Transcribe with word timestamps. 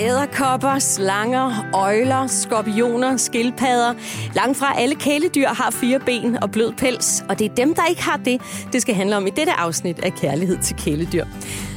Æderkopper, 0.00 0.78
slanger, 0.78 1.70
øjler, 1.74 2.26
skorpioner, 2.26 3.16
skildpadder. 3.16 3.94
Langt 4.34 4.58
fra 4.58 4.80
alle 4.80 4.94
kæledyr 4.94 5.48
har 5.48 5.70
fire 5.70 6.00
ben 6.00 6.42
og 6.42 6.50
blød 6.50 6.72
pels, 6.72 7.24
og 7.28 7.38
det 7.38 7.50
er 7.50 7.54
dem, 7.54 7.74
der 7.74 7.86
ikke 7.86 8.02
har 8.02 8.16
det, 8.16 8.40
det 8.72 8.82
skal 8.82 8.94
handle 8.94 9.16
om 9.16 9.26
i 9.26 9.30
dette 9.30 9.52
afsnit 9.52 9.98
af 10.04 10.12
Kærlighed 10.12 10.58
til 10.58 10.76
kæledyr. 10.76 11.24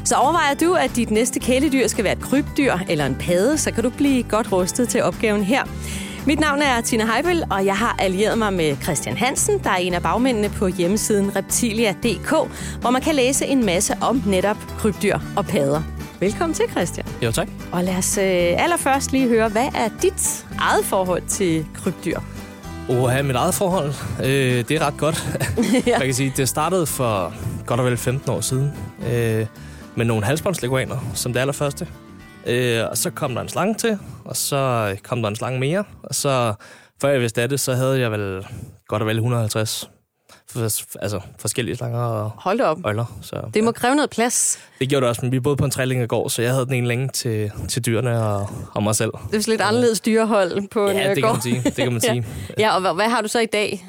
Så 0.06 0.16
overvejer 0.16 0.54
du, 0.54 0.74
at 0.74 0.96
dit 0.96 1.12
næste 1.12 1.40
kæledyr 1.40 1.88
skal 1.88 2.04
være 2.04 2.14
et 2.14 2.22
krybdyr 2.22 2.74
eller 2.90 3.06
en 3.06 3.16
padde, 3.16 3.58
så 3.58 3.72
kan 3.72 3.84
du 3.84 3.90
blive 3.90 4.24
godt 4.24 4.52
rustet 4.52 4.90
til 4.90 5.04
opgaven 5.04 5.44
her. 5.44 5.64
Mit 6.26 6.40
navn 6.40 6.62
er 6.62 6.82
Tina 6.82 7.06
Heibel, 7.06 7.44
og 7.52 7.66
jeg 7.66 7.78
har 7.78 7.96
allieret 8.00 8.38
mig 8.38 8.54
med 8.54 8.76
Christian 8.84 9.18
Hansen, 9.18 9.60
der 9.64 9.70
er 9.70 9.76
en 9.76 9.94
af 9.94 10.02
bagmændene 10.02 10.50
på 10.50 10.68
hjemmesiden 10.68 11.36
reptilia.dk, 11.36 12.30
hvor 12.82 12.90
man 12.90 13.02
kan 13.02 13.16
læse 13.16 13.46
en 13.46 13.66
masse 13.66 13.98
om 14.02 14.24
netop 14.26 14.58
krybdyr 14.78 15.20
og 15.36 15.46
padder. 15.46 16.03
Velkommen 16.24 16.54
til, 16.54 16.66
Christian. 16.70 17.06
Jo, 17.24 17.32
tak. 17.32 17.48
Og 17.72 17.84
lad 17.84 17.98
os 17.98 18.18
øh, 18.18 18.64
allerførst 18.64 19.12
lige 19.12 19.28
høre, 19.28 19.50
hvad 19.50 19.68
er 19.76 19.90
dit 20.02 20.46
eget 20.60 20.86
forhold 20.86 21.22
til 21.28 21.66
krybdyr? 21.76 22.20
have 23.10 23.24
mit 23.24 23.36
eget 23.36 23.54
forhold, 23.54 23.94
øh, 24.20 24.68
det 24.68 24.72
er 24.72 24.88
ret 24.88 24.98
godt. 24.98 25.28
Ja. 25.88 25.98
Man 25.98 26.08
kan 26.08 26.14
sige, 26.14 26.34
det 26.38 26.50
startede 26.50 26.86
for 26.86 27.34
godt 27.66 27.80
og 27.80 27.86
vel 27.86 27.98
15 27.98 28.32
år 28.32 28.42
siden 28.42 28.72
øh, 29.00 29.48
med 29.96 30.06
nogle 30.06 30.26
halsbåndsleguaner 30.26 31.12
som 31.14 31.34
det 31.34 31.40
allerførste. 31.40 31.88
Øh, 32.48 32.82
og 32.90 32.98
så 32.98 33.10
kom 33.10 33.36
der 33.36 33.42
en 33.42 33.50
slange 33.50 33.74
til, 33.74 34.00
og 34.26 34.38
så 34.38 34.96
kom 35.04 35.22
der 35.22 35.30
en 35.30 35.36
slange 35.36 35.60
mere. 35.60 35.84
Og 36.04 36.16
så, 36.16 36.54
før 37.02 37.10
jeg 37.10 37.22
vidste 37.22 37.42
af 37.42 37.50
det, 37.50 37.60
så 37.60 37.74
havde 37.74 38.00
jeg 38.00 38.12
vel 38.12 38.46
godt 38.88 39.02
og 39.02 39.08
vel 39.08 39.16
150 39.16 39.80
for, 39.80 40.03
altså, 41.02 41.20
forskellige 41.40 41.76
slanger 41.76 42.00
og 42.00 42.32
Hold 42.38 42.62
op. 42.62 42.78
øjler. 42.84 43.18
Så, 43.22 43.42
Det 43.54 43.64
må 43.64 43.72
kræve 43.72 43.96
noget 43.96 44.10
plads. 44.10 44.60
det 44.80 44.90
gjorde 44.90 45.02
det 45.02 45.10
også, 45.10 45.22
men 45.22 45.32
vi 45.32 45.40
boede 45.40 45.58
på 45.58 45.66
en 45.66 45.72
træling 45.72 46.04
i 46.04 46.08
går, 46.08 46.28
så 46.28 46.42
jeg 46.42 46.52
havde 46.52 46.66
den 46.66 46.74
ene 46.74 46.88
længe 46.88 47.08
til, 47.08 47.52
til 47.70 47.86
dyrene 47.86 48.24
og, 48.26 48.50
og 48.74 48.84
mig 48.84 48.96
selv. 48.96 49.12
Det 49.32 49.46
er 49.46 49.50
lidt 49.50 49.62
anderledes 49.62 50.00
dyrehold 50.00 50.68
på 50.68 50.88
en 50.90 50.98
Ja, 50.98 51.10
øh, 51.10 51.16
det 51.16 51.24
kan 51.24 51.24
gård. 51.24 51.34
man 51.34 51.42
sige. 51.42 51.62
Det 51.64 51.76
kan 51.76 51.92
man 51.92 52.02
sige. 52.10 52.26
Ja, 52.60 52.76
og 52.76 52.82
hvad, 52.82 52.94
hvad 52.94 53.10
har 53.10 53.22
du 53.22 53.28
så 53.28 53.40
i 53.40 53.46
dag? 53.46 53.86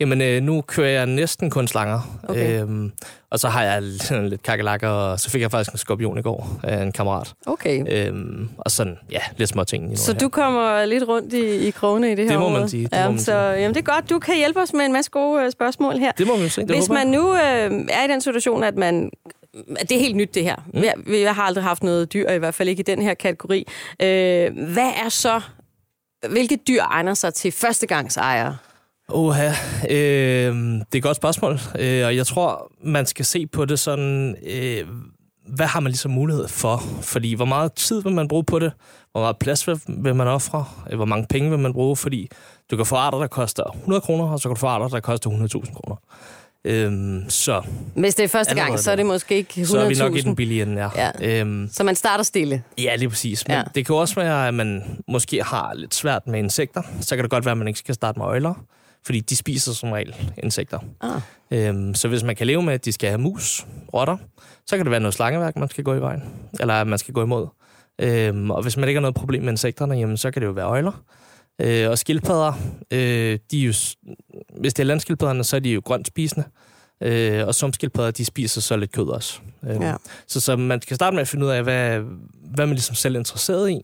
Jamen, 0.00 0.20
øh, 0.20 0.42
nu 0.42 0.60
kører 0.60 0.88
jeg 0.88 1.06
næsten 1.06 1.50
kun 1.50 1.68
slanger. 1.68 2.18
Okay. 2.28 2.62
Øhm, 2.62 2.92
og 3.30 3.38
så 3.38 3.48
har 3.48 3.62
jeg 3.62 3.82
lidt, 3.82 4.42
kakelakker, 4.42 4.88
og 4.88 5.20
så 5.20 5.30
fik 5.30 5.40
jeg 5.40 5.50
faktisk 5.50 5.72
en 5.72 5.78
skorpion 5.78 6.18
i 6.18 6.22
går 6.22 6.60
af 6.62 6.82
en 6.82 6.92
kammerat. 6.92 7.34
Okay. 7.46 7.84
Øhm, 7.88 8.48
og 8.58 8.70
sådan, 8.70 8.98
ja, 9.10 9.20
lidt 9.36 9.50
små 9.50 9.64
ting. 9.64 9.98
Så 9.98 10.12
her. 10.12 10.18
du 10.18 10.28
kommer 10.28 10.84
lidt 10.84 11.08
rundt 11.08 11.32
i, 11.32 11.66
i 11.68 11.70
krogene 11.70 12.12
i 12.12 12.14
det 12.14 12.24
her 12.24 12.30
Det 12.30 12.40
må 12.40 12.48
man 12.48 12.68
sige, 12.68 12.84
det 12.84 12.92
ja, 12.92 13.04
må 13.04 13.10
man 13.10 13.18
så, 13.18 13.24
sige. 13.24 13.34
Jamen, 13.34 13.74
det 13.74 13.80
er 13.80 13.94
godt. 13.94 14.10
Du 14.10 14.18
kan 14.18 14.36
hjælpe 14.36 14.60
os 14.60 14.72
med 14.72 14.84
en 14.84 14.92
masse 14.92 15.10
gode 15.10 15.44
øh, 15.44 15.52
spørgsmål 15.52 15.98
her. 15.98 16.12
Det 16.12 16.26
må 16.26 16.48
se, 16.48 16.60
det 16.60 16.70
Hvis 16.70 16.88
man 16.88 17.06
nu 17.06 17.34
øh, 17.34 17.40
er 17.90 18.04
i 18.04 18.08
den 18.08 18.20
situation, 18.20 18.64
at 18.64 18.76
man... 18.76 19.10
Det 19.80 19.92
er 19.92 19.98
helt 19.98 20.16
nyt, 20.16 20.34
det 20.34 20.44
her. 20.44 20.56
Mm. 20.74 20.82
Jeg, 20.82 20.94
jeg 21.08 21.34
har 21.34 21.42
aldrig 21.42 21.64
haft 21.64 21.82
noget 21.82 22.12
dyr, 22.12 22.30
i 22.30 22.38
hvert 22.38 22.54
fald 22.54 22.68
ikke 22.68 22.80
i 22.80 22.82
den 22.82 23.02
her 23.02 23.14
kategori. 23.14 23.66
Øh, 24.02 24.72
hvad 24.72 24.90
er 25.04 25.08
så... 25.08 25.40
Hvilke 26.28 26.58
dyr 26.68 26.82
egner 26.82 27.14
sig 27.14 27.34
til 27.34 27.52
førstegangsejere? 27.52 28.56
Oha, 29.08 29.48
øh, 29.90 30.54
det 30.54 30.84
er 30.92 30.96
et 30.96 31.02
godt 31.02 31.16
spørgsmål, 31.16 31.58
øh, 31.78 32.06
og 32.06 32.16
jeg 32.16 32.26
tror, 32.26 32.72
man 32.84 33.06
skal 33.06 33.24
se 33.24 33.46
på 33.46 33.64
det 33.64 33.78
sådan, 33.78 34.36
øh, 34.46 34.84
hvad 35.46 35.66
har 35.66 35.80
man 35.80 35.90
ligesom 35.90 36.10
mulighed 36.10 36.48
for? 36.48 36.82
Fordi 37.02 37.34
hvor 37.34 37.44
meget 37.44 37.72
tid 37.72 38.02
vil 38.02 38.12
man 38.12 38.28
bruge 38.28 38.44
på 38.44 38.58
det? 38.58 38.72
Hvor 39.12 39.20
meget 39.20 39.36
plads 39.38 39.66
vil, 39.68 39.80
vil 39.86 40.14
man 40.14 40.26
ofre? 40.26 40.64
Øh, 40.90 40.96
Hvor 40.96 41.04
mange 41.04 41.26
penge 41.30 41.50
vil 41.50 41.58
man 41.58 41.72
bruge? 41.72 41.96
Fordi 41.96 42.28
du 42.70 42.76
kan 42.76 42.86
få 42.86 42.96
arter, 42.96 43.18
der 43.18 43.26
koster 43.26 43.62
100 43.76 44.00
kroner, 44.00 44.24
og 44.24 44.40
så 44.40 44.48
kan 44.48 44.54
du 44.54 44.58
få 44.60 44.66
arter, 44.66 44.88
der 44.88 45.00
koster 45.00 45.30
100.000 45.30 45.74
kroner. 45.74 45.96
Øh, 46.64 47.20
så, 47.28 47.62
Hvis 47.94 48.14
det 48.14 48.24
er 48.24 48.28
første 48.28 48.54
gang, 48.54 48.78
så 48.78 48.90
er 48.90 48.96
det 48.96 49.06
måske 49.06 49.36
ikke 49.36 49.52
100.000. 49.60 49.64
så 49.64 49.78
er 49.78 49.88
vi 49.88 49.94
nok 49.94 50.16
i 50.16 50.20
den 50.20 50.36
billige 50.36 50.62
ende, 50.62 50.82
ja. 50.96 51.10
Ja. 51.20 51.40
Øhm, 51.40 51.68
Så 51.72 51.84
man 51.84 51.94
starter 51.96 52.24
stille. 52.24 52.62
Ja, 52.78 52.96
lige 52.96 53.08
præcis. 53.08 53.48
Men 53.48 53.56
Ja. 53.56 53.62
det 53.74 53.86
kan 53.86 53.94
også 53.94 54.14
være, 54.14 54.48
at 54.48 54.54
man 54.54 54.82
måske 55.08 55.42
har 55.42 55.74
lidt 55.74 55.94
svært 55.94 56.26
med 56.26 56.38
insekter. 56.38 56.82
Så 57.00 57.16
kan 57.16 57.22
det 57.22 57.30
godt 57.30 57.44
være, 57.44 57.52
at 57.52 57.58
man 57.58 57.68
ikke 57.68 57.78
skal 57.78 57.94
starte 57.94 58.18
med 58.18 58.26
øjler, 58.26 58.54
fordi 59.08 59.20
de 59.20 59.36
spiser 59.36 59.72
som 59.72 59.92
regel 59.92 60.14
insekter. 60.42 60.78
Ah. 61.00 61.20
Øhm, 61.50 61.94
så 61.94 62.08
hvis 62.08 62.22
man 62.22 62.36
kan 62.36 62.46
leve 62.46 62.62
med, 62.62 62.74
at 62.74 62.84
de 62.84 62.92
skal 62.92 63.08
have 63.08 63.18
mus, 63.20 63.66
rotter, 63.94 64.16
så 64.66 64.76
kan 64.76 64.86
det 64.86 64.90
være 64.90 65.00
noget 65.00 65.14
slangeværk, 65.14 65.56
man 65.56 65.68
skal 65.68 65.84
gå 65.84 65.94
i 65.94 66.00
vejen. 66.00 66.22
Eller 66.60 66.84
man 66.84 66.98
skal 66.98 67.14
gå 67.14 67.22
imod. 67.22 67.46
Øhm, 67.98 68.50
og 68.50 68.62
hvis 68.62 68.76
man 68.76 68.88
ikke 68.88 68.98
har 68.98 69.02
noget 69.02 69.14
problem 69.14 69.42
med 69.42 69.50
insekterne, 69.50 69.94
jamen, 69.94 70.16
så 70.16 70.30
kan 70.30 70.42
det 70.42 70.46
jo 70.46 70.52
være 70.52 70.66
øjler. 70.66 71.04
Øh, 71.60 71.90
og 71.90 71.98
skildpadder, 71.98 72.52
øh, 72.90 73.38
de 73.50 73.62
er 73.62 73.66
jo, 73.66 73.72
hvis 74.60 74.74
det 74.74 74.78
er 74.80 74.84
landskildpadderne, 74.84 75.44
så 75.44 75.56
er 75.56 75.60
de 75.60 75.70
jo 75.70 75.82
grønt 75.84 76.06
spisende. 76.06 76.46
Øh, 77.02 77.46
og 77.46 77.54
sumskildpadder, 77.54 78.10
de 78.10 78.24
spiser 78.24 78.60
så 78.60 78.76
lidt 78.76 78.92
kød 78.92 79.08
også. 79.08 79.40
Øhm, 79.70 79.82
Ja. 79.82 79.94
så, 80.26 80.40
så 80.40 80.56
man 80.56 80.82
skal 80.82 80.94
starte 80.94 81.14
med 81.14 81.20
at 81.20 81.28
finde 81.28 81.46
ud 81.46 81.50
af, 81.50 81.62
hvad, 81.62 82.00
hvad 82.54 82.66
man 82.66 82.74
ligesom 82.74 82.94
selv 82.94 83.14
er 83.14 83.18
interesseret 83.18 83.70
i. 83.70 83.80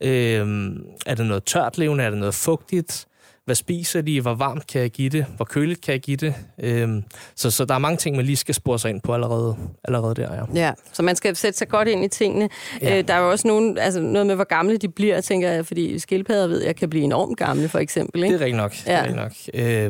Øhm, 0.00 0.84
er 1.06 1.14
det 1.14 1.26
noget 1.26 1.44
tørt 1.44 1.78
levende? 1.78 2.04
Er 2.04 2.10
det 2.10 2.18
noget 2.18 2.34
fugtigt? 2.34 3.06
Hvad 3.46 3.54
spiser 3.56 4.00
de? 4.00 4.20
Hvor 4.20 4.34
varmt 4.34 4.66
kan 4.66 4.80
jeg 4.80 4.90
give 4.90 5.08
det? 5.08 5.26
Hvor 5.36 5.44
køligt 5.44 5.80
kan 5.80 5.92
jeg 5.92 6.00
give 6.00 6.16
det? 6.16 6.34
Øhm, 6.58 7.04
så, 7.36 7.50
så 7.50 7.64
der 7.64 7.74
er 7.74 7.78
mange 7.78 7.96
ting, 7.96 8.16
man 8.16 8.24
lige 8.24 8.36
skal 8.36 8.54
spore 8.54 8.78
sig 8.78 8.90
ind 8.90 9.00
på 9.00 9.14
allerede, 9.14 9.56
allerede 9.84 10.14
der, 10.14 10.34
ja. 10.34 10.42
Ja, 10.66 10.72
så 10.92 11.02
man 11.02 11.16
skal 11.16 11.36
sætte 11.36 11.58
sig 11.58 11.68
godt 11.68 11.88
ind 11.88 12.04
i 12.04 12.08
tingene. 12.08 12.48
Ja. 12.82 12.98
Øh, 12.98 13.08
der 13.08 13.14
er 13.14 13.18
jo 13.18 13.30
også 13.30 13.48
nogen, 13.48 13.78
altså 13.78 14.00
noget 14.00 14.26
med, 14.26 14.34
hvor 14.34 14.44
gamle 14.44 14.76
de 14.76 14.88
bliver, 14.88 15.20
tænker 15.20 15.50
jeg, 15.50 15.66
fordi 15.66 15.98
skildpadder 15.98 16.46
ved 16.46 16.62
jeg 16.64 16.76
kan 16.76 16.90
blive 16.90 17.04
enormt 17.04 17.38
gamle, 17.38 17.68
for 17.68 17.78
eksempel. 17.78 18.22
Ikke? 18.24 18.34
Det 18.34 18.40
er 18.42 18.44
rigtigt 18.44 18.56
nok. 18.56 18.72
Det 18.72 18.86
Ja. 18.86 18.92
er 18.92 19.02
rigtigt 19.02 19.16
nok. 19.16 19.32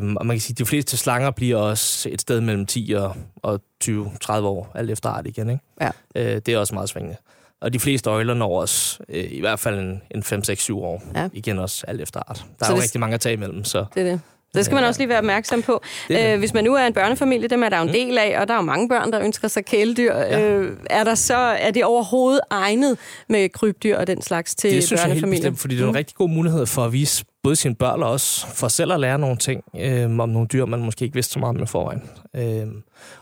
Øhm, 0.03 0.17
og 0.17 0.27
man 0.27 0.37
kan 0.37 0.41
sige, 0.41 0.55
at 0.55 0.59
de 0.59 0.67
fleste 0.67 0.97
slanger 0.97 1.31
bliver 1.31 1.56
også 1.56 2.09
et 2.12 2.21
sted 2.21 2.41
mellem 2.41 2.67
10 2.67 2.94
og, 2.99 3.17
og 3.37 3.61
20-30 3.84 3.91
år, 4.33 4.73
alt 4.75 4.91
efter 4.91 5.09
art 5.09 5.27
igen. 5.27 5.50
Ikke? 5.50 5.62
Ja. 5.81 5.91
Øh, 6.17 6.41
det 6.47 6.49
er 6.49 6.59
også 6.59 6.75
meget 6.75 6.88
svingende. 6.88 7.17
Og 7.66 7.72
de 7.72 7.78
fleste 7.81 8.10
øjler 8.10 8.34
når 8.34 8.60
også 8.60 8.99
øh, 9.09 9.25
i 9.32 9.41
hvert 9.41 9.59
fald 9.59 9.78
en, 9.78 10.03
en 10.15 10.22
5-6-7 10.22 10.72
år. 10.75 11.03
Ja. 11.15 11.28
Igen 11.32 11.59
også 11.59 11.84
alt 11.88 12.00
efter 12.00 12.21
art. 12.27 12.44
Der 12.59 12.65
Så 12.66 12.72
er 12.72 12.75
jo 12.75 12.77
det- 12.77 12.82
rigtig 12.82 13.00
mange 13.00 13.15
at 13.15 13.21
tage 13.21 13.32
imellem, 13.32 13.65
så 13.65 13.84
Det 13.94 14.06
er 14.06 14.10
det. 14.10 14.21
Det 14.56 14.65
skal 14.65 14.75
man 14.75 14.84
også 14.84 15.00
lige 15.00 15.09
være 15.09 15.19
opmærksom 15.19 15.62
på. 15.62 15.83
Det. 16.09 16.33
Øh, 16.33 16.39
hvis 16.39 16.55
man 16.55 16.65
nu 16.65 16.75
er 16.75 16.87
en 16.87 16.93
børnefamilie, 16.93 17.49
dem 17.49 17.62
er 17.62 17.69
der 17.69 17.78
jo 17.78 17.83
en 17.83 17.94
del 17.94 18.19
af, 18.19 18.41
og 18.41 18.49
der 18.49 18.55
er 18.55 18.59
jo 18.59 18.65
mange 18.65 18.89
børn, 18.89 19.12
der 19.12 19.21
ønsker 19.21 19.49
sig 19.49 19.65
kæledyr. 19.65 20.15
Ja. 20.15 20.41
Øh, 20.41 20.77
er, 20.91 21.05
der 21.05 21.15
så, 21.15 21.37
er 21.37 21.71
det 21.71 21.84
overhovedet 21.84 22.41
egnet 22.50 22.99
med 23.28 23.49
krybdyr 23.49 23.97
og 23.97 24.06
den 24.06 24.22
slags 24.22 24.55
til 24.55 24.71
det 24.71 24.84
synes 24.84 25.00
jeg 25.00 25.06
helt 25.06 25.15
børnefamilier? 25.15 25.41
bestemt, 25.41 25.61
fordi 25.61 25.77
det 25.77 25.84
er 25.84 25.89
en 25.89 25.94
rigtig 25.94 26.17
god 26.17 26.28
mulighed 26.28 26.67
for 26.67 26.84
at 26.84 26.93
vise 26.93 27.25
både 27.43 27.56
sine 27.56 27.75
børn 27.75 28.03
og 28.03 28.11
også 28.11 28.47
for 28.47 28.69
selv 28.69 28.93
at 28.93 29.00
lære 29.00 29.19
nogle 29.19 29.37
ting 29.37 29.65
øh, 29.81 30.05
om 30.05 30.28
nogle 30.28 30.47
dyr, 30.47 30.65
man 30.65 30.81
måske 30.81 31.05
ikke 31.05 31.15
vidste 31.15 31.33
så 31.33 31.38
meget 31.38 31.56
om 31.56 31.62
i 31.62 31.67
forvejen. 31.67 32.03
Øh, 32.37 32.67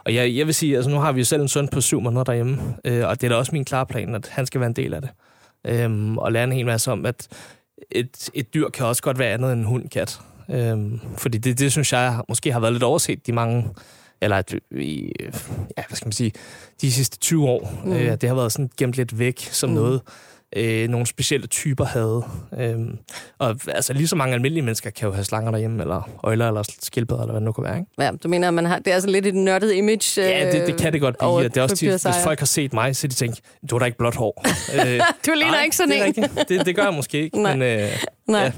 og 0.05 0.15
jeg, 0.15 0.37
jeg 0.37 0.47
vil 0.47 0.55
sige, 0.55 0.77
altså 0.77 0.91
nu 0.91 0.99
har 0.99 1.13
vi 1.13 1.21
jo 1.21 1.25
selv 1.25 1.43
en 1.43 1.49
søn 1.49 1.69
på 1.69 1.81
syv 1.81 2.01
måneder 2.01 2.25
derhjemme, 2.25 2.59
øh, 2.85 3.09
og 3.09 3.21
det 3.21 3.27
er 3.27 3.29
da 3.29 3.37
også 3.37 3.53
min 3.53 3.65
klare 3.65 3.87
plan, 3.87 4.15
at 4.15 4.29
han 4.29 4.47
skal 4.47 4.61
være 4.61 4.69
en 4.69 4.77
del 4.77 4.95
af 4.95 5.01
det. 5.01 5.11
Øh, 5.67 6.17
og 6.17 6.33
lære 6.33 6.45
en 6.45 6.53
hel 6.53 6.67
masse 6.67 6.93
om, 6.93 7.07
at 7.07 7.29
et, 7.91 8.31
et 8.35 8.55
dyr 8.55 8.69
kan 8.69 8.87
også 8.87 9.03
godt 9.03 9.19
være 9.19 9.33
andet 9.33 9.53
end 9.53 9.61
en 9.61 9.67
hund 9.67 9.89
kat. 9.89 10.21
Øh, 10.51 10.79
fordi 11.17 11.39
det, 11.39 11.59
det 11.59 11.73
synes 11.73 11.93
jeg 11.93 12.21
måske 12.29 12.53
har 12.53 12.61
været 12.61 12.73
lidt 12.73 12.83
overset 12.83 13.27
de 13.27 13.33
mange 13.33 13.69
eller 14.21 14.37
at 14.37 14.55
ja, 14.73 15.83
hvad 15.89 15.97
skal 15.97 16.07
man 16.07 16.13
sige, 16.13 16.33
de 16.81 16.93
sidste 16.93 17.19
20 17.19 17.49
år. 17.49 17.81
Mm. 17.85 17.93
Øh, 17.93 18.13
det 18.21 18.29
har 18.29 18.35
været 18.37 18.53
sådan 18.53 18.71
gemt 18.79 18.95
lidt 18.97 19.19
væk 19.19 19.41
som 19.41 19.69
Mm. 19.71 19.75
noget, 19.75 20.01
øh, 20.57 20.89
nogle 20.89 21.07
specielle 21.07 21.47
typer 21.47 21.85
havde. 21.85 22.25
Øhm, 22.59 22.99
og 23.39 23.57
altså 23.69 23.93
lige 23.93 24.09
så 24.09 24.17
mange 24.17 24.35
almindelige 24.35 24.65
mennesker 24.65 24.91
kan 24.91 25.07
jo 25.09 25.13
have 25.15 25.25
slanger 25.25 25.51
derhjemme, 25.51 25.83
eller 25.83 26.11
øjler, 26.23 26.49
eller 26.49 26.63
skildpadder, 26.83 27.23
eller 27.23 27.33
hvad 27.33 27.41
det 27.41 27.45
nu 27.45 27.53
kan 27.53 27.65
være. 27.65 27.79
Ikke? 27.79 27.91
Ja, 27.99 28.11
du 28.25 28.29
mener, 28.29 28.49
at 28.49 28.55
man 28.55 28.67
har, 28.67 28.79
det 28.79 28.93
er 28.93 29.01
sådan 29.01 29.13
lidt 29.13 29.27
et 29.27 29.35
nørdet 29.35 29.75
image? 29.75 30.23
Ja, 30.23 30.53
det, 30.53 30.67
det 30.67 30.77
kan 30.81 30.93
det 30.93 31.01
godt 31.01 31.19
blive. 31.19 31.31
og 31.31 31.43
Det 31.45 31.57
er 31.57 31.63
også 31.63 31.77
tit, 31.77 31.91
hvis 31.91 32.07
folk 32.25 32.39
har 32.39 32.47
set 32.47 32.73
mig, 32.73 32.97
så 32.97 33.07
de 33.07 33.15
tænker, 33.15 33.37
du 33.71 33.75
har 33.75 33.79
da 33.79 33.85
ikke 33.85 33.99
blåt 33.99 34.15
hår. 34.17 34.45
øh, 34.77 35.01
Du 35.27 35.31
ligner 35.37 35.51
nej, 35.53 35.63
ikke 35.65 35.77
sådan 35.77 35.91
det 35.91 35.99
en. 35.99 36.05
rigtigt. 36.05 36.49
Det, 36.49 36.67
det 36.67 36.77
gør 36.77 36.83
jeg 36.85 36.95
måske 36.95 37.23
ikke, 37.23 37.43
Nej. 37.43 37.57
men 37.57 37.63
øh, 37.81 37.89
Nej. 38.27 38.41
Ja. 38.43 38.53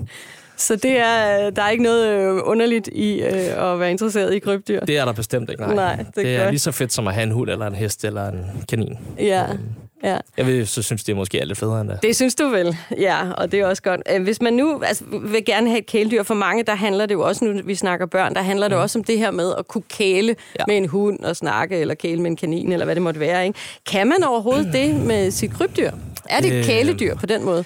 Så 0.56 0.76
det 0.76 0.98
er, 0.98 1.50
der 1.50 1.62
er 1.62 1.70
ikke 1.70 1.84
noget 1.84 2.08
øh, 2.08 2.40
underligt 2.44 2.88
i 2.92 3.20
øh, 3.22 3.72
at 3.72 3.80
være 3.80 3.90
interesseret 3.90 4.34
i 4.34 4.38
krybdyr? 4.38 4.80
det 4.80 4.98
er 4.98 5.04
der 5.04 5.12
bestemt 5.12 5.50
ikke. 5.50 5.62
Nej, 5.62 5.74
Nej, 5.74 5.96
det 5.96 6.06
er 6.06 6.22
det 6.22 6.34
er 6.36 6.38
godt. 6.40 6.50
lige 6.50 6.60
så 6.60 6.72
fedt 6.72 6.92
som 6.92 7.06
at 7.08 7.14
have 7.14 7.22
en 7.22 7.30
hund, 7.30 7.50
eller 7.50 7.66
en 7.66 7.74
hest, 7.74 8.04
eller 8.04 8.28
en 8.28 8.46
kanin. 8.68 8.98
Ja, 9.18 9.44
Øhm, 9.50 9.58
ja. 10.04 10.18
Jeg 10.36 10.46
vil 10.46 10.66
så 10.66 10.82
synes, 10.82 11.04
det 11.04 11.12
er 11.12 11.16
måske 11.16 11.40
er 11.40 11.44
lidt 11.44 11.58
federe 11.58 11.80
end 11.80 11.88
det. 11.88 11.98
Det 12.02 12.16
synes 12.16 12.34
du 12.34 12.48
vel, 12.48 12.76
ja, 12.98 13.30
og 13.32 13.52
det 13.52 13.60
er 13.60 13.66
også 13.66 13.82
godt. 13.82 14.00
Øh, 14.14 14.22
Hvis 14.22 14.42
man 14.42 14.52
nu 14.52 14.82
altså, 14.82 15.04
vil 15.22 15.44
gerne 15.44 15.68
have 15.68 15.78
et 15.78 15.86
kæledyr, 15.86 16.22
for 16.22 16.34
mange, 16.34 16.62
der 16.62 16.74
handler 16.74 17.06
det 17.06 17.14
jo 17.14 17.20
også, 17.22 17.44
nu 17.44 17.60
vi 17.64 17.74
snakker 17.74 18.06
børn, 18.06 18.34
der 18.34 18.42
handler 18.42 18.68
det 18.68 18.78
også 18.78 18.98
om 18.98 19.04
det 19.04 19.18
her 19.18 19.30
med 19.30 19.52
at 19.58 19.68
kunne 19.68 19.84
kæle 19.90 20.36
ja. 20.58 20.64
Med 20.66 20.76
en 20.76 20.88
hund 20.88 21.20
og 21.20 21.36
snakke, 21.36 21.76
eller 21.78 21.94
kæle 21.94 22.20
med 22.22 22.30
en 22.30 22.36
kanin, 22.36 22.72
eller 22.72 22.84
hvad 22.84 22.94
det 22.94 23.02
måtte 23.02 23.20
være. 23.20 23.46
Ikke? 23.46 23.58
Kan 23.90 24.06
man 24.06 24.24
overhovedet 24.24 24.72
det 24.78 24.94
med 24.94 25.30
sit 25.30 25.50
krybdyr? 25.52 25.90
Er 26.30 26.40
det 26.40 26.52
et 26.52 26.58
Øh, 26.58 26.64
kæledyr 26.64 27.14
på 27.14 27.26
den 27.26 27.44
måde? 27.44 27.64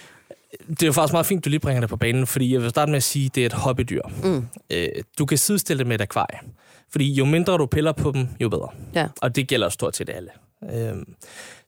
Det 0.69 0.83
er 0.83 0.87
jo 0.87 0.93
faktisk 0.93 1.13
meget 1.13 1.27
fint, 1.27 1.45
du 1.45 1.51
lige 1.51 1.61
bringer 1.61 1.81
det 1.81 1.91
på 1.91 1.97
banen, 1.97 2.27
fordi 2.27 2.53
jeg 2.53 2.63
vil 2.63 2.71
starte 2.71 2.91
med 2.91 2.97
at 2.97 3.03
sige, 3.03 3.27
at 3.27 3.35
det 3.35 3.43
er 3.43 3.47
et 3.47 3.53
hobbydyr. 3.53 4.03
Mm. 4.23 4.47
Øh, 4.71 4.89
du 5.19 5.27
kan 5.27 5.39
sidestille 5.39 5.79
det 5.79 5.87
med 5.87 5.95
et 5.95 6.01
akvarie. 6.01 6.39
Fordi 6.93 7.13
jo 7.13 7.25
mindre 7.25 7.53
du 7.53 7.67
piller 7.67 7.93
på 7.93 8.11
dem, 8.11 8.29
jo 8.41 8.49
bedre. 8.49 8.69
Ja. 8.95 9.07
Og 9.23 9.37
det 9.37 9.49
gælder 9.49 9.69
stort 9.69 9.97
set 9.97 10.11
alle. 10.11 10.31
Øh, 10.73 10.97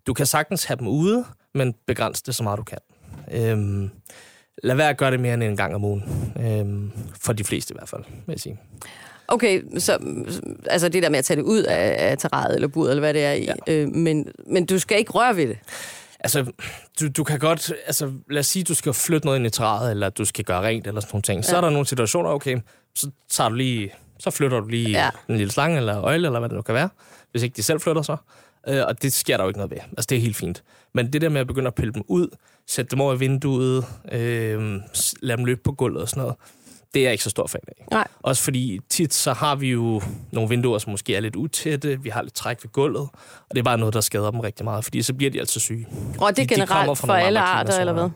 du 0.07 0.15
kan 0.15 0.27
sagtens 0.27 0.65
have 0.65 0.77
dem 0.77 0.87
ude, 0.87 1.25
men 1.55 1.75
begrænse 1.87 2.23
det 2.27 2.35
så 2.35 2.43
meget 2.43 2.59
du 2.59 2.65
kan. 2.65 2.79
Øh, 3.33 3.89
lad 4.63 4.75
være 4.75 4.89
at 4.89 4.97
gøre 4.97 5.11
det 5.11 5.21
mere 5.21 5.35
end 5.35 5.43
en 5.43 5.57
gang 5.57 5.75
om 5.75 5.85
ugen. 5.85 6.05
Øh, 6.41 6.91
for 7.21 7.33
de 7.33 7.45
fleste 7.45 7.75
i 7.75 7.77
hvert 7.79 7.89
fald, 7.89 8.03
vil 8.27 8.33
jeg 8.33 8.41
sige. 8.41 8.59
Okay, 9.29 9.63
så 9.79 9.99
altså 10.67 10.89
det 10.89 11.03
der 11.03 11.09
med 11.09 11.19
at 11.19 11.25
tage 11.25 11.37
det 11.37 11.43
ud 11.43 11.63
af, 11.63 12.11
af 12.11 12.19
terrariet 12.19 12.55
eller 12.55 12.69
buret, 12.69 12.91
eller 12.91 13.01
hvad 13.01 13.15
det 13.15 13.25
er 13.25 13.33
i. 13.33 13.45
Ja. 13.45 13.55
øh, 13.69 13.89
men, 13.89 14.29
men 14.47 14.67
du 14.67 14.79
skal 14.79 14.99
ikke 14.99 15.13
røre 15.13 15.37
ved 15.37 15.49
det? 15.49 15.59
Altså, 16.25 16.53
du, 17.01 17.09
du 17.09 17.25
kan 17.25 17.39
godt... 17.39 17.73
Altså, 17.87 18.13
lad 18.31 18.41
os 18.41 18.47
sige, 18.47 18.65
du 18.65 18.75
skal 18.75 18.93
flytte 18.93 19.27
noget 19.27 19.39
ind 19.39 19.47
i 19.47 19.51
træet, 19.51 19.91
eller 19.91 20.09
du 20.09 20.25
skal 20.25 20.45
gøre 20.45 20.63
rent, 20.63 20.87
eller 20.87 21.01
sådan 21.01 21.11
nogle 21.13 21.23
ting. 21.23 21.39
Ja. 21.39 21.43
Så 21.43 21.57
er 21.57 21.61
der 21.61 21.71
nogle 21.71 21.87
situationer, 21.87 22.31
okay, 22.31 22.59
så 22.95 23.11
tager 23.31 23.49
du 23.49 23.55
lige... 23.55 23.95
Så 24.19 24.31
flytter 24.31 24.61
du 24.61 24.67
lige 24.67 24.91
ja. 24.91 25.11
en 25.29 25.37
lille 25.37 25.53
slange, 25.53 25.77
eller 25.77 26.03
øjle, 26.03 26.27
eller 26.27 26.39
hvad 26.39 26.49
det 26.49 26.57
nu 26.57 26.63
kan 26.63 26.75
være. 26.75 26.89
Hvis 27.31 27.43
ikke 27.43 27.57
de 27.57 27.63
selv 27.63 27.81
flytter 27.81 28.03
sig. 28.03 28.17
Øh, 28.69 28.83
og 28.89 29.03
det 29.03 29.13
sker 29.13 29.37
der 29.37 29.45
jo 29.45 29.49
ikke 29.49 29.59
noget 29.59 29.71
ved. 29.71 29.79
Altså, 29.79 30.07
det 30.11 30.17
er 30.17 30.21
helt 30.21 30.37
fint. 30.37 30.63
Men 30.95 31.13
det 31.13 31.21
der 31.21 31.29
med 31.29 31.41
at 31.41 31.47
begynde 31.47 31.67
at 31.67 31.75
pille 31.75 31.93
dem 31.93 32.03
ud, 32.09 32.29
sætte 32.67 32.91
dem 32.91 33.01
over 33.01 33.15
i 33.15 33.19
vinduet, 33.19 33.85
øh, 34.13 34.81
lade 35.23 35.37
dem 35.37 35.45
løbe 35.45 35.61
på 35.65 35.73
gulvet 35.73 36.03
og 36.03 36.09
sådan 36.09 36.21
noget, 36.21 36.37
det 36.95 37.01
er 37.01 37.05
jeg 37.05 37.13
ikke 37.13 37.25
så 37.25 37.31
stor 37.31 37.47
fan 37.47 37.61
af. 37.69 37.87
Nej. 37.91 38.09
Også 38.23 38.43
fordi 38.43 38.81
tit 38.89 39.15
så 39.15 39.33
har 39.33 39.55
vi 39.55 39.71
jo 39.71 40.03
nogle 40.31 40.49
vinduer, 40.49 40.79
som 40.79 40.91
måske 40.91 41.17
er 41.17 41.21
lidt 41.21 41.37
utætte, 41.37 42.03
vi 42.03 42.09
har 42.09 42.23
lidt 42.23 42.35
træk 42.35 42.59
ved 42.63 42.71
gulvet, 42.73 43.09
og 43.49 43.51
det 43.51 43.59
er 43.59 43.63
bare 43.63 43.79
noget, 43.79 43.95
der 43.95 44.01
skader 44.01 44.31
dem 44.31 44.41
rigtig 44.41 44.65
meget, 44.65 44.85
fordi 44.85 45.03
så 45.03 45.15
bliver 45.15 45.31
de 45.31 45.41
altså 45.41 45.61
syge. 45.61 45.87
Og 46.19 46.37
det 46.37 46.43
er 46.43 46.57
generelt 46.57 46.91
de 46.91 46.97
for 46.97 47.13
alle 47.13 47.41
arter, 47.41 47.81
eller 47.81 47.93
hvad? 47.93 48.09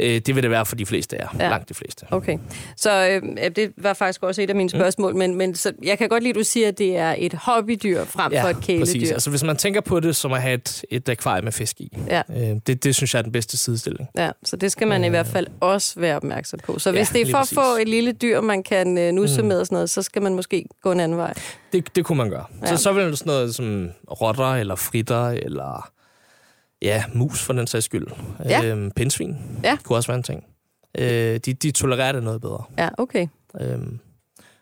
Øh, 0.00 0.20
det 0.20 0.34
vil 0.34 0.42
det 0.42 0.50
være 0.50 0.66
for 0.66 0.76
de 0.76 0.86
fleste, 0.86 1.16
ja. 1.16 1.44
ja. 1.44 1.50
Langt 1.50 1.68
de 1.68 1.74
fleste. 1.74 2.06
Okay. 2.10 2.38
Så 2.76 3.08
øh, 3.08 3.50
det 3.56 3.72
var 3.76 3.94
faktisk 3.94 4.22
også 4.22 4.42
et 4.42 4.50
af 4.50 4.56
mine 4.56 4.70
mm. 4.72 4.78
spørgsmål, 4.80 5.12
mm. 5.12 5.18
men, 5.18 5.34
men 5.34 5.54
så, 5.54 5.72
jeg 5.82 5.98
kan 5.98 6.08
godt 6.08 6.22
lide, 6.22 6.30
at 6.30 6.36
du 6.36 6.44
siger, 6.44 6.68
at 6.68 6.78
det 6.78 6.96
er 6.96 7.14
et 7.18 7.34
hobbydyr 7.34 8.04
frem 8.04 8.32
ja, 8.32 8.44
for 8.44 8.48
et 8.48 8.60
kæledyr. 8.60 8.84
præcis. 8.84 9.10
Altså 9.10 9.30
hvis 9.30 9.44
man 9.44 9.56
tænker 9.56 9.80
på 9.80 10.00
det 10.00 10.16
som 10.16 10.32
at 10.32 10.42
have 10.42 10.54
et, 10.54 10.84
et 10.90 11.08
akvarie 11.08 11.42
med 11.42 11.52
fisk 11.52 11.80
i, 11.80 11.92
ja. 12.08 12.22
øh, 12.30 12.56
det, 12.66 12.84
det 12.84 12.94
synes 12.94 13.14
jeg 13.14 13.18
er 13.18 13.22
den 13.22 13.32
bedste 13.32 13.56
sidestilling. 13.56 14.08
Ja, 14.16 14.30
så 14.44 14.56
det 14.56 14.72
skal 14.72 14.88
man 14.88 15.00
øh, 15.00 15.06
i 15.06 15.10
hvert 15.10 15.26
fald 15.26 15.46
også 15.60 16.00
være 16.00 16.16
opmærksom 16.16 16.60
på. 16.64 16.78
Så 16.78 16.90
hvis 16.90 17.14
ja, 17.14 17.18
det 17.18 17.28
er 17.28 17.30
for 17.30 17.38
at 17.38 17.48
få 17.54 17.80
et 17.80 17.88
lille 17.88 18.12
dyr, 18.12 18.40
man 18.40 18.62
kan 18.62 18.98
øh, 18.98 19.12
nusse 19.12 19.42
mm. 19.42 19.48
med 19.48 19.60
og 19.60 19.66
sådan 19.66 19.76
noget, 19.76 19.90
så 19.90 20.02
skal 20.02 20.22
man 20.22 20.34
måske 20.34 20.64
gå 20.82 20.92
en 20.92 21.00
anden 21.00 21.18
vej. 21.18 21.34
Det, 21.72 21.96
det 21.96 22.04
kunne 22.04 22.18
man 22.18 22.30
gøre. 22.30 22.44
Ja. 22.62 22.76
Så 22.76 22.82
så 22.82 22.92
vil 22.92 23.04
det 23.04 23.18
sådan 23.18 23.30
noget 23.30 23.54
som 23.54 23.90
rotter 24.20 24.54
eller 24.54 24.74
fritter 24.74 25.28
eller 25.28 25.90
Ja, 26.82 27.04
mus 27.14 27.42
for 27.42 27.52
den 27.52 27.66
sags 27.66 27.84
skyld. 27.84 28.06
Ja. 28.44 28.64
Øhm, 28.64 28.90
pindsvin 28.90 29.36
ja. 29.64 29.78
kunne 29.84 29.98
også 29.98 30.08
være 30.08 30.16
en 30.16 30.22
ting. 30.22 30.44
Øh, 30.98 31.40
de, 31.44 31.54
de 31.54 31.70
tolererer 31.70 32.12
det 32.12 32.22
noget 32.22 32.40
bedre. 32.40 32.64
Ja, 32.78 32.88
okay. 32.98 33.26
Øhm, 33.60 33.98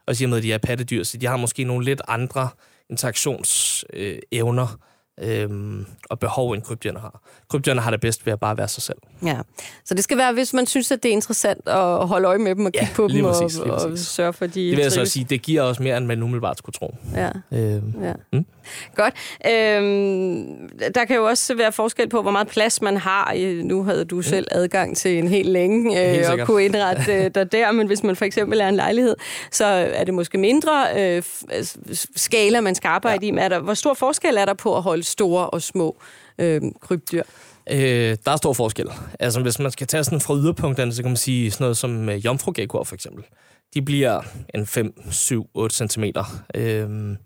og 0.07 0.17
siger 0.17 0.29
med, 0.29 0.37
at 0.37 0.43
de 0.43 0.53
er 0.53 0.59
pattedyr, 0.59 1.03
så 1.03 1.19
de 1.19 1.27
har 1.27 1.37
måske 1.37 1.65
nogle 1.65 1.85
lidt 1.85 2.03
andre 2.09 2.49
interaktionsevner. 2.91 4.79
Øh, 5.19 5.43
øhm, 5.43 5.87
og 6.11 6.19
behov, 6.19 6.53
end 6.53 6.63
krybdyrene 6.63 7.01
har. 7.01 7.23
Krybdyrene 7.55 7.81
har 7.81 7.91
det 7.91 8.01
bedst 8.01 8.27
ved 8.27 8.33
at 8.33 8.41
bare 8.41 8.57
være 8.57 8.69
sig 8.69 8.83
selv. 8.83 8.99
Ja, 9.25 9.37
så 9.85 9.95
det 9.95 10.05
skal 10.05 10.19
være, 10.19 10.33
hvis 10.33 10.53
man 10.53 10.67
synes, 10.67 10.93
at 10.93 11.03
det 11.03 11.09
er 11.09 11.13
interessant 11.13 11.69
at 11.69 12.09
holde 12.09 12.29
øje 12.29 12.39
med 12.39 12.55
dem 12.55 12.67
og 12.67 12.73
kigge 12.73 12.87
ja, 12.87 12.95
på 12.97 13.09
dem 13.09 13.25
præcis, 13.25 13.59
og, 13.59 13.71
og 13.71 13.99
sørge 13.99 14.33
for, 14.33 14.45
at 14.45 14.55
de 14.55 14.61
Det 14.61 14.77
vil 14.77 14.83
jeg 14.83 14.93
så 14.93 15.05
sige, 15.05 15.27
det 15.31 15.43
giver 15.43 15.63
også 15.63 15.83
mere, 15.83 15.97
end 15.97 16.07
man 16.07 16.23
umiddelbart 16.23 16.59
skulle 16.59 16.75
tro. 16.75 16.95
Ja, 17.15 17.31
øhm, 17.53 17.95
ja. 18.03 18.13
Mm? 18.33 18.47
Godt. 18.95 19.15
Øhm, 19.47 20.69
der 20.95 21.05
kan 21.05 21.17
jo 21.17 21.25
også 21.25 21.55
være 21.55 21.73
forskel 21.73 22.09
på, 22.09 22.23
hvor 22.23 22.31
meget 22.31 22.49
plads 22.49 22.83
man 22.83 22.97
har. 22.97 23.63
Nu 23.63 23.83
havde 23.83 24.05
du 24.05 24.17
mm. 24.17 24.23
selv 24.23 24.47
adgang 24.51 24.97
til 24.97 25.19
en 25.19 25.29
hel 25.29 25.47
længe 25.47 26.19
øh, 26.19 26.33
og 26.33 26.47
kunne 26.47 26.65
indrette 26.65 27.13
øh, 27.13 27.31
dig 27.35 27.53
der, 27.53 27.73
men 27.73 27.87
hvis 27.87 28.03
man 28.03 28.17
for 28.17 28.25
eksempel 28.25 28.61
er 28.61 28.69
en 28.69 28.77
lejlighed, 28.77 29.17
så 29.51 29.65
er 29.95 30.05
det 30.05 30.15
måske 30.15 30.39
mindre 30.39 30.87
øh, 30.97 31.23
skala, 32.17 32.61
man 32.61 32.75
skal 32.75 32.89
arbejde 32.89 33.27
ja. 33.27 33.33
i. 33.33 33.39
Er 33.39 33.49
der, 33.49 33.59
hvor 33.59 33.75
stor 33.75 33.95
forskel 33.95 34.37
er 34.37 34.45
der 34.45 34.55
på 34.55 34.77
at 34.77 34.83
holde 34.83 35.03
store 35.03 35.51
og 35.51 35.63
små 35.63 35.97
øh, 36.39 36.63
krybdyr? 36.81 37.23
Øh, 37.71 38.17
der 38.25 38.33
er 38.33 38.37
stor 38.37 38.53
forskel. 38.53 38.87
Altså, 39.21 39.41
hvis 39.41 39.59
man 39.59 39.71
skal 39.71 39.87
tage 39.87 40.05
sådan 40.05 40.21
fra 40.21 40.37
yderpunkterne, 40.37 40.93
så 40.93 41.03
kan 41.03 41.11
man 41.11 41.17
sige 41.17 41.51
sådan 41.51 41.65
noget 41.65 41.77
som 41.77 42.09
øh, 42.09 42.25
jomfrugekkoer 42.25 42.85
for 42.85 42.95
eksempel. 42.95 43.25
De 43.75 43.83
bliver 43.83 44.23
en 44.55 44.67
5, 44.67 45.11
7, 45.11 45.51
8 45.55 45.89
cm. 45.89 46.05
Øh, 46.55 47.17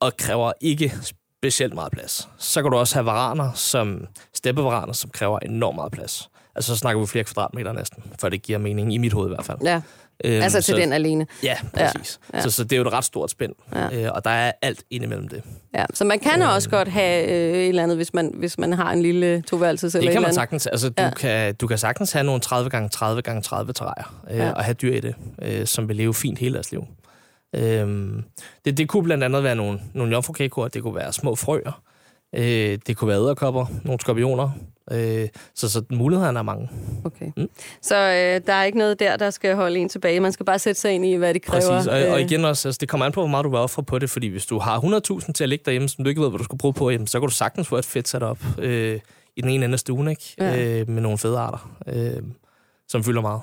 og 0.00 0.16
kræver 0.16 0.52
ikke 0.60 0.92
specielt 1.40 1.74
meget 1.74 1.92
plads. 1.92 2.28
Så 2.38 2.62
kan 2.62 2.70
du 2.70 2.76
også 2.76 2.94
have 2.94 3.06
varaner, 3.06 3.52
som 3.52 4.06
steppevaraner, 4.34 4.92
som 4.92 5.10
kræver 5.10 5.38
enormt 5.38 5.74
meget 5.74 5.92
plads. 5.92 6.30
Altså, 6.54 6.74
så 6.74 6.78
snakker 6.78 7.00
vi 7.00 7.06
flere 7.06 7.24
kvadratmeter 7.24 7.72
næsten, 7.72 8.02
for 8.18 8.28
det 8.28 8.42
giver 8.42 8.58
mening, 8.58 8.94
i 8.94 8.98
mit 8.98 9.12
hoved 9.12 9.26
i 9.26 9.34
hvert 9.34 9.44
fald. 9.44 9.58
Ja. 9.64 9.80
Øhm, 10.24 10.42
altså 10.42 10.62
til 10.62 10.74
så, 10.74 10.80
den 10.80 10.92
alene. 10.92 11.26
Ja, 11.42 11.56
præcis. 11.74 12.20
Ja. 12.32 12.38
Ja. 12.38 12.42
Så, 12.42 12.50
så 12.50 12.64
det 12.64 12.72
er 12.72 12.76
jo 12.76 12.82
et 12.82 12.92
ret 12.92 13.04
stort 13.04 13.30
spænd, 13.30 13.52
ja. 13.74 14.04
øh, 14.04 14.12
og 14.14 14.24
der 14.24 14.30
er 14.30 14.52
alt 14.62 14.82
indimellem 14.90 15.28
det. 15.28 15.42
Ja, 15.74 15.84
så 15.94 16.04
man 16.04 16.18
kan 16.18 16.42
øh, 16.42 16.54
også 16.54 16.70
godt 16.70 16.88
have 16.88 17.28
øh, 17.28 17.54
et 17.54 17.68
eller 17.68 17.82
andet, 17.82 17.96
hvis 17.96 18.14
man, 18.14 18.32
hvis 18.34 18.58
man 18.58 18.72
har 18.72 18.92
en 18.92 19.02
lille 19.02 19.42
toværelses 19.42 19.94
eller 19.94 20.08
Det 20.08 20.12
kan 20.12 20.22
man 20.22 20.34
sagtens. 20.34 20.66
Altså, 20.66 20.88
du, 20.88 21.02
ja. 21.02 21.10
kan, 21.10 21.54
du 21.54 21.66
kan 21.66 21.78
sagtens 21.78 22.12
have 22.12 22.24
nogle 22.24 22.40
30 22.40 22.70
gange 22.70 22.88
30 22.88 23.22
gange 23.22 23.42
30 23.42 23.72
terrarier, 23.72 24.22
øh, 24.30 24.36
ja. 24.38 24.50
og 24.50 24.64
have 24.64 24.74
dyr 24.74 24.94
i 24.94 25.00
det, 25.00 25.14
øh, 25.42 25.66
som 25.66 25.88
vil 25.88 25.96
leve 25.96 26.14
fint 26.14 26.38
hele 26.38 26.54
deres 26.54 26.72
liv. 26.72 26.84
Øhm, 27.56 28.22
det, 28.64 28.78
det 28.78 28.88
kunne 28.88 29.02
blandt 29.02 29.24
andet 29.24 29.44
være 29.44 29.56
nogle, 29.56 29.80
nogle 29.94 30.12
jomfrukækord, 30.12 30.70
det 30.70 30.82
kunne 30.82 30.94
være 30.94 31.12
små 31.12 31.34
frøer, 31.34 31.82
øh, 32.34 32.78
det 32.86 32.96
kunne 32.96 33.08
være 33.08 33.18
æderkopper, 33.18 33.66
nogle 33.84 34.00
skorpioner. 34.00 34.50
Øh, 34.92 35.28
så, 35.54 35.70
så 35.70 35.82
mulighederne 35.90 36.38
er 36.38 36.42
mange. 36.42 36.68
Okay. 37.04 37.30
Mm. 37.36 37.48
Så 37.82 37.96
øh, 37.96 38.46
der 38.46 38.52
er 38.52 38.64
ikke 38.64 38.78
noget 38.78 39.00
der, 39.00 39.16
der 39.16 39.30
skal 39.30 39.54
holde 39.54 39.78
en 39.78 39.88
tilbage. 39.88 40.20
Man 40.20 40.32
skal 40.32 40.46
bare 40.46 40.58
sætte 40.58 40.80
sig 40.80 40.92
ind 40.92 41.06
i, 41.06 41.14
hvad 41.14 41.34
det 41.34 41.42
kræver. 41.42 41.68
Præcis, 41.68 41.86
og, 41.86 41.98
og 41.98 42.20
øh. 42.20 42.20
igen 42.20 42.44
også, 42.44 42.68
altså, 42.68 42.78
det 42.80 42.88
kommer 42.88 43.06
an 43.06 43.12
på, 43.12 43.20
hvor 43.20 43.28
meget 43.28 43.44
du 43.44 43.50
vil 43.50 43.58
ofre 43.58 43.82
på 43.82 43.98
det, 43.98 44.10
fordi 44.10 44.26
hvis 44.28 44.46
du 44.46 44.58
har 44.58 44.80
100.000 44.80 45.32
til 45.32 45.44
at 45.44 45.48
ligge 45.48 45.62
derhjemme, 45.64 45.88
som 45.88 46.04
du 46.04 46.08
ikke 46.08 46.20
ved, 46.20 46.28
hvad 46.28 46.38
du 46.38 46.44
skal 46.44 46.58
bruge 46.58 46.74
på, 46.74 46.90
jamen, 46.90 47.06
så 47.06 47.20
kan 47.20 47.28
du 47.28 47.34
sagtens 47.34 47.68
få 47.68 47.76
et 47.76 47.84
fedt 47.84 48.08
setup 48.08 48.38
øh, 48.58 49.00
i 49.36 49.40
den 49.40 49.50
ene 49.50 49.64
ende 49.64 49.74
af 49.74 49.78
stuen, 49.78 50.08
ikke? 50.08 50.34
Ja. 50.38 50.80
Øh, 50.80 50.88
med 50.88 51.02
nogle 51.02 51.18
fede 51.18 51.38
arter, 51.38 51.70
øh, 51.86 52.22
som 52.88 53.04
fylder 53.04 53.20
meget. 53.20 53.40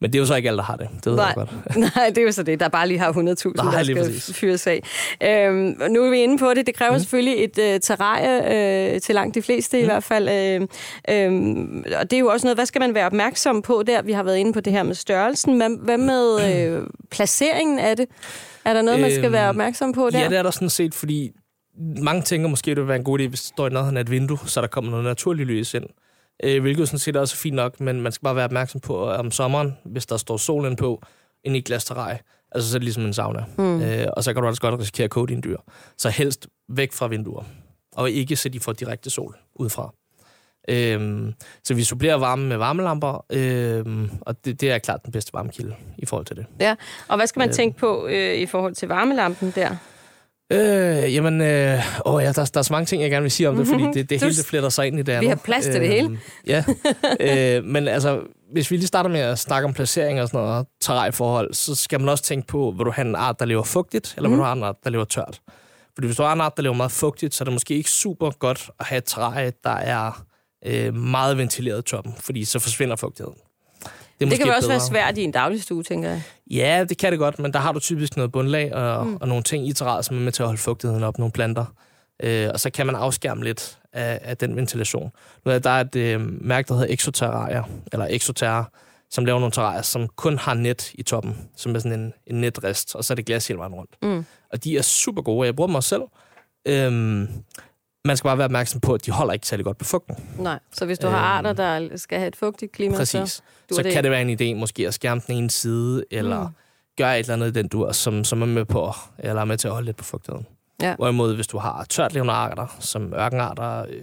Men 0.00 0.12
det 0.12 0.18
er 0.18 0.20
jo 0.20 0.26
så 0.26 0.34
ikke 0.34 0.48
alle, 0.48 0.56
der 0.56 0.64
har 0.64 0.76
det. 0.76 0.88
Det 0.94 1.06
ved 1.06 1.16
Nej. 1.16 1.26
jeg 1.26 1.34
godt. 1.34 1.50
Nej, 1.96 2.08
det 2.08 2.18
er 2.18 2.22
jo 2.22 2.32
så 2.32 2.42
det. 2.42 2.60
Der 2.60 2.68
bare 2.68 2.88
lige 2.88 2.98
har 2.98 3.12
100.000, 3.12 3.18
der 3.22 3.82
skal 3.84 3.96
præcis. 3.96 4.36
fyres 4.36 4.66
af. 4.66 4.82
Øhm, 5.22 5.76
nu 5.90 6.04
er 6.04 6.10
vi 6.10 6.22
inde 6.22 6.38
på 6.38 6.54
det. 6.54 6.66
Det 6.66 6.74
kræver 6.74 6.92
mm. 6.92 6.98
selvfølgelig 6.98 7.44
et 7.44 7.58
uh, 7.58 7.80
terrarie 7.82 8.94
uh, 8.94 9.00
til 9.00 9.14
langt 9.14 9.34
de 9.34 9.42
fleste 9.42 9.76
mm. 9.76 9.82
i 9.82 9.84
hvert 9.84 10.04
fald. 10.04 10.58
Um, 11.28 11.84
og 12.00 12.10
det 12.10 12.16
er 12.16 12.20
jo 12.20 12.26
også 12.26 12.46
noget, 12.46 12.56
hvad 12.56 12.66
skal 12.66 12.80
man 12.80 12.94
være 12.94 13.06
opmærksom 13.06 13.62
på 13.62 13.82
der? 13.86 14.02
Vi 14.02 14.12
har 14.12 14.22
været 14.22 14.36
inde 14.36 14.52
på 14.52 14.60
det 14.60 14.72
her 14.72 14.82
med 14.82 14.94
størrelsen. 14.94 15.56
Hvad, 15.56 15.84
hvad 15.84 15.98
med 15.98 16.78
uh, 16.78 16.86
placeringen 17.14 17.78
af 17.78 17.96
det? 17.96 18.06
Er 18.64 18.72
der 18.72 18.82
noget, 18.82 19.00
man 19.00 19.14
skal 19.14 19.32
være 19.32 19.42
øhm, 19.42 19.48
opmærksom 19.48 19.92
på 19.92 20.10
der? 20.10 20.18
Ja, 20.18 20.28
det 20.28 20.38
er 20.38 20.42
der 20.42 20.50
sådan 20.50 20.70
set, 20.70 20.94
fordi 20.94 21.30
mange 22.02 22.22
tænker 22.22 22.48
måske, 22.48 22.70
at 22.70 22.76
det 22.76 22.82
vil 22.82 22.88
være 22.88 22.98
en 22.98 23.04
god 23.04 23.20
idé, 23.20 23.28
hvis 23.28 23.40
det 23.40 23.48
står 23.48 23.66
i 23.66 23.70
nærheden 23.70 23.96
af 23.96 24.00
et 24.00 24.10
vindue, 24.10 24.38
så 24.46 24.60
der 24.60 24.66
kommer 24.66 24.90
noget 24.90 25.04
naturligt 25.04 25.48
lys 25.48 25.74
ind 25.74 25.84
øh, 26.42 26.62
hvilket 26.62 26.88
sådan 26.88 26.98
set 26.98 27.16
også 27.16 27.34
er 27.34 27.36
fint 27.36 27.56
nok, 27.56 27.80
men 27.80 28.00
man 28.00 28.12
skal 28.12 28.24
bare 28.24 28.36
være 28.36 28.44
opmærksom 28.44 28.80
på, 28.80 29.10
at 29.10 29.20
om 29.20 29.30
sommeren, 29.30 29.78
hvis 29.84 30.06
der 30.06 30.16
står 30.16 30.36
solen 30.36 30.76
på, 30.76 31.02
ind 31.44 31.56
i 31.56 31.58
et 31.58 31.64
glas 31.64 31.84
terrarie, 31.84 32.18
altså 32.52 32.70
så 32.70 32.76
er 32.76 32.78
det 32.78 32.84
ligesom 32.84 33.04
en 33.04 33.12
sauna. 33.12 33.44
Mm. 33.58 33.82
Øh, 33.82 34.06
og 34.16 34.24
så 34.24 34.32
kan 34.34 34.42
du 34.42 34.48
også 34.48 34.60
godt 34.60 34.80
risikere 34.80 35.04
at 35.04 35.10
koge 35.10 35.28
dine 35.28 35.40
dyr. 35.40 35.58
Så 35.98 36.08
helst 36.08 36.48
væk 36.68 36.92
fra 36.92 37.06
vinduer, 37.06 37.44
og 37.96 38.10
ikke 38.10 38.36
så 38.36 38.48
de 38.48 38.60
får 38.60 38.72
direkte 38.72 39.10
sol 39.10 39.36
udefra. 39.54 39.94
Øhm, 40.68 41.34
så 41.64 41.74
vi 41.74 41.84
supplerer 41.84 42.16
varme 42.16 42.46
med 42.46 42.56
varmelamper, 42.56 43.24
øhm, 43.30 44.10
og 44.20 44.44
det, 44.44 44.60
det 44.60 44.70
er 44.70 44.78
klart 44.78 45.04
den 45.04 45.12
bedste 45.12 45.32
varmekilde 45.32 45.74
i 45.98 46.06
forhold 46.06 46.26
til 46.26 46.36
det. 46.36 46.46
Ja, 46.60 46.74
og 47.08 47.16
hvad 47.16 47.26
skal 47.26 47.40
man 47.40 47.48
øhm. 47.48 47.54
tænke 47.54 47.78
på 47.78 48.06
øh, 48.06 48.34
i 48.34 48.46
forhold 48.46 48.74
til 48.74 48.88
varmelampen 48.88 49.52
der? 49.54 49.76
Øh, 50.54 51.14
jamen, 51.14 51.40
øh, 51.40 51.82
åh 52.06 52.22
ja, 52.22 52.32
der, 52.32 52.50
der 52.54 52.58
er 52.58 52.62
så 52.62 52.72
mange 52.72 52.86
ting, 52.86 53.02
jeg 53.02 53.10
gerne 53.10 53.22
vil 53.22 53.30
sige 53.30 53.48
om 53.48 53.56
det, 53.56 53.66
fordi 53.66 53.84
det, 53.94 54.10
det 54.10 54.20
hele 54.20 54.36
det 54.36 54.46
fletter 54.46 54.68
sig 54.68 54.86
ind 54.86 54.98
i 54.98 55.02
det 55.02 55.12
andet. 55.12 55.22
Vi 55.22 55.26
har 55.28 55.40
plads 55.44 55.64
til 55.64 55.74
øh, 55.74 55.80
det 55.80 55.88
hele. 55.88 56.06
Øhm, 56.06 56.18
ja, 56.46 56.64
øh, 57.56 57.64
men 57.64 57.88
altså, 57.88 58.20
hvis 58.52 58.70
vi 58.70 58.76
lige 58.76 58.86
starter 58.86 59.10
med 59.10 59.20
at 59.20 59.38
snakke 59.38 59.68
om 59.68 59.74
placering 59.74 60.22
og 60.22 60.28
sådan 60.28 60.46
noget, 60.46 60.66
terrarieforhold, 60.80 61.54
så 61.54 61.74
skal 61.74 62.00
man 62.00 62.08
også 62.08 62.24
tænke 62.24 62.46
på, 62.46 62.74
vil 62.76 62.86
du 62.86 62.90
have 62.90 63.08
en 63.08 63.14
art, 63.14 63.40
der 63.40 63.44
lever 63.44 63.62
fugtigt, 63.62 64.14
eller 64.16 64.28
mm. 64.28 64.32
vil 64.32 64.38
du 64.38 64.44
have 64.44 64.56
en 64.56 64.62
art, 64.62 64.76
der 64.84 64.90
lever 64.90 65.04
tørt? 65.04 65.40
Fordi 65.94 66.06
hvis 66.06 66.16
du 66.16 66.22
har 66.22 66.32
en 66.32 66.40
art, 66.40 66.56
der 66.56 66.62
lever 66.62 66.74
meget 66.74 66.92
fugtigt, 66.92 67.34
så 67.34 67.42
er 67.42 67.46
det 67.46 67.52
måske 67.52 67.74
ikke 67.74 67.90
super 67.90 68.30
godt 68.30 68.70
at 68.80 68.86
have 68.86 68.98
et 68.98 69.04
terrarie, 69.06 69.52
der 69.64 69.70
er 69.70 70.24
øh, 70.66 70.94
meget 70.94 71.38
ventileret 71.38 71.78
i 71.78 71.82
toppen, 71.82 72.14
fordi 72.20 72.44
så 72.44 72.58
forsvinder 72.58 72.96
fugtigheden. 72.96 73.38
Det, 74.20 74.30
det 74.30 74.38
kan 74.38 74.48
også 74.48 74.60
bedre. 74.60 74.68
være 74.68 74.80
svært 74.80 75.18
i 75.18 75.22
en 75.22 75.30
dagligstue, 75.30 75.82
tænker 75.82 76.08
jeg. 76.08 76.22
Ja, 76.50 76.84
det 76.88 76.98
kan 76.98 77.12
det 77.12 77.18
godt, 77.18 77.38
men 77.38 77.52
der 77.52 77.58
har 77.58 77.72
du 77.72 77.80
typisk 77.80 78.16
noget 78.16 78.32
bundlag 78.32 78.74
og, 78.74 79.06
mm. 79.06 79.16
og 79.16 79.28
nogle 79.28 79.42
ting 79.42 79.68
i 79.68 79.72
terrariet, 79.72 80.04
som 80.04 80.16
er 80.16 80.20
med 80.20 80.32
til 80.32 80.42
at 80.42 80.46
holde 80.46 80.60
fugtigheden 80.60 81.02
op, 81.02 81.18
nogle 81.18 81.32
planter. 81.32 81.64
Øh, 82.22 82.48
og 82.52 82.60
så 82.60 82.70
kan 82.70 82.86
man 82.86 82.94
afskærme 82.94 83.44
lidt 83.44 83.78
af, 83.92 84.18
af 84.22 84.36
den 84.36 84.56
ventilation. 84.56 85.10
Nu 85.44 85.52
er 85.52 85.58
der 85.58 85.70
et 85.70 85.96
øh, 85.96 86.20
mærke, 86.44 86.68
der 86.68 86.74
hedder 86.74 86.94
Exoterraria, 86.94 87.62
eller 87.92 88.06
Exoterra, 88.10 88.70
som 89.10 89.24
laver 89.24 89.38
nogle 89.38 89.52
terrarier, 89.52 89.82
som 89.82 90.08
kun 90.08 90.38
har 90.38 90.54
net 90.54 90.90
i 90.94 91.02
toppen, 91.02 91.36
som 91.56 91.74
er 91.74 91.78
sådan 91.78 92.00
en, 92.00 92.12
en 92.26 92.40
netrest, 92.40 92.94
og 92.94 93.04
så 93.04 93.12
er 93.12 93.14
det 93.14 93.26
glas 93.26 93.48
hele 93.48 93.58
vejen 93.58 93.74
rundt. 93.74 93.90
Mm. 94.02 94.24
Og 94.52 94.64
de 94.64 94.76
er 94.78 94.82
super 94.82 95.22
gode, 95.22 95.46
jeg 95.46 95.56
bruger 95.56 95.68
dem 95.68 95.74
også 95.74 95.88
selv. 95.88 96.02
Øhm, 96.66 97.28
man 98.04 98.16
skal 98.16 98.28
bare 98.28 98.38
være 98.38 98.44
opmærksom 98.44 98.80
på, 98.80 98.94
at 98.94 99.06
de 99.06 99.10
holder 99.10 99.32
ikke 99.32 99.46
særlig 99.46 99.64
godt 99.64 99.78
på 99.78 99.84
fugten. 99.84 100.16
Nej, 100.38 100.58
så 100.72 100.86
hvis 100.86 100.98
du 100.98 101.06
har 101.06 101.18
arter, 101.18 101.52
der 101.52 101.96
skal 101.96 102.18
have 102.18 102.28
et 102.28 102.36
fugtigt 102.36 102.72
klima, 102.72 102.96
præcis. 102.96 103.30
så, 103.30 103.42
så 103.72 103.82
det 103.82 103.92
kan 103.92 104.04
det 104.04 104.10
være 104.10 104.22
en 104.22 104.40
idé 104.40 104.58
måske 104.60 104.86
at 104.86 104.94
skærme 104.94 105.20
den 105.26 105.34
ene 105.34 105.50
side, 105.50 106.04
eller 106.10 106.48
mm. 106.48 106.54
gøre 106.96 107.18
et 107.18 107.22
eller 107.22 107.34
andet 107.34 107.46
i 107.46 107.52
den 107.52 107.68
dur, 107.68 107.92
som, 107.92 108.24
som 108.24 108.42
er 108.42 108.46
med 108.46 108.64
på, 108.64 108.92
eller 109.18 109.40
er 109.40 109.44
med 109.44 109.56
til 109.56 109.68
at 109.68 109.74
holde 109.74 109.86
lidt 109.86 109.96
på 109.96 110.04
fugtigheden. 110.04 110.46
Ja. 110.82 110.94
Hvorimod, 110.96 111.34
hvis 111.34 111.46
du 111.46 111.58
har 111.58 111.86
tørt 111.88 112.12
levende 112.12 112.32
arter, 112.32 112.76
som 112.80 113.14
ørkenarter, 113.14 113.86
øh, 113.88 114.02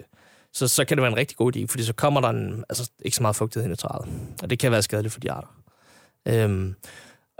så, 0.53 0.67
så 0.67 0.85
kan 0.85 0.97
det 0.97 1.01
være 1.01 1.11
en 1.11 1.17
rigtig 1.17 1.37
god 1.37 1.55
idé, 1.55 1.65
fordi 1.69 1.83
så 1.83 1.93
kommer 1.93 2.21
der 2.21 2.29
en, 2.29 2.63
altså, 2.69 2.91
ikke 3.05 3.17
så 3.17 3.21
meget 3.21 3.35
fugtighed 3.35 3.65
ind 3.65 3.73
i 3.73 3.77
træet. 3.77 4.07
Og 4.43 4.49
det 4.49 4.59
kan 4.59 4.71
være 4.71 4.81
skadeligt 4.81 5.13
for 5.13 5.19
de 5.19 5.31
arter. 5.31 5.47
Øhm, 6.25 6.75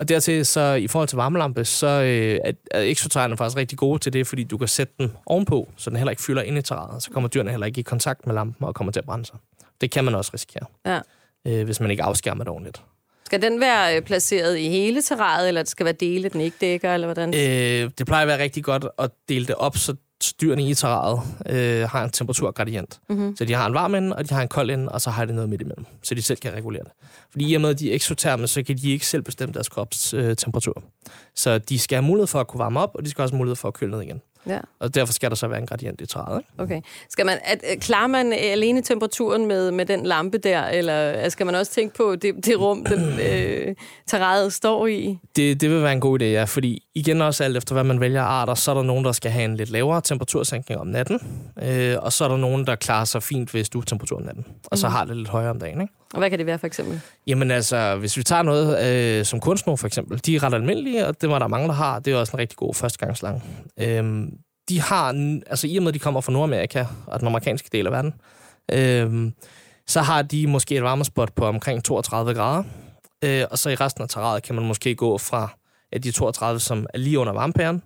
Og 0.02 0.10
dertil, 0.10 0.46
så 0.46 0.74
i 0.74 0.88
forhold 0.88 1.08
til 1.08 1.16
varmelampe, 1.16 1.66
så 1.66 1.88
øh, 1.88 2.40
er, 2.44 2.52
er 2.72 3.36
faktisk 3.38 3.58
rigtig 3.58 3.78
gode 3.78 4.00
til 4.00 4.14
det, 4.14 4.28
fordi 4.28 4.44
du 4.44 4.58
kan 4.58 4.68
sætte 4.68 4.94
den 5.00 5.14
ovenpå, 5.26 5.70
så 5.78 5.90
den 5.90 5.98
heller 5.98 6.10
ikke 6.12 6.22
fylder 6.24 6.42
ind 6.42 6.58
i 6.58 6.62
terræet. 6.62 7.04
Så 7.04 7.12
kommer 7.12 7.30
dyrene 7.30 7.50
heller 7.52 7.68
ikke 7.68 7.80
i 7.80 7.84
kontakt 7.84 8.26
med 8.28 8.36
lampen 8.36 8.68
og 8.68 8.76
kommer 8.76 8.92
til 8.94 9.00
at 9.00 9.06
brænde 9.06 9.26
sig. 9.26 9.36
Det 9.82 9.92
kan 9.92 10.06
man 10.06 10.16
også 10.16 10.32
risikere, 10.34 10.66
Ja. 10.86 11.00
øh, 11.48 11.66
hvis 11.66 11.80
man 11.80 11.92
ikke 11.92 12.04
afskærmer 12.04 12.44
det 12.44 12.52
ordentligt. 12.52 12.82
Skal 13.26 13.42
den 13.42 13.60
være 13.60 13.96
øh, 13.96 14.02
placeret 14.02 14.58
i 14.58 14.70
hele 14.70 15.02
terræet, 15.02 15.48
eller 15.48 15.62
det 15.62 15.70
skal 15.70 15.84
være 15.86 15.96
dele, 16.00 16.30
den 16.30 16.42
ikke 16.42 16.58
dækker, 16.62 16.94
eller 16.94 17.08
hvordan? 17.08 17.34
Øh, 17.34 17.92
det 17.98 18.06
plejer 18.06 18.22
at 18.22 18.28
være 18.28 18.40
rigtig 18.40 18.64
godt 18.64 18.86
at 19.00 19.12
dele 19.30 19.46
det 19.48 19.56
op, 19.56 19.78
så 19.78 19.96
dyrene 20.42 20.70
i 20.70 20.74
terræet 20.74 21.22
øh, 21.50 21.90
har 21.90 22.04
en 22.04 22.10
temperaturgradient. 22.10 23.00
Mm-hmm. 23.10 23.38
Så 23.38 23.46
de 23.46 23.54
har 23.54 23.68
en 23.68 23.74
varm 23.74 23.96
ende, 23.96 24.16
og 24.16 24.30
de 24.30 24.34
har 24.34 24.42
en 24.42 24.48
kold 24.48 24.70
ende, 24.70 24.90
og 24.90 25.02
så 25.02 25.10
har 25.10 25.26
de 25.26 25.34
noget 25.34 25.50
midt 25.50 25.62
imellem, 25.62 25.86
så 26.04 26.16
de 26.16 26.22
selv 26.22 26.40
kan 26.40 26.54
regulere 26.54 26.84
det. 26.84 26.92
Fordi 27.32 27.52
i 27.52 27.56
og 27.56 27.62
med, 27.62 27.70
at 27.70 27.80
de 27.80 27.92
er 27.92 27.96
eksoterme, 27.96 28.48
så 28.48 28.64
kan 28.64 28.78
de 28.78 28.92
ikke 28.92 29.08
selv 29.08 29.22
bestemme 29.22 29.54
deres 29.54 29.70
krops 29.70 30.14
øh, 30.14 30.36
temperatur. 30.36 30.84
Så 31.36 31.58
de 31.58 31.80
skal 31.80 31.96
have 31.96 32.06
mulighed 32.06 32.28
for 32.28 32.40
at 32.40 32.48
kunne 32.48 32.60
varme 32.60 32.80
op, 32.80 32.92
og 32.96 33.06
de 33.06 33.10
skal 33.10 33.22
også 33.22 33.34
have 33.34 33.38
mulighed 33.38 33.56
for 33.56 33.68
at 33.68 33.74
køle 33.74 33.92
ned 33.92 34.02
igen. 34.02 34.22
Ja, 34.48 34.60
Og 34.80 34.96
derfor 34.96 35.14
skal 35.14 35.30
der 35.30 35.36
så 35.36 35.48
være 35.48 35.60
en 35.60 35.66
gradient 35.66 36.02
i 36.02 36.06
træet. 36.06 36.40
Ikke? 36.40 36.64
okay. 36.64 36.82
Skal 37.10 37.26
man, 37.26 37.38
at, 37.44 37.64
at, 37.64 37.80
klarer 37.80 38.08
man 38.08 38.34
alene 38.34 38.82
temperaturen 38.82 39.46
med, 39.46 39.72
med 39.72 39.86
den 39.86 40.06
lampe 40.06 40.38
der, 40.38 40.66
eller 40.66 41.30
skal 41.30 41.46
man 41.46 41.56
også 41.56 41.72
tænke 41.72 41.96
på 41.96 42.16
det, 42.16 42.46
det 42.46 42.60
rum, 42.60 42.86
den 42.86 43.20
øh, 43.20 43.76
terræet 44.08 44.54
står 44.54 44.88
i? 44.88 45.18
Det, 45.36 45.62
det 45.62 45.70
vil 45.70 45.82
være 45.84 45.94
en 45.94 46.00
god 46.00 46.22
idé, 46.22 46.26
ja, 46.26 46.44
fordi 46.44 46.84
igen 46.96 47.22
også 47.22 47.44
alt 47.44 47.58
efter, 47.58 47.74
hvad 47.74 47.84
man 47.84 48.00
vælger 48.00 48.22
arter, 48.22 48.54
så 48.54 48.72
er 48.72 48.76
der 48.76 48.84
nogen, 48.84 49.06
der 49.06 49.12
skal 49.12 49.32
have 49.32 49.46
en 49.46 49.56
lidt 49.56 49.70
lavere 49.70 50.02
temperatursænkning 50.02 50.82
om 50.82 50.88
natten, 50.88 51.20
øh, 51.64 51.98
og 52.02 52.14
så 52.14 52.24
er 52.24 52.28
der 52.28 52.38
nogen, 52.38 52.68
der 52.68 52.76
klarer 52.76 53.06
sig 53.06 53.24
fint 53.24 53.54
ved 53.54 53.64
stuetemperaturen 53.64 54.24
om 54.24 54.26
natten, 54.26 54.46
og 54.66 54.78
så 54.78 54.88
har 54.88 55.06
det 55.06 55.18
lidt 55.18 55.28
højere 55.28 55.50
om 55.50 55.60
dagen. 55.60 55.82
Ikke? 55.82 55.94
Og 56.14 56.20
hvad 56.20 56.30
kan 56.30 56.40
det 56.40 56.46
være 56.46 56.60
for 56.60 56.68
eksempel? 56.68 57.02
Jamen 57.28 57.52
altså, 57.52 57.96
hvis 57.96 58.18
vi 58.18 58.24
tager 58.24 58.44
noget 58.44 58.86
øh, 59.20 59.26
som 59.26 59.40
kunstnår 59.40 59.76
for 59.76 59.88
eksempel, 59.88 60.22
de 60.26 60.36
er 60.36 60.44
ret 60.44 60.54
almindelige, 60.54 61.08
og 61.08 61.22
det 61.22 61.30
var 61.30 61.40
der 61.40 61.48
mange, 61.48 61.68
der 61.68 61.74
har. 61.74 62.00
Det 62.00 62.14
er 62.14 62.18
også 62.18 62.32
en 62.36 62.40
rigtig 62.40 62.58
god 62.58 62.74
førstegangslang. 62.74 63.44
Øhm, 63.80 64.34
de 64.70 64.82
har, 64.82 65.08
altså 65.48 65.68
i 65.68 65.78
og 65.78 65.84
med, 65.84 65.90
at 65.90 65.94
de 65.94 66.00
kommer 66.00 66.22
fra 66.22 66.32
Nordamerika 66.32 66.86
og 67.08 67.20
den 67.20 67.28
amerikanske 67.28 67.70
del 67.72 67.86
af 67.86 67.92
verden, 67.92 68.14
øhm, 68.72 69.34
så 69.88 70.02
har 70.02 70.22
de 70.22 70.48
måske 70.48 70.76
et 70.76 70.84
varmespot 70.84 71.34
på 71.36 71.46
omkring 71.46 71.84
32 71.84 72.34
grader. 72.34 72.64
Øh, 73.24 73.44
og 73.52 73.60
så 73.60 73.70
i 73.70 73.76
resten 73.76 74.04
af 74.04 74.10
terræet 74.10 74.44
kan 74.44 74.56
man 74.56 74.66
måske 74.66 74.96
gå 74.96 75.18
fra 75.18 75.50
ja, 75.94 75.98
de 75.98 76.12
32, 76.12 76.60
som 76.60 76.86
er 76.94 76.98
lige 76.98 77.20
under 77.20 77.34
varmepæren, 77.34 77.84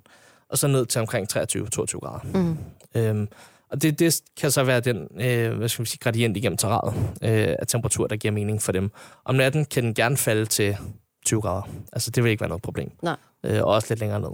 og 0.50 0.57
så 0.57 0.67
ned 0.67 0.85
til 0.85 1.01
omkring 1.01 1.27
23-22 1.38 2.00
grader. 2.00 2.19
Mm. 2.33 2.57
Øhm, 2.95 3.27
og 3.69 3.81
det, 3.81 4.00
det 4.00 4.21
kan 4.38 4.51
så 4.51 4.63
være 4.63 4.79
den 4.79 5.07
øh, 5.21 5.57
hvad 5.57 5.69
skal 5.69 5.85
vi 5.85 5.89
sige, 5.89 6.00
gradient 6.00 6.38
igennem 6.38 6.57
terræet 6.57 6.93
øh, 7.21 7.55
af 7.59 7.67
temperatur, 7.67 8.07
der 8.07 8.15
giver 8.15 8.31
mening 8.31 8.62
for 8.62 8.71
dem. 8.71 8.91
Om 9.25 9.35
natten 9.35 9.65
kan 9.65 9.83
den 9.83 9.93
gerne 9.93 10.17
falde 10.17 10.45
til 10.45 10.77
20 11.25 11.41
grader. 11.41 11.62
Altså, 11.94 12.12
det 12.12 12.24
vil 12.24 12.29
ikke 12.29 12.41
være 12.41 12.50
noget 12.50 12.62
problem. 12.62 12.91
Nej. 13.01 13.15
Øh, 13.46 13.63
og 13.63 13.67
også 13.67 13.88
lidt 13.89 14.00
længere 14.00 14.20
ned. 14.20 14.29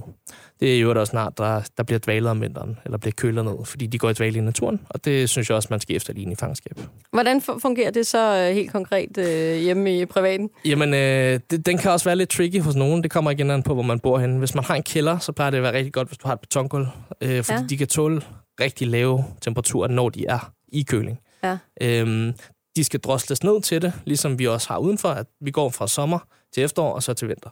Det 0.60 0.76
er 0.76 0.80
jo 0.80 1.00
også 1.00 1.12
snart, 1.12 1.38
der, 1.38 1.62
der 1.78 1.84
bliver 1.84 2.00
dvalet 2.00 2.32
om 2.32 2.42
vinteren, 2.42 2.78
eller 2.86 2.98
bliver 2.98 3.14
kølet 3.18 3.46
ned, 3.46 3.66
fordi 3.66 3.88
de 3.88 3.98
går 3.98 4.10
i 4.10 4.14
dvale 4.14 4.38
i 4.38 4.42
naturen, 4.42 4.82
og 4.90 5.06
det 5.06 5.30
synes 5.30 5.50
jeg 5.50 5.56
også, 5.56 5.68
man 5.72 5.80
skal 5.80 5.96
efterligne 5.96 6.32
i 6.32 6.36
fangenskab. 6.36 6.80
Hvordan 7.12 7.38
fu- 7.38 7.60
fungerer 7.60 7.92
det 7.92 8.08
så 8.08 8.36
øh, 8.38 8.56
helt 8.56 8.72
konkret 8.72 9.18
øh, 9.18 9.58
hjemme 9.58 10.00
i 10.00 10.06
privaten? 10.06 10.50
Jamen, 10.66 10.94
øh, 10.94 11.40
det, 11.52 11.66
den 11.66 11.78
kan 11.78 11.92
også 11.92 12.06
være 12.06 12.16
lidt 12.16 12.30
tricky 12.30 12.62
hos 12.62 12.76
nogen. 12.76 13.04
Det 13.04 13.12
kommer 13.12 13.32
igen 13.32 13.52
an 13.52 13.64
på, 13.64 13.74
hvor 13.74 13.84
man 13.84 14.00
bor 14.00 14.20
henne. 14.20 14.40
Hvis 14.40 14.56
man 14.56 14.64
har 14.64 14.76
en 14.76 14.84
kælder, 14.84 15.18
så 15.18 15.32
plejer 15.32 15.52
det 15.52 15.58
at 15.58 15.64
være 15.64 15.74
rigtig 15.74 15.94
godt, 15.94 16.08
hvis 16.08 16.18
du 16.18 16.28
har 16.28 16.34
et 16.34 16.40
betongulv, 16.40 16.88
øh, 17.22 17.44
fordi 17.44 17.60
ja. 17.62 17.66
de 17.70 17.78
kan 17.78 17.88
tåle 17.88 18.22
rigtig 18.62 18.88
lave 18.88 19.24
temperaturer, 19.42 19.88
når 19.88 20.10
de 20.10 20.26
er 20.26 20.52
i 20.68 20.84
køling. 20.84 21.20
Ja. 21.44 21.58
Øhm, 21.82 22.34
de 22.76 22.84
skal 22.84 23.00
drosles 23.00 23.44
ned 23.44 23.62
til 23.62 23.82
det, 23.82 23.94
ligesom 24.06 24.40
vi 24.40 24.48
også 24.48 24.68
har 24.68 24.78
udenfor, 24.78 25.10
at 25.10 25.28
vi 25.42 25.52
går 25.52 25.70
fra 25.70 25.88
sommer 25.88 26.20
til 26.54 26.64
efterår 26.64 26.94
og 26.94 27.04
så 27.04 27.14
til 27.14 27.28
vinter. 27.28 27.50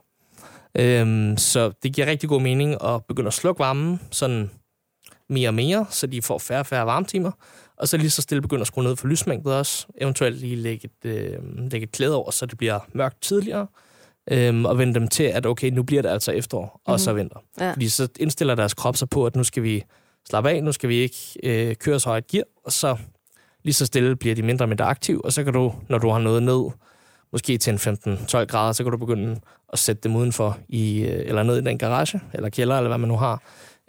Øhm, 0.77 1.37
så 1.37 1.71
det 1.83 1.93
giver 1.93 2.07
rigtig 2.07 2.29
god 2.29 2.41
mening 2.41 2.83
at 2.83 3.05
begynde 3.05 3.27
at 3.27 3.33
slukke 3.33 3.59
varmen 3.59 4.01
sådan 4.11 4.51
mere 5.29 5.49
og 5.49 5.53
mere, 5.53 5.85
så 5.89 6.07
de 6.07 6.21
får 6.21 6.37
færre 6.37 6.59
og 6.59 6.65
færre 6.65 6.85
varmetimer. 6.85 7.31
Og 7.77 7.87
så 7.87 7.97
lige 7.97 8.09
så 8.09 8.21
stille 8.21 8.41
begynde 8.41 8.61
at 8.61 8.67
skrue 8.67 8.83
ned 8.83 8.95
for 8.95 9.07
lysmængdet 9.07 9.53
også. 9.53 9.87
Eventuelt 10.01 10.37
lige 10.37 10.55
lægge 10.55 10.89
et, 11.03 11.09
øh, 11.09 11.57
lægge 11.71 11.83
et 11.83 11.91
klæde 11.91 12.15
over, 12.15 12.31
så 12.31 12.45
det 12.45 12.57
bliver 12.57 12.79
mørkt 12.93 13.21
tidligere. 13.21 13.67
Øhm, 14.31 14.65
og 14.65 14.77
vende 14.77 14.93
dem 14.93 15.07
til, 15.07 15.23
at 15.23 15.45
okay, 15.45 15.69
nu 15.69 15.83
bliver 15.83 16.01
det 16.01 16.09
altså 16.09 16.31
efterår, 16.31 16.81
og 16.85 16.99
så 16.99 17.13
vinter. 17.13 17.39
Ja. 17.59 17.71
Fordi 17.71 17.89
så 17.89 18.07
indstiller 18.19 18.55
deres 18.55 18.73
krop 18.73 18.97
sig 18.97 19.09
på, 19.09 19.25
at 19.25 19.35
nu 19.35 19.43
skal 19.43 19.63
vi 19.63 19.83
slappe 20.29 20.49
af, 20.49 20.63
nu 20.63 20.71
skal 20.71 20.89
vi 20.89 20.95
ikke 20.95 21.17
øh, 21.43 21.75
køre 21.75 21.99
så 21.99 22.09
højt 22.09 22.27
gear, 22.27 22.43
og 22.65 22.71
så 22.71 22.97
lige 23.69 23.73
så 23.75 23.85
stille 23.85 24.15
bliver 24.15 24.35
de 24.35 24.41
mindre 24.43 24.65
og 24.65 24.69
mindre 24.69 24.85
aktive, 24.85 25.25
og 25.25 25.33
så 25.33 25.43
kan 25.43 25.53
du, 25.53 25.73
når 25.89 25.97
du 25.97 26.09
har 26.09 26.19
noget 26.19 26.43
ned, 26.43 26.63
måske 27.31 27.57
til 27.57 27.73
en 27.73 27.79
15-12 27.79 28.45
grader, 28.45 28.71
så 28.71 28.83
kan 28.83 28.91
du 28.91 28.97
begynde 28.97 29.39
at 29.73 29.79
sætte 29.79 30.01
dem 30.03 30.15
udenfor, 30.15 30.57
i, 30.69 30.99
øh, 31.01 31.21
eller 31.25 31.43
ned 31.43 31.57
i 31.57 31.61
den 31.61 31.77
garage, 31.77 32.21
eller 32.33 32.49
kælder, 32.49 32.77
eller 32.77 32.87
hvad 32.87 32.97
man 32.97 33.07
nu 33.07 33.17
har, 33.17 33.41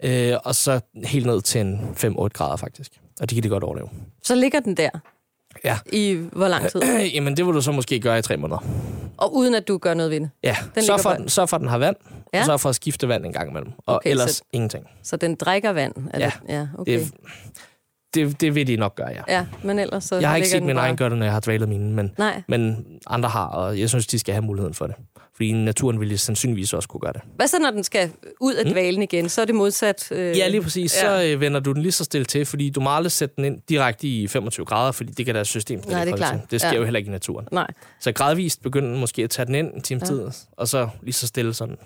øh, 0.03 0.33
og 0.43 0.55
så 0.55 0.79
helt 1.05 1.25
ned 1.25 1.41
til 1.41 1.61
en 1.61 1.79
5-8 1.97 2.27
grader 2.27 2.55
faktisk. 2.55 2.91
Og 3.21 3.29
det 3.29 3.35
kan 3.35 3.43
de 3.43 3.49
godt 3.49 3.63
overleve. 3.63 3.89
Så 4.23 4.35
ligger 4.35 4.59
den 4.59 4.77
der 4.77 4.89
Ja. 5.65 5.77
i 5.91 6.19
hvor 6.31 6.47
lang 6.47 6.69
tid? 6.69 6.81
Jamen, 7.15 7.37
det 7.37 7.45
vil 7.45 7.53
du 7.53 7.61
så 7.61 7.71
måske 7.71 7.99
gøre 7.99 8.19
i 8.19 8.21
tre 8.21 8.37
måneder. 8.37 8.63
Og 9.17 9.35
uden 9.35 9.55
at 9.55 9.67
du 9.67 9.77
gør 9.77 9.93
noget 9.93 10.11
ved 10.11 10.19
det. 10.19 10.29
Ja, 10.43 10.55
Den 10.75 10.83
så 10.83 10.97
for, 10.97 11.09
den, 11.13 11.29
så 11.29 11.45
for 11.45 11.57
den 11.57 11.67
har 11.67 11.77
vand, 11.77 11.95
Ja. 12.33 12.39
og 12.39 12.45
så 12.45 12.57
for 12.57 12.69
at 12.69 12.75
skifte 12.75 13.07
vand 13.07 13.25
en 13.25 13.33
gang 13.33 13.49
imellem. 13.49 13.71
Og 13.85 13.95
Okay, 13.95 14.09
ellers 14.09 14.31
så... 14.31 14.43
ingenting. 14.53 14.85
Så 15.03 15.17
den 15.17 15.35
drikker 15.35 15.69
vand? 15.71 15.93
Er 16.13 16.19
Ja. 16.19 16.25
Det? 16.25 16.53
Ja, 16.53 16.67
okay. 16.77 16.99
Det, 16.99 17.11
det, 18.13 18.41
det 18.41 18.55
vil 18.55 18.67
de 18.67 18.75
nok 18.75 18.95
gøre, 18.95 19.07
ja. 19.09 19.21
Ja, 19.27 19.45
men 19.63 19.79
ellers 19.79 20.03
så 20.03 20.15
Jeg 20.15 20.29
har 20.29 20.35
ikke 20.35 20.47
set 20.49 20.63
min 20.63 20.75
bare... 20.75 20.85
egen 20.85 20.97
gøre 20.97 21.09
det, 21.09 21.17
når 21.17 21.25
jeg 21.25 21.33
har 21.33 21.39
dvalet 21.39 21.69
mine, 21.69 21.91
men, 21.93 22.11
Nej. 22.17 22.41
men 22.47 22.85
andre 23.07 23.29
har, 23.29 23.45
og 23.47 23.79
jeg 23.79 23.89
synes, 23.89 24.07
de 24.07 24.19
skal 24.19 24.33
have 24.33 24.41
muligheden 24.45 24.73
for 24.73 24.87
det. 24.87 24.95
Fordi 25.35 25.51
naturen 25.51 25.99
ville 25.99 26.17
sandsynligvis 26.17 26.73
også 26.73 26.89
kunne 26.89 26.99
gøre 27.01 27.13
det. 27.13 27.21
Hvad 27.35 27.47
så, 27.47 27.59
når 27.59 27.71
den 27.71 27.83
skal 27.83 28.11
ud 28.39 28.53
af 28.53 28.65
dvalen 28.65 29.01
igen? 29.01 29.29
Så 29.29 29.41
er 29.41 29.45
det 29.45 29.55
modsat? 29.55 30.11
Øh... 30.11 30.17
Hmm? 30.27 30.37
Ja, 30.37 30.47
lige 30.47 30.61
præcis. 30.61 30.95
ja. 31.03 31.21
Så 31.21 31.27
øh, 31.33 31.41
vender 31.41 31.59
du 31.59 31.71
den 31.71 31.81
lige 31.81 31.91
så 31.91 32.03
stille 32.03 32.25
til, 32.25 32.45
fordi 32.45 32.69
du 32.69 32.81
må 32.81 32.89
aldrig 32.95 33.11
sætte 33.11 33.35
den 33.35 33.45
ind 33.45 33.61
direkte 33.69 34.07
i 34.07 34.27
25 34.27 34.65
grader, 34.65 34.91
fordi 34.91 35.11
det 35.11 35.25
kan 35.25 35.35
deres 35.35 35.47
system 35.47 35.81
Nej, 35.87 36.05
det 36.05 36.11
er 36.13 36.17
klart. 36.17 36.51
Det 36.51 36.61
sker 36.61 36.69
Ja. 36.71 36.77
jo 36.77 36.83
heller 36.83 36.97
ikke 36.97 37.07
i 37.07 37.11
naturen. 37.11 37.47
Nej. 37.51 37.67
Så 37.99 38.11
gradvist 38.11 38.61
begynder 38.61 38.89
den 38.89 38.99
måske 38.99 39.23
at 39.23 39.29
tage 39.29 39.45
den 39.45 39.55
ind 39.55 39.73
en 39.73 39.81
times 39.81 40.01
Ja. 40.01 40.07
tid, 40.07 40.27
og 40.51 40.67
så 40.67 40.89
lige 41.01 41.13
så 41.13 41.27
stille 41.27 41.53
sådan, 41.53 41.77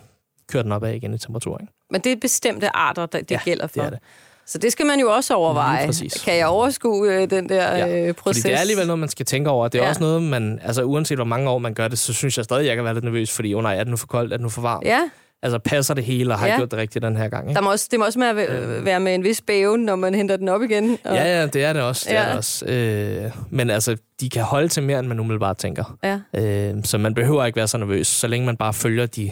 køre 0.52 0.64
den 0.64 0.72
opad 0.72 0.94
igen 0.94 1.14
i 1.14 1.18
temperatur. 1.18 1.58
Ikke? 1.62 1.74
Men 1.92 2.02
det 2.02 2.12
er 2.12 2.16
bestemte 2.22 2.76
arter, 2.76 3.06
der, 3.06 3.20
det 3.20 3.32
Ja, 3.32 3.40
gælder 3.46 3.68
for. 3.68 3.74
Det 3.82 3.86
er 3.86 3.90
det. 3.90 4.00
Så 4.48 4.58
det 4.58 4.72
skal 4.72 4.86
man 4.86 5.00
jo 5.00 5.12
også 5.12 5.34
overveje. 5.34 5.90
Kan 6.26 6.38
jeg 6.38 6.48
overskue 6.48 7.14
øh, 7.14 7.30
den 7.30 7.50
der 7.50 7.78
Ja, 7.78 8.08
øh, 8.08 8.14
proces? 8.14 8.42
Fordi 8.42 8.50
det 8.50 8.56
er 8.58 8.62
alligevel 8.62 8.88
noget, 8.88 9.00
man 9.00 9.10
skal 9.10 9.26
tænke 9.26 9.50
over. 9.50 9.68
Det 9.68 9.80
er 9.80 9.84
Ja. 9.84 9.90
også 9.90 10.02
noget, 10.02 10.24
man... 10.24 10.60
Altså, 10.64 10.84
uanset 10.84 11.18
hvor 11.18 11.26
mange 11.26 11.50
år 11.50 11.58
man 11.58 11.74
gør 11.74 11.88
det, 11.88 12.00
så 12.00 12.14
synes 12.14 12.38
jeg 12.38 12.46
stadig, 12.46 12.66
jeg 12.68 12.76
kan 12.76 12.86
være 12.86 12.94
lidt 12.94 13.04
nervøs, 13.04 13.32
fordi, 13.32 13.54
oh 13.54 13.64
nej, 13.64 13.76
er 13.76 13.80
det 13.84 13.88
nu 13.88 13.98
for 13.98 14.08
koldt? 14.08 14.34
Er 14.34 14.38
det 14.38 14.44
nu 14.44 14.50
for 14.50 14.62
varmt? 14.62 14.86
Ja, 14.86 15.00
Altså, 15.44 15.60
passer 15.60 15.94
det 15.94 16.04
hele, 16.04 16.34
og 16.34 16.40
har 16.40 16.46
Ja. 16.48 16.52
jeg 16.52 16.60
gjort 16.60 16.72
det 16.72 16.80
rigtigt 16.80 17.04
den 17.04 17.18
her 17.18 17.28
gang? 17.30 17.50
Ikke? 17.50 17.56
der 17.58 17.62
må 17.64 17.72
også, 17.72 17.88
det 17.92 18.00
må 18.00 18.06
også 18.06 18.24
at 18.24 18.36
væ- 18.36 18.84
være 18.84 19.00
med 19.00 19.16
en 19.16 19.24
vis 19.24 19.42
bæven, 19.42 19.82
når 19.82 19.96
man 19.96 20.16
henter 20.16 20.38
den 20.38 20.50
op 20.50 20.62
igen. 20.62 20.98
Og, 21.04 21.16
Ja, 21.16 21.40
ja, 21.40 21.46
det 21.48 21.64
er 21.64 21.74
det 21.74 21.82
også. 21.82 22.06
Det 22.10 22.16
Ja. 22.16 22.22
er 22.24 22.28
det 22.30 22.38
også. 22.38 22.66
Øh, 22.66 23.32
men 23.50 23.70
altså, 23.70 23.98
de 24.22 24.30
kan 24.30 24.44
holde 24.44 24.68
til 24.68 24.84
mere, 24.84 25.00
end 25.00 25.08
man 25.08 25.20
umiddelbart 25.20 25.58
tænker. 25.58 25.98
ja. 26.04 26.20
Øh, 26.42 26.74
så 26.84 26.98
man 26.98 27.14
behøver 27.14 27.46
ikke 27.46 27.56
være 27.56 27.68
så 27.68 27.78
nervøs, 27.78 28.08
så 28.08 28.28
længe 28.28 28.46
man 28.46 28.58
bare 28.58 28.74
følger 28.74 29.06
de, 29.06 29.32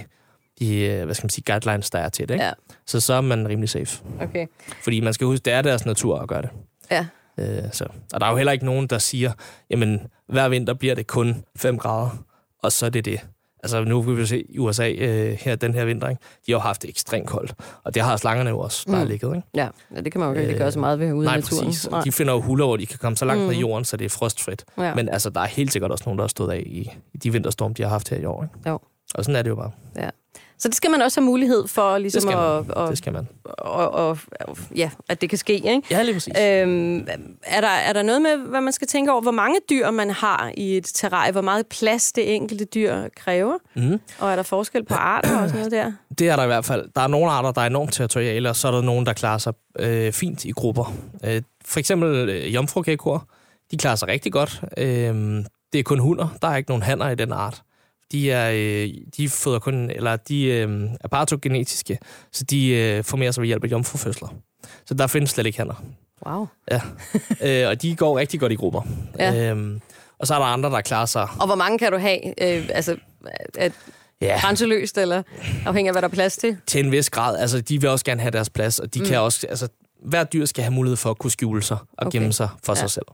de 0.60 0.76
øh, 0.80 1.06
hvad 1.06 1.16
skal 1.16 1.26
man 1.26 1.30
sige, 1.30 1.44
guidelines, 1.52 1.90
der 1.90 2.00
er 2.00 2.10
til 2.10 2.28
det. 2.30 2.34
Ikke? 2.36 2.46
Ja. 2.46 2.52
Så 2.86 3.00
så 3.00 3.14
er 3.14 3.22
man 3.22 3.48
rimelig 3.48 3.70
safe. 3.70 4.04
Okay. 4.22 4.48
Fordi 4.84 5.00
man 5.00 5.14
skal 5.14 5.28
huske, 5.28 5.44
det 5.44 5.54
er 5.54 5.62
deres 5.62 5.86
natur 5.86 6.20
at 6.20 6.28
gøre 6.30 6.42
det. 6.42 6.50
Ja. 6.92 7.06
Øh, 7.38 7.64
så. 7.72 7.86
Og 8.14 8.20
der 8.20 8.26
er 8.26 8.32
jo 8.32 8.38
heller 8.38 8.52
ikke 8.52 8.66
nogen, 8.66 8.88
der 8.88 8.98
siger, 8.98 9.32
jamen, 9.70 10.00
hver 10.28 10.50
vinter 10.50 10.74
bliver 10.74 10.96
det 10.96 11.08
kun 11.08 11.44
5 11.56 11.78
grader, 11.78 12.10
og 12.64 12.72
så 12.72 12.86
er 12.86 12.90
det 12.90 13.06
det. 13.06 13.20
Altså, 13.64 13.84
nu 13.84 14.02
vil 14.02 14.18
vi 14.18 14.26
se 14.26 14.46
i 14.50 14.60
USA 14.60 14.92
øh, 14.92 15.38
her 15.42 15.56
den 15.56 15.74
her 15.74 15.86
vinter, 15.86 16.10
ikke? 16.10 16.20
de 16.46 16.52
har 16.52 16.58
jo 16.58 16.62
haft 16.62 16.82
det 16.82 16.90
ekstremt 16.90 17.28
koldt. 17.28 17.54
Og 17.84 17.94
det 17.96 18.02
har 18.04 18.18
slangerne 18.18 18.50
jo 18.50 18.60
også, 18.60 18.84
der 18.92 19.04
mm. 19.04 19.10
ligget. 19.10 19.36
Ikke? 19.36 19.48
Ja, 19.56 19.68
ja, 19.96 20.02
det 20.02 20.12
kan 20.12 20.22
man 20.22 20.34
jo 20.34 20.40
ikke 20.42 20.54
Øh, 20.54 20.58
gøre 20.60 20.72
så 20.72 20.80
meget 20.80 21.00
ved 21.00 21.14
ude 21.14 21.26
i 21.26 21.28
Nej, 21.28 21.36
naturen. 21.36 21.66
præcis. 21.66 21.90
De 22.04 22.12
finder 22.12 22.34
jo 22.34 22.42
huller, 22.42 22.66
hvor 22.66 22.78
de 22.78 22.86
kan 22.86 22.98
komme 23.00 23.18
så 23.18 23.26
langt 23.26 23.42
mm. 23.42 23.48
ned 23.48 23.54
i 23.54 23.58
Mm. 23.58 23.62
jorden, 23.62 23.86
så 23.86 23.98
det 23.98 24.06
er 24.06 24.10
frostfrit. 24.10 24.66
Ja. 24.78 24.96
Men 24.96 25.10
altså, 25.10 25.30
der 25.30 25.42
er 25.42 25.46
helt 25.46 25.72
sikkert 25.72 25.92
også 25.92 26.04
nogen, 26.08 26.18
der 26.20 26.24
har 26.24 26.28
stået 26.28 26.52
af 26.54 26.64
i, 26.66 26.92
i 27.14 27.18
de 27.18 27.32
vinterstorm, 27.32 27.74
de 27.74 27.84
har 27.84 27.90
haft 27.90 28.10
her 28.10 28.18
i 28.18 28.26
år. 28.26 28.44
Ikke? 28.44 28.70
Jo. 28.70 28.80
Og 29.16 29.26
sådan 29.26 29.36
er 29.36 29.42
det 29.42 29.50
jo 29.50 29.56
bare. 29.56 29.72
Ja. 29.96 30.10
Så 30.64 30.70
det 30.70 30.76
skal 30.78 30.92
man 30.92 31.02
også 31.02 31.22
have 31.22 31.26
mulighed 31.26 31.68
for, 31.68 31.98
ligesom 31.98 32.22
skal 32.22 32.36
man. 32.38 32.46
at, 32.46 32.72
og, 32.72 32.90
Det 32.90 32.98
skal 32.98 33.14
man. 33.14 33.28
og, 33.46 33.92
og, 33.92 34.18
ja, 34.76 34.90
at 35.10 35.22
det 35.22 35.30
kan 35.30 35.38
ske, 35.38 35.54
ikke? 35.54 35.82
Ja, 35.92 36.04
lige 36.04 36.14
præcis. 36.14 36.34
Øhm, 36.42 37.08
er, 37.44 37.62
der, 37.62 37.68
er 37.68 37.94
der 37.94 38.02
noget 38.04 38.22
med, 38.22 38.38
hvad 38.38 38.62
man 38.62 38.74
skal 38.74 38.88
tænke 38.88 39.12
over, 39.12 39.22
hvor 39.22 39.32
mange 39.32 39.60
dyr 39.70 39.92
man 39.92 40.10
har 40.10 40.52
i 40.58 40.78
et 40.78 40.92
terrarie, 40.94 41.32
hvor 41.32 41.42
meget 41.42 41.68
plads 41.68 42.12
det 42.12 42.36
enkelte 42.36 42.66
dyr 42.66 42.96
kræver, 43.18 43.54
Mm. 43.76 44.00
og 44.20 44.32
er 44.32 44.36
der 44.36 44.44
forskel 44.44 44.86
på 44.86 44.94
arter 44.94 45.38
og 45.42 45.50
sådan 45.50 45.56
noget 45.58 45.72
der? 45.72 45.92
Det 46.20 46.30
er 46.30 46.36
der 46.36 46.44
i 46.44 46.48
hvert 46.48 46.66
fald. 46.66 46.86
Der 46.96 47.02
er 47.02 47.08
nogle 47.08 47.32
arter, 47.32 47.52
der 47.52 47.62
er 47.62 47.66
enormt 47.68 47.94
territoriale, 47.94 48.50
og 48.50 48.56
så 48.56 48.68
er 48.68 48.72
der 48.72 48.82
nogle, 48.82 49.06
der 49.06 49.14
klarer 49.14 49.38
sig 49.38 49.54
øh, 49.80 50.14
fint 50.14 50.46
i 50.46 50.52
grupper. 50.52 50.94
Øh, 51.26 51.42
for 51.66 51.80
eksempel 51.80 52.30
øh, 52.30 52.54
jomfrugekkoer, 52.56 53.20
de 53.72 53.78
klarer 53.78 53.96
sig 53.96 54.08
rigtig 54.08 54.32
godt. 54.32 54.62
Øh, 54.78 54.86
det 55.74 55.80
er 55.80 55.84
kun 55.84 56.00
hunder, 56.00 56.28
der 56.42 56.48
er 56.48 56.56
ikke 56.56 56.70
nogen 56.70 56.84
hanner 56.84 57.10
i 57.10 57.16
den 57.16 57.32
art. 57.32 57.62
De 58.12 58.32
er, 58.32 58.52
øh, 58.54 58.90
de 59.18 59.30
føder 59.30 59.60
kun, 59.60 59.90
eller 59.90 60.16
de 60.16 60.46
øh, 60.46 60.90
er 61.02 61.08
partogenetiske, 61.08 61.98
så 62.32 62.44
de 62.44 62.68
øh, 62.68 63.04
formerer 63.04 63.32
sig 63.32 63.42
ved 63.42 63.48
hjælp 63.48 63.64
af 63.64 63.68
jomfrufødsler. 63.68 64.28
Så 64.86 64.94
der 64.94 65.08
findes 65.08 65.30
slet 65.30 65.46
ikke 65.46 65.58
hanner. 65.58 65.84
Wow. 66.26 66.48
øh, 67.42 67.68
og 67.68 67.82
de 67.82 67.96
går 67.96 68.20
rigtig 68.20 68.40
godt 68.40 68.52
i 68.52 68.56
grupper. 68.56 68.82
Ja. 69.20 69.50
Øhm, 69.50 69.82
og 70.20 70.28
så 70.28 70.34
er 70.34 70.40
der 70.40 70.46
andre, 70.46 70.70
der 70.70 70.82
klarer 70.82 71.06
sig... 71.06 71.28
Og 71.40 71.46
hvor 71.46 71.56
mange 71.56 71.80
kan 71.80 71.92
du 71.92 71.98
have? 71.98 72.28
Øh, 72.28 72.70
altså, 72.74 72.96
at, 73.58 73.72
Ja. 74.22 74.40
Grænseløst, 74.42 74.98
eller 74.98 75.24
afhængig 75.66 75.90
af, 75.90 75.94
hvad 75.94 76.02
der 76.02 76.08
er 76.08 76.12
plads 76.14 76.38
til? 76.38 76.58
Til 76.68 76.86
en 76.86 76.92
vis 76.92 77.10
grad. 77.10 77.38
Altså, 77.38 77.62
de 77.62 77.82
vil 77.82 77.90
også 77.90 78.06
gerne 78.06 78.22
have 78.22 78.32
deres 78.32 78.50
plads, 78.50 78.80
og 78.80 78.94
de 78.94 79.00
mm. 79.00 79.06
kan 79.06 79.20
også... 79.20 79.48
Altså, 79.48 79.68
hver 80.06 80.24
dyr 80.24 80.46
skal 80.46 80.64
have 80.64 80.74
mulighed 80.74 80.98
for 80.98 81.10
at 81.10 81.18
kunne 81.18 81.32
skjule 81.32 81.64
sig 81.64 81.78
og 81.78 82.08
okay. 82.08 82.20
gemme 82.20 82.34
sig 82.34 82.50
for 82.64 82.74
ja. 82.74 82.80
sig 82.80 82.92
selv. 82.92 83.06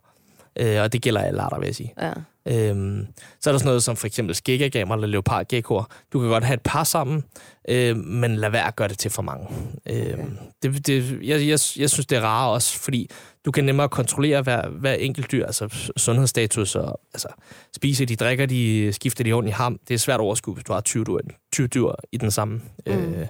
Øh, 0.55 0.81
og 0.81 0.93
det 0.93 1.01
gælder 1.01 1.21
alle 1.21 1.41
arter, 1.41 1.59
vil 1.59 1.65
jeg 1.65 1.75
sige. 1.75 1.93
Ja. 2.01 2.11
Øhm, 2.49 3.07
så 3.39 3.49
er 3.49 3.51
der 3.51 3.59
sådan 3.59 3.67
noget 3.67 3.83
som 3.83 3.95
for 3.95 4.07
eksempel 4.07 4.35
skæggegamer 4.35 4.95
eller 4.95 5.07
leopardgekkoer. 5.07 5.83
Du 6.13 6.19
kan 6.19 6.29
godt 6.29 6.43
have 6.43 6.53
et 6.53 6.61
par 6.61 6.83
sammen, 6.83 7.23
øh, 7.69 7.97
men 7.97 8.35
lad 8.35 8.49
være 8.49 8.67
at 8.67 8.75
gøre 8.75 8.87
det 8.87 8.97
til 8.97 9.11
for 9.11 9.21
mange. 9.21 9.47
Øh, 9.85 10.13
okay. 10.13 10.25
det, 10.63 10.87
det, 10.87 11.11
jeg, 11.11 11.39
jeg, 11.39 11.59
jeg 11.79 11.89
synes, 11.89 12.05
det 12.05 12.17
er 12.17 12.21
rart 12.21 12.53
også, 12.53 12.79
fordi 12.79 13.09
du 13.45 13.51
kan 13.51 13.63
nemmere 13.65 13.89
kontrollere 13.89 14.41
hver, 14.41 14.69
hver 14.69 14.93
enkelt 14.93 15.31
dyr, 15.31 15.45
altså 15.45 15.91
sundhedsstatus, 15.97 16.75
og 16.75 17.01
altså, 17.13 17.27
spiser 17.75 18.05
de, 18.05 18.15
drikker 18.15 18.45
de, 18.45 18.93
skifter 18.93 19.23
de 19.23 19.47
i 19.47 19.51
ham. 19.51 19.79
Det 19.87 19.93
er 19.93 19.97
svært 19.97 20.19
at 20.19 20.23
overskue, 20.23 20.53
hvis 20.53 20.63
du 20.63 20.73
har 20.73 20.81
20 20.81 21.03
dyr, 21.03 21.17
20 21.53 21.67
dyr 21.67 21.91
i 22.11 22.17
den 22.17 22.31
samme... 22.31 22.61
Mm. 22.87 22.93
Øh, 22.93 23.27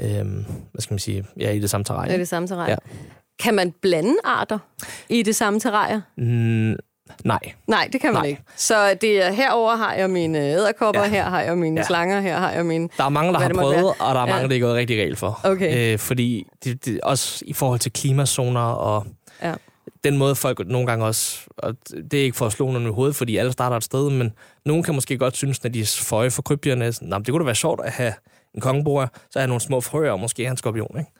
øh, 0.00 0.26
hvad 0.72 0.80
skal 0.80 0.92
man 0.92 0.98
sige? 0.98 1.26
Ja, 1.40 1.50
i 1.50 1.58
det 1.58 1.70
samme 1.70 1.84
terræn. 1.84 2.10
I 2.10 2.18
det 2.18 2.28
samme 2.28 2.48
terræn. 2.48 2.68
Ja. 2.68 2.76
Kan 3.38 3.54
man 3.54 3.72
blande 3.82 4.16
arter 4.24 4.58
i 5.08 5.22
det 5.22 5.36
samme 5.36 5.60
terræn? 5.60 6.00
Mm, 6.16 6.76
nej. 7.24 7.38
Nej, 7.66 7.88
det 7.92 8.00
kan 8.00 8.12
man 8.12 8.22
Nej. 8.22 8.28
ikke. 8.28 8.42
Så 8.56 8.94
det 9.00 9.24
er, 9.24 9.32
herover 9.32 9.76
har 9.76 9.94
jeg 9.94 10.10
mine 10.10 10.38
æderkopper, 10.38 11.02
ja. 11.02 11.08
her 11.08 11.24
har 11.24 11.40
jeg 11.40 11.58
mine 11.58 11.80
ja. 11.80 11.86
slanger, 11.86 12.20
her 12.20 12.38
har 12.38 12.50
jeg 12.50 12.66
mine... 12.66 12.88
Der 12.96 13.04
er 13.04 13.08
mange, 13.08 13.32
der 13.32 13.38
har 13.38 13.48
prøvet, 13.54 13.84
og 13.84 14.14
der 14.14 14.20
er 14.20 14.26
mange, 14.26 14.40
ja. 14.40 14.48
der 14.48 14.56
er 14.56 14.60
gået 14.60 14.74
rigtig 14.74 14.96
galt 14.96 15.18
for. 15.18 15.40
Okay. 15.44 15.92
Øh, 15.92 15.98
fordi 15.98 16.46
det, 16.64 16.84
det, 16.84 17.00
også 17.00 17.44
i 17.46 17.52
forhold 17.52 17.80
til 17.80 17.92
klimazoner 17.92 18.60
og 18.60 19.06
ja. 19.42 19.54
den 20.04 20.18
måde 20.18 20.34
folk 20.34 20.68
nogle 20.68 20.86
gange 20.86 21.04
også... 21.04 21.38
Og 21.58 21.74
det 22.10 22.20
er 22.20 22.24
ikke 22.24 22.36
for 22.36 22.46
at 22.46 22.52
slå 22.52 22.70
nogen 22.70 22.88
i 22.88 22.92
hovedet, 22.92 23.16
fordi 23.16 23.36
alle 23.36 23.52
starter 23.52 23.76
et 23.76 23.84
sted, 23.84 24.10
men 24.10 24.32
nogen 24.66 24.82
kan 24.82 24.94
måske 24.94 25.18
godt 25.18 25.36
synes, 25.36 25.62
når 25.62 25.70
de 25.70 25.86
føje 25.86 26.30
for 26.30 26.42
krybdyrene, 26.42 26.86
det 26.86 27.28
kunne 27.28 27.38
da 27.38 27.44
være 27.44 27.54
sjovt 27.54 27.80
at 27.84 27.92
have 27.92 28.12
en 28.54 28.60
kongebord, 28.60 29.08
så 29.30 29.40
har 29.40 29.46
nogle 29.46 29.60
små 29.60 29.80
frøer, 29.80 30.10
og 30.12 30.20
måske 30.20 30.44
en 30.44 30.56
skorpion, 30.56 30.96
ikke? 30.98 31.10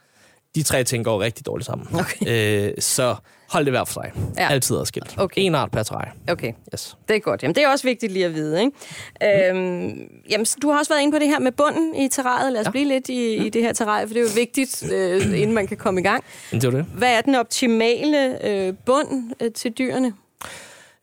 De 0.54 0.62
tre 0.62 0.84
ting 0.84 1.04
går 1.04 1.20
rigtig 1.20 1.46
dårligt 1.46 1.66
sammen. 1.66 1.88
Okay. 1.94 2.68
Øh, 2.68 2.72
så 2.78 3.16
hold 3.48 3.64
det 3.64 3.72
hver 3.72 3.84
for 3.84 3.92
sig. 3.92 4.12
Ja. 4.38 4.48
Altid 4.48 4.76
adskilt. 4.76 5.14
Okay. 5.18 5.42
En 5.42 5.54
art 5.54 5.70
per 5.70 5.82
træ. 5.82 6.04
Okay, 6.28 6.52
yes. 6.74 6.96
det 7.08 7.16
er 7.16 7.20
godt. 7.20 7.42
Jamen, 7.42 7.54
det 7.54 7.64
er 7.64 7.68
også 7.68 7.84
vigtigt 7.84 8.12
lige 8.12 8.24
at 8.24 8.34
vide. 8.34 8.60
Ikke? 8.60 9.50
Øhm, 9.50 10.08
jamen, 10.30 10.46
du 10.62 10.70
har 10.70 10.78
også 10.78 10.92
været 10.92 11.02
inde 11.02 11.12
på 11.12 11.18
det 11.18 11.28
her 11.28 11.38
med 11.38 11.52
bunden 11.52 11.94
i 11.94 12.08
terræet. 12.08 12.52
Lad 12.52 12.60
os 12.60 12.66
ja. 12.66 12.70
blive 12.70 12.88
lidt 12.88 13.08
i, 13.08 13.46
i 13.46 13.48
det 13.48 13.62
her 13.62 13.72
terræt, 13.72 14.08
for 14.08 14.14
det 14.14 14.20
er 14.20 14.24
jo 14.24 14.30
vigtigt, 14.34 14.92
øh, 14.92 15.40
inden 15.40 15.52
man 15.52 15.66
kan 15.66 15.76
komme 15.76 16.00
i 16.00 16.04
gang. 16.04 16.24
Det 16.50 16.64
er 16.64 16.70
det. 16.70 16.84
Hvad 16.94 17.16
er 17.16 17.20
den 17.20 17.34
optimale 17.34 18.46
øh, 18.48 18.74
bund 18.86 19.32
øh, 19.40 19.52
til 19.52 19.72
dyrene? 19.72 20.12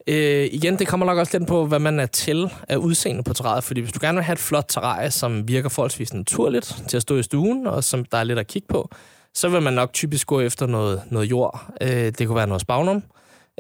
Øh, 0.08 0.50
igen, 0.52 0.80
det 0.80 0.88
kommer 0.88 1.06
nok 1.06 1.18
også 1.18 1.38
lidt 1.38 1.48
på, 1.48 1.66
hvad 1.66 1.80
man 1.80 2.00
er 2.00 2.06
til 2.06 2.52
af 2.68 2.76
udseende 2.76 3.24
på 3.24 3.34
terræet. 3.34 3.64
Fordi 3.64 3.82
hvis 3.82 3.94
du 3.94 4.00
gerne 4.02 4.16
vil 4.16 4.24
have 4.24 4.34
et 4.34 4.40
flot 4.40 4.66
terræt, 4.70 5.14
som 5.14 5.48
virker 5.48 5.70
forholdsvis 5.70 6.14
naturligt 6.14 6.76
til 6.88 6.98
at 6.98 7.02
stå 7.02 7.18
i 7.18 7.24
stuen, 7.24 7.68
og 7.68 7.84
som 7.84 8.06
der 8.06 8.18
er 8.18 8.24
lidt 8.24 8.40
at 8.40 8.48
kigge 8.48 8.68
på, 8.68 8.90
så 9.34 9.50
vil 9.50 9.62
man 9.62 9.74
nok 9.74 9.94
typisk 9.94 10.28
gå 10.28 10.40
efter 10.40 10.66
noget, 10.66 11.04
noget 11.12 11.30
jord. 11.30 11.74
Øh, 11.82 11.90
det 11.90 12.28
kunne 12.28 12.36
være 12.36 12.48
noget 12.48 12.62
spagnum, 12.62 13.04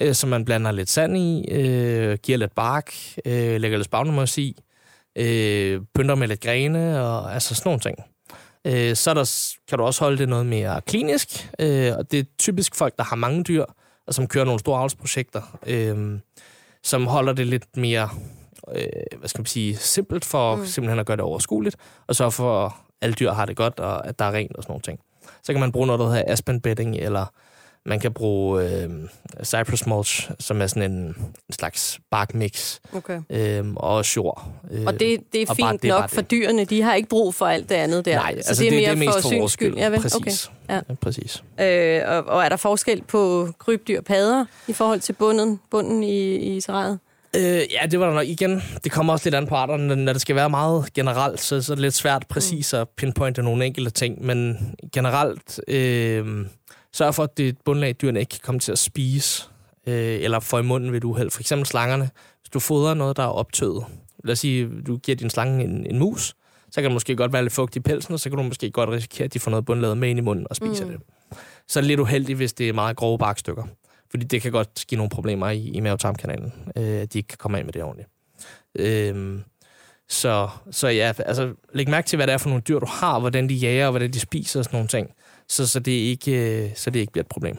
øh, 0.01 0.13
som 0.15 0.29
man 0.29 0.45
blander 0.45 0.71
lidt 0.71 0.89
sand 0.89 1.17
i, 1.17 1.45
øh, 1.51 2.17
giver 2.23 2.37
lidt 2.37 2.55
bark, 2.55 2.93
øh, 3.25 3.61
lægger 3.61 3.77
lidt 3.77 3.85
spagnumos 3.85 4.37
i, 4.37 4.57
øh, 5.15 5.81
pynter 5.95 6.15
med 6.15 6.27
lidt 6.27 6.41
grene, 6.41 7.03
og 7.03 7.33
altså 7.33 7.55
sådan 7.55 7.67
nogle 7.67 7.79
ting. 7.79 7.97
Øh, 8.67 8.95
så 8.95 9.13
der, 9.13 9.55
kan 9.69 9.77
du 9.77 9.83
også 9.83 10.03
holde 10.03 10.17
det 10.17 10.29
noget 10.29 10.45
mere 10.45 10.81
klinisk, 10.81 11.49
øh, 11.59 11.91
og 11.97 12.11
det 12.11 12.19
er 12.19 12.23
typisk 12.39 12.75
folk, 12.75 12.97
der 12.97 13.03
har 13.03 13.15
mange 13.15 13.43
dyr, 13.43 13.65
og 14.07 14.13
som 14.13 14.27
kører 14.27 14.45
nogle 14.45 14.59
store 14.59 14.79
avlsprojekter, 14.79 15.59
øh, 15.67 16.19
som 16.83 17.07
holder 17.07 17.33
det 17.33 17.47
lidt 17.47 17.77
mere 17.77 18.09
øh, 18.75 19.17
hvad 19.19 19.29
skal 19.29 19.39
man 19.39 19.45
sige, 19.45 19.75
simpelt 19.77 20.25
for 20.25 20.55
mm. 20.55 20.65
simpelthen 20.65 20.99
at 20.99 21.05
gøre 21.05 21.17
det 21.17 21.25
overskueligt, 21.25 21.75
og 22.07 22.15
så 22.15 22.29
for 22.29 22.65
at 22.65 22.71
alle 23.01 23.13
dyr 23.13 23.31
har 23.31 23.45
det 23.45 23.55
godt, 23.55 23.79
og 23.79 24.07
at 24.07 24.19
der 24.19 24.25
er 24.25 24.31
rent 24.31 24.55
og 24.55 24.63
sådan 24.63 24.71
nogle 24.71 24.81
ting. 24.81 24.99
Så 25.43 25.53
kan 25.53 25.59
man 25.59 25.71
bruge 25.71 25.87
noget, 25.87 25.99
der 25.99 26.05
hedder 26.05 26.23
aspen 26.27 26.61
bedding, 26.61 26.95
eller 26.95 27.25
man 27.85 27.99
kan 27.99 28.13
bruge 28.13 28.63
øh, 28.63 28.89
cypress 29.43 29.85
mulch, 29.87 30.31
som 30.39 30.61
er 30.61 30.67
sådan 30.67 30.91
en, 30.91 30.97
en 30.97 31.33
slags 31.51 31.99
barkmix, 32.11 32.79
okay. 32.93 33.21
øh, 33.29 33.73
og 33.75 34.15
jord. 34.15 34.45
Øh, 34.71 34.83
og 34.87 34.93
det, 34.99 35.19
det 35.33 35.41
er 35.41 35.53
fint 35.53 35.81
det 35.81 35.89
nok 35.89 36.09
for 36.09 36.21
dyrene, 36.21 36.65
de 36.65 36.81
har 36.81 36.93
ikke 36.93 37.09
brug 37.09 37.35
for 37.35 37.45
alt 37.45 37.69
det 37.69 37.75
andet 37.75 38.05
der. 38.05 38.15
Nej, 38.15 38.33
altså 38.35 38.55
så 38.55 38.63
det, 38.63 38.71
det 38.71 38.87
er 38.87 38.95
mere 38.95 39.11
det 39.11 39.17
er 39.17 39.21
for, 39.21 39.29
for 39.29 39.39
vores 39.39 39.51
skyld. 39.51 39.77
Ja, 39.77 39.89
præcis. 39.89 40.15
Okay. 40.15 40.31
Ja. 40.69 40.81
Ja, 40.89 40.93
præcis. 41.01 41.43
Øh, 41.59 42.01
og, 42.05 42.23
og 42.35 42.45
er 42.45 42.49
der 42.49 42.55
forskel 42.55 43.01
på 43.01 43.49
krybdyr 43.59 44.01
padder 44.01 44.45
i 44.67 44.73
forhold 44.73 44.99
til 44.99 45.13
bunden, 45.13 45.59
bunden 45.71 46.03
i, 46.03 46.35
i 46.35 46.61
terræet? 46.61 46.99
Øh, 47.35 47.61
ja, 47.71 47.87
det 47.91 47.99
var 47.99 48.05
der 48.05 48.13
nok. 48.13 48.27
Igen, 48.27 48.61
det 48.83 48.91
kommer 48.91 49.13
også 49.13 49.25
lidt 49.25 49.35
an 49.35 49.47
på 49.47 49.55
arterne. 49.55 49.95
Når 49.95 50.13
det 50.13 50.21
skal 50.21 50.35
være 50.35 50.49
meget 50.49 50.93
generelt, 50.93 51.39
så, 51.39 51.61
så 51.61 51.73
er 51.73 51.75
det 51.75 51.81
lidt 51.81 51.93
svært 51.93 52.25
præcis 52.29 52.73
at 52.73 52.89
pinpointe 52.89 53.43
nogle 53.43 53.65
enkelte 53.65 53.91
ting. 53.91 54.25
Men 54.25 54.57
generelt, 54.93 55.61
øh, 55.67 56.45
sørg 56.93 57.15
for, 57.15 57.23
at 57.23 57.37
det 57.37 57.57
bundlag, 57.65 57.95
dyrene 58.01 58.19
ikke 58.19 58.29
kan 58.29 58.39
komme 58.43 58.59
til 58.59 58.71
at 58.71 58.79
spise, 58.79 59.43
øh, 59.87 60.19
eller 60.21 60.39
få 60.39 60.57
i 60.57 60.61
munden 60.61 60.91
ved 60.91 60.97
et 60.97 61.03
uheld. 61.03 61.31
For 61.31 61.39
eksempel 61.39 61.65
slangerne. 61.65 62.09
Hvis 62.41 62.49
du 62.49 62.59
fodrer 62.59 62.93
noget, 62.93 63.17
der 63.17 63.23
er 63.23 63.27
optøet. 63.27 63.85
Lad 64.23 64.31
os 64.31 64.39
sige, 64.39 64.69
du 64.87 64.97
giver 64.97 65.15
din 65.15 65.29
slange 65.29 65.63
en, 65.63 65.85
en 65.89 65.99
mus, 65.99 66.35
så 66.71 66.81
kan 66.81 66.83
det 66.83 66.91
måske 66.91 67.15
godt 67.15 67.33
være 67.33 67.41
lidt 67.41 67.53
fugt 67.53 67.75
i 67.75 67.79
pelsen, 67.79 68.13
og 68.13 68.19
så 68.19 68.29
kan 68.29 68.37
du 68.37 68.43
måske 68.43 68.71
godt 68.71 68.89
risikere, 68.89 69.25
at 69.25 69.33
de 69.33 69.39
får 69.39 69.51
noget 69.51 69.65
bundlaget 69.65 69.97
med 69.97 70.09
ind 70.09 70.19
i 70.19 70.21
munden 70.21 70.47
og 70.49 70.55
spiser 70.55 70.85
mm. 70.85 70.91
det. 70.91 71.01
Så 71.67 71.79
er 71.79 71.81
det 71.81 71.87
lidt 71.87 71.99
uheldigt, 71.99 72.37
hvis 72.37 72.53
det 72.53 72.69
er 72.69 72.73
meget 72.73 72.97
grove 72.97 73.17
barkstykker. 73.17 73.63
Fordi 74.11 74.25
det 74.25 74.41
kan 74.41 74.51
godt 74.51 74.85
give 74.87 74.97
nogle 74.97 75.09
problemer 75.09 75.49
i, 75.49 75.67
i 75.67 75.79
mavetarmkanalen, 75.79 76.53
øh, 76.75 77.01
at 77.01 77.13
de 77.13 77.19
ikke 77.19 77.27
kan 77.27 77.37
komme 77.37 77.57
af 77.57 77.65
med 77.65 77.73
det 77.73 77.83
ordentligt. 77.83 78.09
Øh, 78.75 79.39
så, 80.09 80.49
så 80.71 80.87
ja, 80.87 81.13
altså 81.25 81.53
læg 81.73 81.89
mærke 81.89 82.07
til, 82.07 82.17
hvad 82.17 82.27
det 82.27 82.33
er 82.33 82.37
for 82.37 82.49
nogle 82.49 82.63
dyr, 82.67 82.79
du 82.79 82.85
har, 82.85 83.19
hvordan 83.19 83.49
de 83.49 83.53
jager, 83.53 83.85
og 83.85 83.91
hvordan 83.91 84.13
de 84.13 84.19
spiser 84.19 84.59
og 84.59 84.63
sådan 84.63 84.75
nogle 84.75 84.87
ting, 84.87 85.09
så, 85.47 85.67
så, 85.67 85.79
det, 85.79 85.91
ikke, 85.91 86.63
øh, 86.65 86.75
så 86.75 86.89
det 86.89 86.99
ikke 86.99 87.11
bliver 87.11 87.23
et 87.23 87.29
problem. 87.29 87.57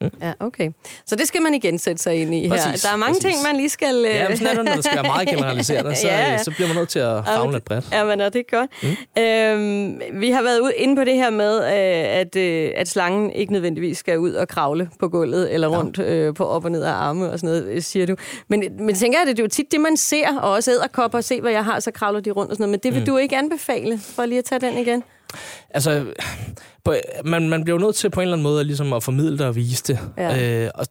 Ja, 0.00 0.32
okay. 0.40 0.70
Så 1.06 1.16
det 1.16 1.28
skal 1.28 1.42
man 1.42 1.54
igen 1.54 1.78
sætte 1.78 2.02
sig 2.02 2.16
ind 2.16 2.34
i 2.34 2.48
præcis, 2.48 2.82
her. 2.82 2.88
Der 2.88 2.92
er 2.92 2.96
mange 2.96 3.14
præcis. 3.14 3.34
ting, 3.34 3.46
man 3.46 3.56
lige 3.56 3.68
skal... 3.68 3.96
Uh... 3.96 4.04
Ja, 4.04 4.28
men 4.28 4.36
sådan 4.36 4.52
er 4.52 4.54
det, 4.54 4.64
når 4.64 4.74
det 4.74 4.84
skal 4.84 4.96
være 4.96 5.06
meget 5.06 5.28
generaliseret, 5.28 5.96
så, 5.98 6.06
ja, 6.06 6.32
ja. 6.32 6.38
så 6.38 6.50
bliver 6.50 6.68
man 6.68 6.76
nødt 6.76 6.88
til 6.88 6.98
at 6.98 7.24
favne 7.24 7.52
lidt 7.52 7.64
bredt. 7.64 7.84
Ja, 7.92 8.04
men 8.04 8.20
det 8.20 8.36
er 8.36 8.56
godt. 8.56 8.70
Mm. 8.82 9.22
Øhm, 9.22 10.20
vi 10.20 10.30
har 10.30 10.42
været 10.42 10.60
ude 10.60 10.72
inde 10.76 10.96
på 10.96 11.04
det 11.04 11.14
her 11.14 11.30
med, 11.30 11.56
øh, 11.56 12.20
at, 12.20 12.36
øh, 12.36 12.70
at 12.76 12.88
slangen 12.88 13.30
ikke 13.30 13.52
nødvendigvis 13.52 13.98
skal 13.98 14.18
ud 14.18 14.32
og 14.32 14.48
kravle 14.48 14.90
på 15.00 15.08
gulvet, 15.08 15.54
eller 15.54 15.68
rundt 15.68 15.98
ja. 15.98 16.14
øh, 16.14 16.34
på 16.34 16.44
op 16.44 16.64
og 16.64 16.70
ned 16.70 16.82
af 16.82 16.92
arme 16.92 17.30
og 17.30 17.38
sådan 17.38 17.62
noget, 17.62 17.84
siger 17.84 18.06
du. 18.06 18.16
Men, 18.48 18.64
men 18.80 18.94
tænker 18.94 19.18
jeg, 19.18 19.26
det 19.26 19.38
er 19.38 19.42
jo 19.42 19.48
tit 19.48 19.72
det, 19.72 19.80
man 19.80 19.96
ser, 19.96 20.38
og 20.38 20.52
også 20.52 20.70
æderkopper, 20.70 21.20
se 21.20 21.40
hvad 21.40 21.52
jeg 21.52 21.64
har, 21.64 21.80
så 21.80 21.90
kravler 21.90 22.20
de 22.20 22.30
rundt 22.30 22.50
og 22.50 22.56
sådan 22.56 22.62
noget. 22.62 22.70
Men 22.70 22.80
det 22.82 22.94
vil 22.94 23.00
mm. 23.00 23.06
du 23.06 23.16
ikke 23.16 23.36
anbefale, 23.36 23.98
for 23.98 24.26
lige 24.26 24.38
at 24.38 24.44
tage 24.44 24.60
den 24.60 24.78
igen? 24.78 25.02
Altså, 25.70 26.06
på, 26.84 26.94
man, 27.24 27.48
man 27.48 27.64
bliver 27.64 27.80
jo 27.80 27.86
nødt 27.86 27.96
til 27.96 28.10
på 28.10 28.20
en 28.20 28.22
eller 28.22 28.32
anden 28.32 28.42
måde 28.42 28.64
ligesom 28.64 28.92
at 28.92 29.02
formidle 29.02 29.38
det 29.38 29.46
og 29.46 29.56
vise 29.56 29.84
det. 29.86 29.98
Ja. 30.18 30.64
Øh, 30.64 30.70
og 30.74 30.86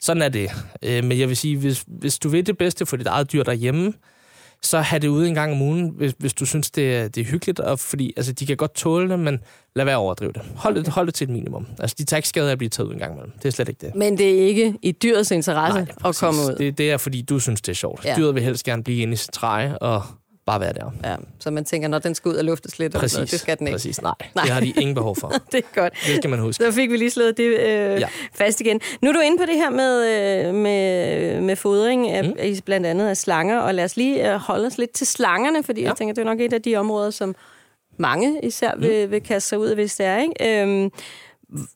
sådan 0.00 0.22
er 0.22 0.28
det. 0.28 0.50
Øh, 0.82 1.04
men 1.04 1.18
jeg 1.18 1.28
vil 1.28 1.36
sige, 1.36 1.56
hvis, 1.56 1.84
hvis 1.86 2.18
du 2.18 2.28
vil 2.28 2.46
det 2.46 2.58
bedste 2.58 2.86
for 2.86 2.96
dit 2.96 3.06
eget 3.06 3.32
dyr 3.32 3.42
derhjemme, 3.42 3.92
så 4.62 4.80
have 4.80 5.00
det 5.00 5.08
ude 5.08 5.28
en 5.28 5.34
gang 5.34 5.52
om 5.52 5.62
ugen, 5.62 5.92
hvis, 5.96 6.14
hvis 6.18 6.32
du 6.32 6.46
synes, 6.46 6.70
det 6.70 6.96
er, 6.96 7.08
det 7.08 7.20
er 7.20 7.24
hyggeligt. 7.24 7.60
Og 7.60 7.78
fordi 7.78 8.12
altså, 8.16 8.32
de 8.32 8.46
kan 8.46 8.56
godt 8.56 8.74
tåle 8.74 9.10
det, 9.10 9.18
men 9.18 9.40
lad 9.76 9.84
være 9.84 9.94
at 9.94 9.98
overdrive 9.98 10.32
det. 10.32 10.42
Hold 10.56 10.74
det, 10.74 10.88
hold 10.88 11.06
det 11.06 11.14
til 11.14 11.24
et 11.24 11.30
minimum. 11.30 11.66
Altså, 11.78 11.96
de 11.98 12.04
tager 12.04 12.18
ikke 12.18 12.28
skade 12.28 12.48
af 12.48 12.52
at 12.52 12.58
blive 12.58 12.68
taget 12.68 12.88
ud 12.88 12.92
en 12.92 12.98
gang 12.98 13.12
imellem. 13.12 13.32
Det 13.42 13.48
er 13.48 13.50
slet 13.50 13.68
ikke 13.68 13.86
det. 13.86 13.94
Men 13.94 14.18
det 14.18 14.42
er 14.42 14.46
ikke 14.46 14.74
i 14.82 14.92
dyrets 14.92 15.30
interesse 15.30 15.80
Nej, 15.80 16.08
at 16.08 16.16
komme 16.16 16.40
ud? 16.40 16.56
Det, 16.58 16.78
det 16.78 16.90
er, 16.90 16.96
fordi 16.96 17.22
du 17.22 17.38
synes, 17.38 17.60
det 17.60 17.72
er 17.72 17.76
sjovt. 17.76 18.04
Ja. 18.04 18.14
Dyret 18.16 18.34
vil 18.34 18.42
helst 18.42 18.64
gerne 18.64 18.84
blive 18.84 19.02
inde 19.02 19.12
i 19.12 19.16
sit 19.16 19.30
træ 19.32 19.68
og 19.80 20.02
bare 20.50 20.60
være 20.60 20.72
der. 20.72 21.10
Ja, 21.10 21.16
så 21.38 21.50
man 21.50 21.64
tænker, 21.64 21.88
når 21.88 21.98
den 21.98 22.14
skal 22.14 22.28
ud 22.28 22.34
og 22.34 22.44
luftes 22.44 22.78
lidt, 22.78 22.92
præcis, 22.92 23.16
noget, 23.16 23.30
det 23.30 23.40
skal 23.40 23.58
den 23.58 23.66
ikke. 23.66 23.74
Præcis, 23.74 24.02
nej, 24.02 24.14
nej. 24.34 24.44
Det 24.44 24.52
har 24.52 24.60
de 24.60 24.70
ingen 24.70 24.94
behov 24.94 25.16
for. 25.16 25.28
det 25.52 25.58
er 25.58 25.80
godt. 25.80 25.92
Det 26.06 26.16
skal 26.16 26.30
man 26.30 26.38
huske. 26.38 26.64
Så 26.64 26.72
fik 26.72 26.90
vi 26.90 26.96
lige 26.96 27.10
slået 27.10 27.36
det 27.36 27.44
øh, 27.44 28.00
ja. 28.00 28.08
fast 28.34 28.60
igen. 28.60 28.80
Nu 29.02 29.08
er 29.08 29.12
du 29.12 29.20
inde 29.20 29.38
på 29.38 29.44
det 29.46 29.54
her 29.54 29.70
med, 29.70 30.06
øh, 30.06 30.54
med, 30.54 31.40
med 31.40 31.56
fodring 31.56 32.10
af, 32.10 32.24
mm. 32.24 32.60
blandt 32.64 32.86
andet 32.86 33.08
af 33.08 33.16
slanger, 33.16 33.58
og 33.58 33.74
lad 33.74 33.84
os 33.84 33.96
lige 33.96 34.32
øh, 34.32 34.36
holde 34.36 34.66
os 34.66 34.78
lidt 34.78 34.90
til 34.90 35.06
slangerne, 35.06 35.62
fordi 35.62 35.80
ja. 35.80 35.88
jeg 35.88 35.96
tænker, 35.96 36.14
det 36.14 36.20
er 36.20 36.26
nok 36.26 36.40
et 36.40 36.52
af 36.52 36.62
de 36.62 36.76
områder, 36.76 37.10
som 37.10 37.34
mange 37.96 38.40
især 38.42 38.74
mm. 38.74 38.82
vil, 38.82 39.10
vil 39.10 39.22
kaste 39.22 39.48
sig 39.48 39.58
ud 39.58 39.66
af, 39.66 39.74
hvis 39.74 39.96
det 39.96 40.06
er. 40.06 40.18
Ikke? 40.18 40.62
Øhm, 40.62 40.90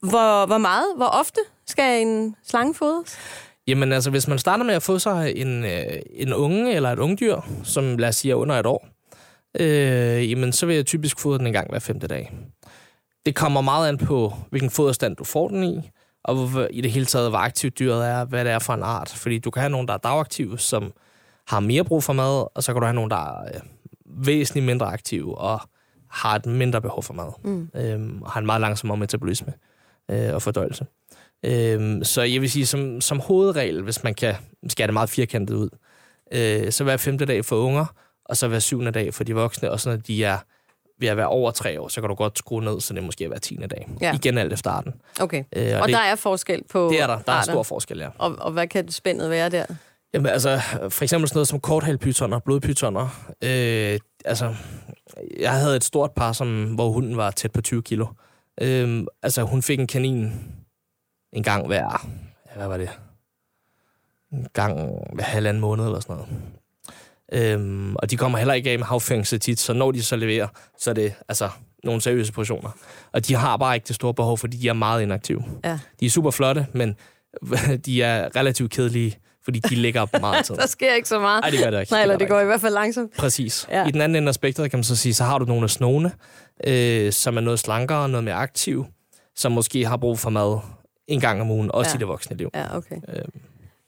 hvor, 0.01 0.47
hvor 0.47 0.59
meget, 0.59 0.87
hvor 0.97 1.07
ofte 1.07 1.41
skal 1.67 2.03
en 2.03 2.37
slange 2.47 2.75
fodres? 2.75 3.19
Jamen 3.67 3.93
altså, 3.93 4.11
hvis 4.11 4.29
man 4.29 4.39
starter 4.39 4.65
med 4.65 4.75
at 4.75 4.83
få 4.83 4.99
sig 4.99 5.33
en, 5.37 5.65
øh, 5.65 5.99
en 6.11 6.33
unge 6.33 6.75
eller 6.75 6.91
et 6.91 6.99
ungdyr, 6.99 7.41
som 7.63 7.99
lad 7.99 8.09
os 8.09 8.17
sige 8.17 8.33
er 8.33 8.35
under 8.35 8.55
et 8.55 8.67
år, 8.67 8.89
øh, 9.61 10.31
jamen 10.31 10.53
så 10.53 10.67
vil 10.67 10.77
jeg 10.77 10.87
typisk 10.87 11.19
fodre 11.19 11.39
den 11.39 11.47
en 11.47 11.53
gang 11.53 11.71
hver 11.71 11.79
femte 11.79 12.07
dag. 12.07 12.33
Det 13.27 13.35
kommer 13.35 13.61
meget 13.61 13.89
an 13.89 13.99
på, 13.99 14.33
hvilken 14.51 14.71
foderstand 14.71 15.17
du 15.17 15.25
får 15.25 15.49
den 15.49 15.65
i, 15.65 15.91
og 16.25 16.35
hvor, 16.47 16.69
i 16.71 16.81
det 16.81 16.91
hele 16.91 17.07
taget, 17.07 17.31
hvor 17.31 17.39
aktivt 17.39 17.79
dyret 17.79 18.09
er, 18.09 18.25
hvad 18.25 18.45
det 18.45 18.53
er 18.53 18.59
for 18.59 18.75
en 18.75 18.83
art. 18.83 19.09
Fordi 19.17 19.39
du 19.39 19.51
kan 19.51 19.61
have 19.61 19.71
nogen, 19.71 19.89
der 19.89 19.95
er 19.95 19.99
dagaktive, 19.99 20.59
som 20.59 20.93
har 21.47 21.61
mere 21.61 21.85
brug 21.85 22.03
for 22.03 22.13
mad, 22.13 22.47
og 22.55 22.63
så 22.63 22.73
kan 22.73 22.81
du 22.81 22.87
have 22.87 22.95
nogen, 22.95 23.11
der 23.11 23.17
er 23.17 23.45
øh, 23.55 23.61
væsentligt 24.27 24.67
mindre 24.67 24.87
aktive 24.87 25.39
og 25.39 25.61
har 26.11 26.37
et 26.37 26.47
mindre 26.47 26.81
behov 26.81 27.03
for 27.03 27.15
mad. 27.15 27.33
Mm. 27.45 27.69
Øh, 27.75 28.23
og 28.23 28.31
har 28.31 28.41
en 28.41 28.47
meget 28.47 28.61
langsom 28.61 28.99
metabolisme 28.99 29.53
øh, 30.11 30.35
og 30.35 30.43
fordøjelse. 30.43 30.87
Øhm, 31.45 32.05
så 32.05 32.23
jeg 32.23 32.41
vil 32.41 32.51
sige, 32.51 32.67
som, 32.67 33.01
som 33.01 33.21
hovedregel, 33.21 33.83
hvis 33.83 34.05
man 34.05 34.15
kan 34.15 34.35
skære 34.69 34.87
det 34.87 34.93
meget 34.95 35.11
firkantet 35.11 35.55
ud, 35.55 35.69
øh, 36.33 36.73
så 36.73 36.85
hver 36.85 36.97
femte 36.97 37.25
dag 37.25 37.45
for 37.45 37.57
unger, 37.57 37.87
og 38.25 38.37
så 38.37 38.49
hver 38.49 38.59
syvende 38.59 38.91
dag 38.91 39.15
for 39.15 39.25
de 39.25 39.35
voksne, 39.35 39.71
og 39.71 39.81
så 39.81 39.89
når 39.91 39.97
de 39.97 40.25
er 40.25 40.39
ved 41.01 41.09
at 41.09 41.17
være 41.17 41.27
over 41.27 41.51
tre 41.51 41.81
år, 41.81 41.89
så 41.89 42.01
kan 42.01 42.09
du 42.09 42.15
godt 42.15 42.39
skrue 42.39 42.65
ned, 42.65 42.81
så 42.81 42.95
det 42.95 43.01
er 43.01 43.05
måske 43.05 43.29
hver 43.29 43.39
tiende 43.39 43.67
dag. 43.67 43.89
Ja. 44.01 44.15
Igen 44.15 44.39
alt 44.39 44.53
efter 44.53 44.71
arten. 44.71 44.93
Okay. 45.21 45.45
Øh, 45.57 45.73
Og, 45.75 45.81
og 45.81 45.89
det, 45.89 45.95
der 45.97 46.03
er 46.03 46.15
forskel 46.15 46.63
på 46.71 46.89
det 46.93 47.01
er 47.01 47.07
der. 47.07 47.19
Der 47.19 47.33
er 47.33 47.37
arter. 47.37 47.53
stor 47.53 47.63
forskel, 47.63 47.99
ja. 47.99 48.09
Og, 48.19 48.37
og 48.39 48.53
hvad 48.53 48.67
kan 48.67 48.91
spændet 48.91 49.31
være 49.31 49.49
der? 49.49 49.65
Jamen 50.15 50.27
altså, 50.27 50.61
for 50.89 51.03
eksempel 51.03 51.29
sådan 51.29 51.37
noget 51.37 51.49
som 51.49 51.61
korthalpytoner, 51.61 52.39
blodpytoner. 52.39 53.33
Øh, 53.45 53.99
altså, 54.25 54.55
jeg 55.41 55.53
havde 55.53 55.77
et 55.77 55.85
stort 55.85 56.11
par, 56.17 56.33
som, 56.33 56.65
hvor 56.75 56.91
hunden 56.91 57.17
var 57.17 57.31
tæt 57.31 57.53
på 57.53 57.61
20 57.61 57.83
kilo. 57.83 58.07
Øh, 58.61 59.05
altså, 59.23 59.43
hun 59.43 59.63
fik 59.63 59.81
en 59.81 59.87
kanin 59.87 60.33
en 61.35 61.43
gang 61.43 61.67
hver, 61.67 62.07
hvad 62.57 62.67
var 62.67 62.77
det? 62.77 62.91
En 64.33 64.47
gang 64.53 64.91
hver 65.13 65.25
halvanden 65.25 65.61
måned 65.61 65.85
eller 65.85 66.01
sådan 66.01 66.17
noget. 66.17 66.43
Øhm, 67.33 67.97
og 67.97 68.11
de 68.11 68.17
kommer 68.17 68.39
heller 68.39 68.55
ikke 68.55 68.71
af 68.71 68.79
med 68.79 68.87
havfæng 68.87 69.27
så 69.27 69.39
tit, 69.39 69.61
så 69.61 69.73
når 69.73 69.93
de 69.93 70.03
så 70.03 70.17
leverer, 70.17 70.49
så 70.79 70.91
er 70.91 70.95
det 70.95 71.15
altså 71.29 71.49
nogle 71.85 72.01
seriøse 72.01 72.33
portioner. 72.33 72.71
Og 73.13 73.27
de 73.27 73.35
har 73.35 73.57
bare 73.57 73.75
ikke 73.75 73.89
det 73.89 73.97
store 73.97 74.15
behov, 74.15 74.39
fordi 74.39 74.57
de 74.57 74.69
er 74.69 74.73
meget 74.73 75.03
inaktive. 75.03 75.45
Ja. 75.65 75.79
De 76.01 76.07
er 76.07 76.11
super 76.11 76.31
flotte, 76.31 76.67
men 76.73 76.97
de 77.87 78.03
er 78.03 78.37
relativt 78.37 78.71
kedelige, 78.71 79.19
fordi 79.45 79.59
de 79.59 79.75
ligger 79.75 80.19
meget 80.21 80.45
tid. 80.47 80.55
Der 80.55 80.67
sker 80.67 80.95
ikke 80.95 81.09
så 81.09 81.21
meget. 81.21 81.41
Nej, 81.43 81.51
det 81.51 81.59
gør 81.59 81.71
det 81.71 81.81
ikke. 81.81 81.93
Nej, 81.93 82.03
eller 82.03 82.17
det 82.19 82.29
går 82.29 82.39
ikke. 82.39 82.45
i 82.45 82.47
hvert 82.47 82.61
fald 82.61 82.75
langsomt. 82.75 83.17
Præcis. 83.17 83.67
Ja. 83.71 83.87
I 83.87 83.91
den 83.91 84.01
anden 84.01 84.17
ende 84.17 84.29
af 84.29 84.35
spektret 84.35 84.71
kan 84.71 84.79
man 84.79 84.85
så 84.85 84.97
sige, 84.97 85.15
så 85.15 85.25
har 85.25 85.39
du 85.39 85.45
nogle 85.45 85.65
af 85.65 85.71
snone, 85.71 86.13
øh, 86.67 87.13
som 87.13 87.37
er 87.37 87.41
noget 87.41 87.59
slankere, 87.59 88.09
noget 88.09 88.25
mere 88.25 88.35
aktiv, 88.35 88.87
som 89.37 89.53
måske 89.53 89.87
har 89.87 89.97
brug 89.97 90.19
for 90.19 90.31
mad 90.31 90.59
en 91.09 91.21
gang 91.21 91.41
om 91.41 91.51
ugen, 91.51 91.71
også 91.75 91.91
Ja. 91.91 91.97
i 91.97 91.99
det 91.99 92.09
voksne 92.09 92.37
liv. 92.37 92.51
Ja, 92.55 92.77
okay. 92.77 92.97
Øhm. 93.09 93.31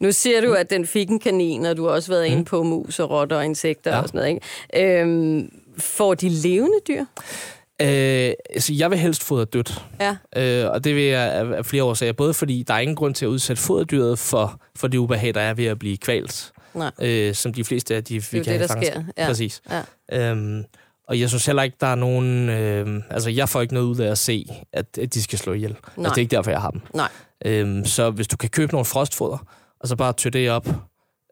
Nu 0.00 0.12
siger 0.12 0.40
du, 0.40 0.52
at 0.52 0.70
den 0.70 0.87
fik 0.87 1.09
en 1.11 1.18
kanin, 1.20 1.66
og 1.66 1.76
du 1.76 1.85
har 1.87 1.90
også 1.90 2.12
været 2.12 2.26
inde 2.26 2.44
på 2.44 2.62
mus 2.62 2.98
og 3.00 3.11
rotter 3.11 3.37
og 3.37 3.44
insekter 3.44 3.90
Ja. 3.90 4.00
og 4.02 4.09
sådan 4.09 4.18
noget, 4.18 4.40
ikke? 4.74 5.00
Øhm, 5.00 5.50
får 5.79 6.14
de 6.14 6.29
levende 6.29 6.79
dyr? 6.88 7.05
Øh, 7.83 8.33
altså, 8.55 8.72
jeg 8.74 8.90
vil 8.90 8.98
helst 8.98 9.24
fodre 9.24 9.44
dødt. 9.44 9.85
Ja. 10.00 10.16
Øh, 10.37 10.70
og 10.70 10.85
det 10.85 10.94
vil 10.94 11.02
jeg 11.05 11.33
af, 11.33 11.66
flere 11.66 11.85
årsager. 11.85 12.12
Både 12.12 12.35
fordi 12.35 12.62
der 12.68 12.74
er 12.74 12.79
ingen 12.79 12.96
grund 12.96 13.14
til 13.14 13.24
at 13.24 13.29
udsætte 13.29 13.62
foderdyret 13.62 14.18
for, 14.18 14.61
for 14.76 14.88
det 14.88 14.98
ubehag, 14.98 15.35
der 15.35 15.40
er 15.40 15.55
ved 15.55 15.64
at 15.66 15.79
blive 15.79 15.96
kvalt. 15.96 16.52
Nej. 16.74 16.90
Øh, 17.02 17.35
som 17.35 17.52
de 17.55 17.64
fleste 17.64 17.94
af 17.96 18.05
de, 18.05 18.14
vi 18.14 18.20
Det 18.20 18.31
kan 18.31 18.40
det, 18.44 18.46
have 18.70 18.81
der 18.81 18.87
sker. 18.87 19.02
Ja. 19.18 19.26
Præcis. 19.26 19.62
Ja. 20.11 20.31
Øhm, 20.31 20.64
og 21.09 21.21
jeg 21.21 21.29
synes 21.29 21.47
heller 21.47 21.62
ikke, 21.62 21.77
der 21.81 21.87
er 21.87 21.95
nogen... 21.95 22.49
Øh, 22.49 23.03
altså, 23.11 23.31
jeg 23.31 23.49
får 23.49 23.61
ikke 23.61 23.75
noget 23.75 23.87
ud 23.87 23.97
af 23.99 24.11
at 24.11 24.19
se, 24.19 24.47
at, 24.73 24.99
at 24.99 25.14
de 25.14 25.23
skal 25.23 25.38
slå 25.38 25.53
ihjel. 25.53 25.71
Altså, 25.71 26.03
det 26.03 26.09
er 26.11 26.19
ikke 26.19 26.37
derfor, 26.37 26.51
jeg 26.51 26.61
har 26.61 26.71
dem. 26.71 26.81
Nej. 26.95 27.09
Øhm, 27.45 27.85
så 27.85 28.11
hvis 28.11 28.29
du 28.29 28.37
kan 28.37 28.51
købe 28.51 28.73
nogle 28.73 28.85
frostfoder, 28.85 29.38
og 29.81 29.88
så 29.88 29.97
bare 29.97 30.12
tø 30.12 30.29
det 30.29 30.51
op 30.51 30.69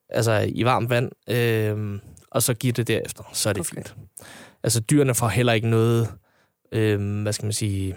altså, 0.08 0.46
i 0.48 0.64
varmt 0.64 0.90
vand, 0.90 1.10
øh, 1.30 2.00
og 2.30 2.42
så 2.42 2.54
give 2.54 2.72
det 2.72 2.88
derefter, 2.88 3.22
så 3.32 3.48
er 3.48 3.52
det 3.52 3.60
Okay. 3.60 3.74
fint. 3.74 3.94
Altså, 4.62 4.80
dyrene 4.80 5.14
får 5.14 5.28
heller 5.28 5.52
ikke 5.52 5.68
noget... 5.68 6.08
Øh, 6.72 7.22
hvad 7.22 7.32
skal 7.32 7.46
man 7.46 7.52
sige... 7.52 7.96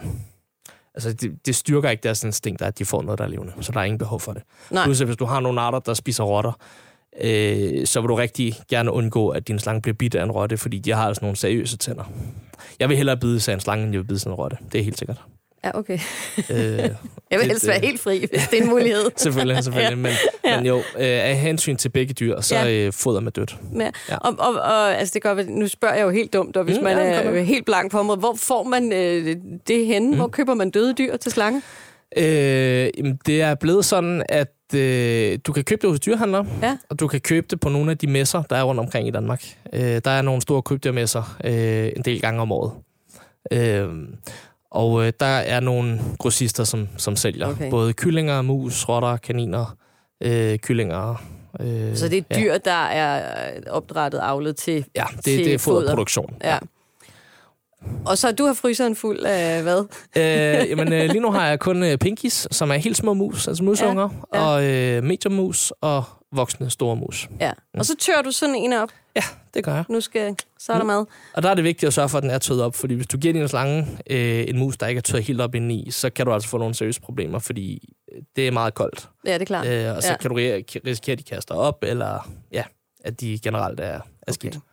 Altså, 0.96 1.13
det, 1.13 1.46
det 1.46 1.56
styrker 1.56 1.90
ikke 1.90 2.04
deres 2.04 2.24
instinkt, 2.24 2.62
at 2.62 2.80
de 2.80 2.86
får 2.86 3.02
noget, 3.02 3.18
der 3.18 3.26
er 3.26 3.30
levende. 3.30 3.54
Så 3.62 3.72
der 3.72 3.80
er 3.80 3.84
ingen 3.84 3.98
behov 3.98 4.20
for 4.20 4.34
det. 4.34 4.44
Nej. 4.72 4.84
Plus, 4.84 5.00
hvis 5.00 5.18
du 5.18 5.26
har 5.26 5.40
nogle 5.40 5.62
arter, 5.62 5.80
der 5.80 5.94
spiser 5.94 6.24
rotter, 6.24 6.52
øh, 7.21 7.86
så 7.88 8.01
vil 8.01 8.08
du 8.08 8.15
rigtig 8.15 8.56
gerne 8.69 8.91
undgå, 8.91 9.30
at 9.30 9.47
din 9.47 9.60
slange 9.60 9.82
bliver 9.82 9.95
bidt 9.95 10.15
af 10.15 10.23
en 10.23 10.32
rotte, 10.32 10.58
fordi 10.58 10.80
de 10.80 10.91
har 10.91 11.08
altså 11.08 11.21
nogle 11.21 11.38
seriøse 11.38 11.77
tænder. 11.77 12.12
Jeg 12.80 12.89
vil 12.89 12.97
hellere 12.97 13.17
bide 13.17 13.39
sig 13.39 13.53
en 13.53 13.60
slange, 13.60 13.84
end 13.84 13.93
jeg 13.93 13.99
vil 14.01 14.08
bide 14.08 14.19
sig 14.19 14.30
en 14.30 14.36
rotte. 14.36 14.58
Det 14.71 14.80
er 14.80 14.84
helt 14.84 14.97
sikkert. 14.99 15.17
Ja, 15.65 15.77
okay. 15.80 15.99
Øh, 16.49 16.58
Jeg 16.58 16.89
vil 17.32 17.39
Det- 17.39 17.47
helst 17.47 17.67
være 17.67 17.80
det- 17.80 17.86
helt 17.88 17.99
fri, 17.99 18.19
hvis 18.19 18.47
det 18.47 18.60
er 18.60 18.63
en 18.63 18.69
mulighed. 18.69 19.03
selvfølgelig, 19.17 19.63
selvfølgelig. 19.63 19.97
Men, 19.97 20.12
Ja. 20.45 20.58
men 20.58 20.65
jo, 20.65 20.77
øh, 20.77 20.84
af 20.99 21.36
hensyn 21.38 21.75
til 21.77 21.89
begge 21.89 22.13
dyr, 22.13 22.41
så 22.41 22.56
Ja. 22.56 22.71
øh, 22.86 22.93
foder 22.93 23.19
med 23.19 23.32
dødt. 23.32 23.58
Ja. 23.75 23.89
Ja. 24.10 24.17
Og, 24.17 24.36
og, 24.39 24.53
og 24.62 24.95
altså 24.99 25.13
det 25.13 25.21
være, 25.38 25.45
nu 25.49 25.67
spørger 25.67 25.95
jeg 25.95 26.03
jo 26.03 26.10
helt 26.10 26.34
dumt, 26.34 26.58
og 26.58 26.63
hvis 26.63 26.77
mm, 26.77 26.84
man 26.84 26.97
ja, 26.97 27.03
er 27.03 27.32
med. 27.32 27.43
helt 27.45 27.65
blank 27.65 27.91
på 27.91 27.99
området, 27.99 28.19
hvor 28.21 28.36
får 28.39 28.63
man 28.63 28.93
øh, 28.93 29.36
det 29.67 29.86
henne? 29.86 30.08
Mm. 30.12 30.15
Hvor 30.15 30.27
køber 30.27 30.53
man 30.53 30.69
døde 30.69 30.93
dyr 30.93 31.17
til 31.17 31.32
slange? 31.32 31.62
Øh, 32.17 32.89
jamen, 32.97 33.19
det 33.25 33.41
er 33.41 33.56
blevet 33.56 33.86
sådan, 33.86 34.23
at 34.30 34.47
øh, 34.75 35.39
du 35.47 35.51
kan 35.53 35.63
købe 35.63 35.82
det 35.82 35.89
hos 35.89 35.99
dyrhandlere, 35.99 36.45
Ja. 36.62 36.77
og 36.89 36.99
du 36.99 37.08
kan 37.08 37.21
købe 37.21 37.47
det 37.49 37.60
på 37.60 37.69
nogle 37.69 37.91
af 37.91 37.97
de 37.97 38.08
messer, 38.08 38.41
der 38.41 38.56
er 38.56 38.63
rundt 38.63 38.80
omkring 38.80 39.08
i 39.08 39.12
Danmark. 39.12 39.43
Øh, 39.73 40.01
der 40.06 40.12
er 40.12 40.21
nogle 40.21 40.41
store 40.41 40.62
krybdyrmesser 40.62 41.38
øh, 41.43 41.91
en 41.95 42.01
del 42.06 42.21
gange 42.21 42.41
om 42.41 42.51
året. 42.51 42.71
Øh, 43.51 43.89
og 44.71 45.06
øh, 45.08 45.13
der 45.19 45.25
er 45.25 45.60
nogle 45.60 45.99
grossister, 46.19 46.63
som, 46.63 46.88
som 46.97 47.15
sælger 47.15 47.47
Okay. 47.47 47.69
både 47.69 47.93
kyllinger, 47.93 48.41
mus, 48.41 48.89
rotter, 48.89 49.17
kaniner, 49.17 49.77
øh, 50.23 50.58
kyllinger. 50.60 51.23
Øh, 51.60 51.95
Så 51.95 52.08
det 52.10 52.25
er 52.30 52.38
dyr, 52.39 52.58
der 52.58 52.71
er 52.86 53.21
opdrettet, 53.69 54.19
avlet 54.23 54.56
til... 54.56 54.86
Ja, 54.95 55.01
ja 55.12 55.15
det, 55.15 55.23
til 55.23 55.38
det 55.45 55.53
er 55.53 55.58
foder. 55.58 55.80
foderproduktion. 55.82 56.34
Ja. 56.43 56.58
Og 58.06 58.18
så 58.18 58.32
du 58.32 58.46
har 58.46 58.54
fryseren 58.54 58.96
fuld 58.96 59.20
af 59.26 59.63
hvad? 59.63 59.80
øh, 60.18 60.70
jamen, 60.70 60.94
øh, 60.94 61.06
lige 61.10 61.20
nu 61.20 61.32
har 61.32 61.48
jeg 61.48 61.60
kun 61.60 61.84
øh, 61.84 61.98
pinkies, 61.98 62.48
som 62.52 62.72
er 62.72 62.76
helt 62.76 62.98
små 62.98 63.13
mus, 63.13 63.48
altså 63.48 63.63
musunger, 63.63 64.10
Ja, 64.34 64.40
ja. 64.40 64.46
og 64.48 64.63
øh, 64.66 65.04
medium 65.04 65.34
mus 65.34 65.74
og 65.82 66.04
voksne 66.32 66.70
store 66.70 66.96
mus. 66.96 67.30
Ja. 67.40 67.52
Og 67.78 67.86
så 67.86 67.96
tør 68.00 68.22
du 68.22 68.32
sådan 68.32 68.56
en 68.56 68.74
op. 68.74 68.90
Ja, 69.16 69.22
det 69.54 69.63
gør 69.63 69.74
jeg. 69.76 69.84
Nu 69.90 70.02
skal... 70.02 70.36
Så 70.60 70.74
er 70.74 70.78
der 70.78 70.86
mad. 70.86 71.06
Og 71.34 71.44
der 71.44 71.50
er 71.50 71.54
det 71.54 71.63
vigtigt 71.63 71.88
at 71.88 71.94
sørge 71.94 72.10
for, 72.10 72.18
at 72.18 72.22
den 72.24 72.32
er 72.32 72.38
tøet 72.38 72.63
op, 72.63 72.76
fordi 72.76 72.94
hvis 72.94 73.08
du 73.08 73.18
giver 73.18 73.34
din 73.34 73.48
slange 73.48 73.88
øh, 74.10 74.46
en 74.48 74.58
mus, 74.58 74.78
der 74.78 74.88
ikke 74.88 75.00
er 75.00 75.02
tøet 75.02 75.24
helt 75.24 75.42
op 75.42 75.56
indeni, 75.56 75.92
så 75.92 76.10
kan 76.10 76.26
du 76.26 76.34
altså 76.34 76.50
få 76.50 76.58
nogle 76.58 76.74
seriøse 76.76 77.02
problemer, 77.02 77.40
fordi 77.40 77.94
øh, 78.16 78.22
det 78.36 78.48
er 78.48 78.52
meget 78.52 78.74
koldt. 78.74 79.10
Ja, 79.26 79.34
det 79.34 79.42
er 79.42 79.46
klart. 79.46 79.68
Øh, 79.68 79.96
og 79.96 80.04
så 80.04 80.10
Ja. 80.10 80.18
kan 80.18 80.30
du 80.30 80.36
ri- 80.36 80.63
risikere, 80.88 81.13
at 81.13 81.20
de 81.20 81.24
kaster 81.24 81.56
op, 81.56 81.84
eller 81.84 82.30
ja, 82.52 82.63
at 83.04 83.22
de 83.22 83.40
generelt 83.44 83.80
er, 83.80 84.00
er 84.28 84.32
skidt. 84.32 84.56
Okay. 84.56 84.63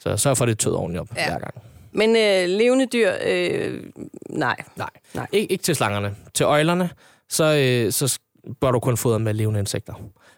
Så 0.00 0.16
sørg 0.16 0.36
for, 0.36 0.44
at 0.44 0.48
det 0.48 0.52
er 0.54 0.56
tøet 0.56 0.76
ordentligt 0.76 1.00
op 1.00 1.08
ja. 1.16 1.28
hver 1.30 1.38
gang. 1.38 1.54
Men 1.92 2.10
øh, 2.16 2.48
levende 2.58 2.86
dyr, 2.92 3.12
øh, 3.26 3.82
nej. 4.30 4.56
Nej, 4.76 4.88
Nej. 5.14 5.26
Ik- 5.34 5.46
ikke 5.50 5.62
til 5.62 5.74
slangerne. 5.76 6.14
Til 6.34 6.44
øjlerne, 6.44 6.90
så, 7.28 7.44
øh, 7.44 7.92
så 7.92 8.18
bør 8.60 8.70
du 8.70 8.78
kun 8.80 8.96
fodre 8.96 9.18
med 9.18 9.34
levende 9.34 9.60
insekter. 9.60 9.94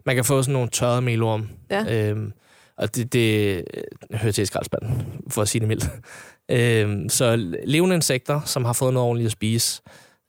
Man 0.07 0.15
kan 0.15 0.25
få 0.25 0.43
sådan 0.43 0.53
nogle 0.53 0.69
tørrede 0.69 1.03
melorm. 1.03 1.49
Ja. 1.71 2.09
Øhm, 2.09 2.33
og 2.77 2.97
det, 2.97 3.13
det 3.13 3.55
øh, 3.75 4.19
hører 4.19 4.33
til 4.33 4.43
i 4.43 4.47
skraldespanden, 4.47 5.07
for 5.31 5.43
at 5.43 5.49
sige 5.49 5.61
det 5.61 5.69
mildt. 5.69 5.85
øhm, 6.51 7.09
så 7.09 7.37
levende 7.65 7.95
insekter, 7.97 8.41
som 8.45 8.65
har 8.65 8.73
fået 8.73 8.95
noget 8.95 9.09
ordentligt 9.09 9.27
at 9.27 9.33
spise, 9.33 9.83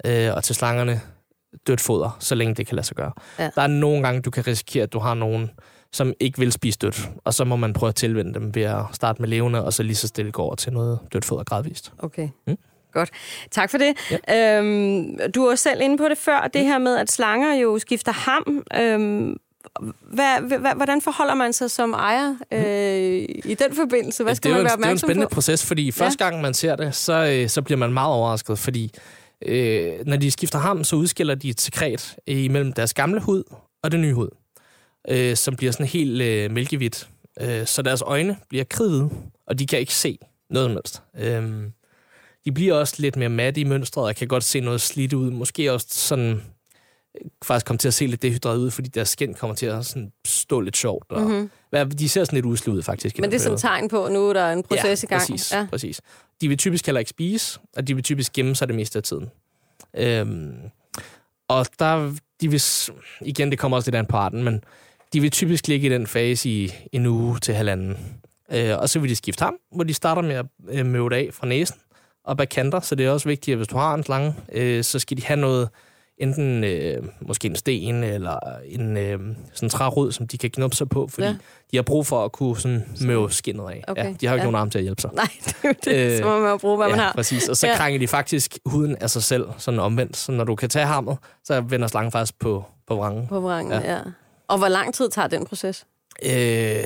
øh, 0.05 0.33
og 0.35 0.43
til 0.43 0.55
slangerne 0.55 1.01
dødt 1.67 1.81
foder, 1.81 2.17
så 2.19 2.35
længe 2.35 2.55
det 2.55 2.67
kan 2.67 2.75
lade 2.75 2.87
sig 2.87 2.95
gøre. 2.95 3.11
Ja. 3.39 3.49
Der 3.55 3.61
er 3.61 3.67
nogle 3.67 4.03
gange, 4.03 4.21
du 4.21 4.31
kan 4.31 4.47
risikere, 4.47 4.83
at 4.83 4.93
du 4.93 4.99
har 4.99 5.13
nogen, 5.13 5.49
som 5.93 6.13
ikke 6.19 6.39
vil 6.39 6.51
spise 6.51 6.79
dødt, 6.79 7.09
og 7.23 7.33
så 7.33 7.45
må 7.45 7.55
man 7.55 7.73
prøve 7.73 7.87
at 7.87 7.95
tilvende 7.95 8.33
dem 8.33 8.55
ved 8.55 8.63
at 8.63 8.83
starte 8.93 9.21
med 9.21 9.29
levende, 9.29 9.65
og 9.65 9.73
så 9.73 9.83
lige 9.83 9.95
så 9.95 10.07
stille 10.07 10.31
gå 10.31 10.41
over 10.41 10.55
til 10.55 10.73
noget 10.73 10.99
dødt 11.13 11.25
foder 11.25 11.43
gradvist. 11.43 11.93
Okay. 11.99 12.29
Mm. 12.47 12.57
Godt. 12.93 13.09
Tak 13.51 13.71
for 13.71 13.77
det. 13.77 13.97
Ja. 14.27 14.57
Øhm, 14.57 15.17
du 15.35 15.45
var 15.45 15.55
selv 15.55 15.81
inde 15.81 15.97
på 15.97 16.09
det 16.09 16.17
før, 16.17 16.49
det 16.53 16.61
her 16.61 16.77
med, 16.77 16.97
at 16.97 17.11
slanger 17.11 17.53
jo 17.53 17.79
skifter 17.79 18.11
ham. 18.11 18.63
Øhm, 18.81 19.37
hvad, 20.01 20.59
hvad, 20.59 20.75
hvordan 20.75 21.01
forholder 21.01 21.33
man 21.33 21.53
sig 21.53 21.71
som 21.71 21.93
ejer 21.93 22.35
øh, 22.51 23.25
i 23.45 23.55
den 23.59 23.75
forbindelse? 23.75 24.23
Hvad 24.23 24.35
skal 24.35 24.51
det 24.51 24.57
man 24.57 24.63
være 24.63 24.73
en, 24.73 24.79
det 24.79 24.85
er 24.85 24.87
en 24.87 24.91
opmærksom 24.91 25.07
spændende 25.07 25.27
på? 25.27 25.33
proces, 25.33 25.65
fordi 25.65 25.91
første 25.91 26.23
gang 26.23 26.41
man 26.41 26.53
ser 26.53 26.75
det, 26.75 26.95
så, 26.95 27.13
øh, 27.33 27.49
så 27.49 27.61
bliver 27.61 27.77
man 27.77 27.93
meget 27.93 28.13
overrasket, 28.13 28.59
fordi 28.59 28.91
øh, 29.45 29.93
når 30.05 30.17
de 30.17 30.31
skifter 30.31 30.59
ham, 30.59 30.83
så 30.83 30.95
udskiller 30.95 31.35
de 31.35 31.49
et 31.49 31.61
sekret 31.61 32.15
øh, 32.27 32.37
imellem 32.37 32.73
deres 32.73 32.93
gamle 32.93 33.19
hud 33.19 33.43
og 33.83 33.91
det 33.91 33.99
nye 33.99 34.13
hud, 34.13 34.29
øh, 35.09 35.35
som 35.35 35.55
bliver 35.55 35.71
sådan 35.71 35.85
helt 35.85 36.21
øh, 36.21 36.51
mælkehvidt. 36.51 37.09
Øh, 37.41 37.65
så 37.67 37.81
deres 37.81 38.01
øjne 38.01 38.37
bliver 38.49 38.63
kridhvide, 38.63 39.09
og 39.47 39.59
de 39.59 39.67
kan 39.67 39.79
ikke 39.79 39.93
se 39.93 40.17
noget 40.49 40.67
som 40.67 40.73
helst. 40.75 41.01
Øh, 41.17 41.63
de 42.45 42.51
bliver 42.51 42.73
også 42.73 42.95
lidt 42.97 43.15
mere 43.15 43.29
matte 43.29 43.61
i 43.61 43.63
mønstret, 43.63 44.05
og 44.05 44.15
kan 44.15 44.27
godt 44.27 44.43
se 44.43 44.59
noget 44.59 44.81
slidt 44.81 45.13
ud. 45.13 45.31
Måske 45.31 45.73
også 45.73 45.87
sådan 45.89 46.29
øh, 46.29 47.29
faktisk 47.43 47.65
komme 47.65 47.77
til 47.77 47.87
at 47.87 47.93
se 47.93 48.05
lidt 48.07 48.21
dehydreret 48.21 48.57
ud, 48.57 48.71
fordi 48.71 48.89
deres 48.89 49.09
skin 49.09 49.33
kommer 49.33 49.55
til 49.55 49.65
at 49.65 49.85
sådan 49.85 50.11
stå 50.25 50.59
lidt 50.59 50.77
sjovt. 50.77 51.11
Og, 51.11 51.21
mm-hmm. 51.21 51.91
De 51.91 52.09
ser 52.09 52.23
sådan 52.23 52.37
lidt 52.37 52.45
usle 52.45 52.73
ud, 52.73 52.81
faktisk. 52.83 53.19
Men 53.19 53.31
det 53.31 53.35
er 53.35 53.39
som 53.39 53.49
periode. 53.49 53.61
tegn 53.61 53.89
på, 53.89 54.05
at 54.05 54.11
nu 54.11 54.29
er 54.29 54.33
der 54.33 54.51
en 54.51 54.63
proces 54.63 55.03
ja, 55.03 55.07
i 55.07 55.09
gang. 55.09 55.21
Præcis, 55.21 55.51
Ja. 55.51 55.67
præcis. 55.69 56.01
De 56.41 56.47
vil 56.47 56.57
typisk 56.57 56.85
heller 56.85 56.99
ikke 56.99 57.09
spise, 57.09 57.59
og 57.77 57.87
de 57.87 57.95
vil 57.95 58.03
typisk 58.03 58.33
gemme 58.33 58.55
sig 58.55 58.67
det 58.67 58.75
meste 58.75 58.99
af 58.99 59.03
tiden. 59.03 59.29
Øhm, 59.93 60.53
og 61.47 61.65
der, 61.79 62.13
de 62.41 62.51
vil, 62.51 62.61
igen, 63.21 63.51
det 63.51 63.59
kommer 63.59 63.77
også 63.77 63.91
lidt 63.91 63.95
an 63.95 64.05
på 64.05 64.17
arten, 64.17 64.43
men 64.43 64.63
de 65.13 65.19
vil 65.21 65.31
typisk 65.31 65.67
ligge 65.67 65.87
i 65.87 65.89
den 65.89 66.07
fase 66.07 66.49
i 66.49 66.73
en 66.91 67.05
uge 67.05 67.39
til 67.39 67.53
halvanden. 67.53 67.97
Øh, 68.51 68.77
og 68.79 68.89
så 68.89 68.99
vil 68.99 69.09
de 69.09 69.15
skifte 69.15 69.43
ham, 69.43 69.55
hvor 69.75 69.83
de 69.83 69.93
starter 69.93 70.21
med 70.21 70.35
at 70.35 70.45
øh, 70.69 70.85
møve 70.85 71.09
det 71.09 71.15
af 71.15 71.29
fra 71.33 71.47
næsen 71.47 71.75
og 72.25 72.37
bag 72.37 72.49
kanter, 72.49 72.79
så 72.79 72.95
det 72.95 73.05
er 73.05 73.11
også 73.11 73.29
vigtigt, 73.29 73.53
at 73.53 73.57
hvis 73.59 73.67
du 73.67 73.77
har 73.77 73.93
en 73.93 74.03
slange, 74.03 74.33
øh, 74.53 74.83
så 74.83 74.99
skal 74.99 75.17
de 75.17 75.23
have 75.25 75.39
noget, 75.39 75.69
enten 76.17 76.63
øh, 76.63 77.03
måske 77.21 77.47
en 77.47 77.55
sten 77.55 78.03
eller 78.03 78.39
en 78.65 78.97
øh, 78.97 79.19
sådan 79.53 79.69
trærod, 79.69 80.11
som 80.11 80.27
de 80.27 80.37
kan 80.37 80.49
knuppe 80.49 80.75
sig 80.75 80.89
på, 80.89 81.07
fordi 81.07 81.27
Ja. 81.27 81.35
de 81.71 81.77
har 81.77 81.81
brug 81.81 82.07
for 82.07 82.25
at 82.25 82.31
kunne 82.31 82.57
sådan 82.57 82.85
møve 83.01 83.31
skinnet 83.31 83.63
af. 83.63 83.83
Okay, 83.87 84.03
Ja, 84.05 84.13
de 84.21 84.25
har 84.27 84.33
jo 84.33 84.35
ikke 84.35 84.45
ja. 84.45 84.51
nogen 84.51 84.55
arm 84.55 84.69
til 84.69 84.77
at 84.77 84.83
hjælpe 84.83 85.01
sig. 85.01 85.09
Nej, 85.15 85.27
det 85.45 85.55
er 85.63 85.67
jo 85.67 85.73
det. 85.85 86.11
Øh, 86.11 86.17
så 86.17 86.23
må 86.23 86.39
man 86.39 86.49
jo 86.51 86.57
bruge, 86.57 86.77
hvad 86.77 86.87
ja, 86.87 86.91
man 86.95 86.99
har. 86.99 87.13
præcis. 87.13 87.49
Og 87.49 87.57
så 87.57 87.67
ja. 87.67 87.75
krænger 87.75 87.99
de 87.99 88.07
faktisk 88.07 88.57
huden 88.65 88.95
af 88.95 89.09
sig 89.09 89.23
selv, 89.23 89.45
sådan 89.57 89.79
omvendt. 89.79 90.17
Så 90.17 90.31
når 90.31 90.43
du 90.43 90.55
kan 90.55 90.69
tage 90.69 90.85
hammet, 90.85 91.17
så 91.43 91.61
vender 91.61 91.87
slangen 91.87 92.11
faktisk 92.11 92.39
på, 92.39 92.65
på 92.87 92.95
vrangen. 92.95 93.27
På 93.27 93.39
vrangen, 93.39 93.71
ja. 93.71 93.93
Ja. 93.93 93.99
Og 94.51 94.57
hvor 94.57 94.67
lang 94.67 94.93
tid 94.93 95.09
tager 95.09 95.27
den 95.27 95.45
proces? 95.45 95.85
Øh, 96.25 96.83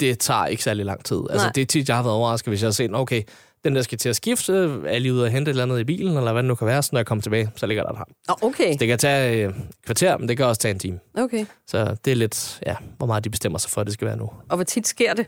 det 0.00 0.18
tager 0.18 0.46
ikke 0.46 0.62
særlig 0.62 0.84
lang 0.86 1.04
tid. 1.04 1.20
Altså, 1.30 1.46
Nej. 1.46 1.52
det 1.52 1.60
er 1.62 1.66
tit, 1.66 1.88
jeg 1.88 1.96
har 1.96 2.02
været 2.02 2.14
overrasket, 2.16 2.50
hvis 2.50 2.62
jeg 2.62 2.66
har 2.66 2.72
set, 2.72 2.94
okay, 2.94 3.22
den 3.64 3.76
der 3.76 3.82
skal 3.82 3.98
til 3.98 4.08
at 4.08 4.16
skifte, 4.16 4.52
er 4.86 4.98
lige 4.98 5.14
ude 5.14 5.24
og 5.24 5.30
hente 5.30 5.48
et 5.50 5.52
eller 5.52 5.62
andet 5.62 5.80
i 5.80 5.84
bilen, 5.84 6.16
eller 6.16 6.32
hvad 6.32 6.42
det 6.42 6.48
nu 6.48 6.54
kan 6.54 6.66
være, 6.66 6.82
så 6.82 6.88
når 6.92 6.98
jeg 6.98 7.06
kommer 7.06 7.22
tilbage, 7.22 7.50
så 7.56 7.66
ligger 7.66 7.82
der 7.82 7.90
et 7.90 7.96
ham. 7.96 8.06
Okay. 8.42 8.76
Det 8.80 8.88
kan 8.88 8.98
tage 8.98 9.44
øh, 9.44 9.48
et 9.48 9.54
kvarter, 9.86 10.18
men 10.18 10.28
det 10.28 10.36
kan 10.36 10.46
også 10.46 10.60
tage 10.60 10.72
en 10.72 10.78
time. 10.78 10.98
okay. 11.14 11.46
Så 11.66 11.96
det 12.04 12.10
er 12.10 12.14
lidt, 12.14 12.60
ja, 12.66 12.76
hvor 12.98 13.06
meget 13.06 13.24
de 13.24 13.30
bestemmer 13.30 13.58
sig 13.58 13.70
for, 13.70 13.80
at 13.80 13.86
det 13.86 13.94
skal 13.94 14.06
være 14.06 14.16
nu. 14.16 14.30
Og 14.48 14.56
hvor 14.56 14.64
tit 14.64 14.86
sker 14.88 15.14
det? 15.14 15.26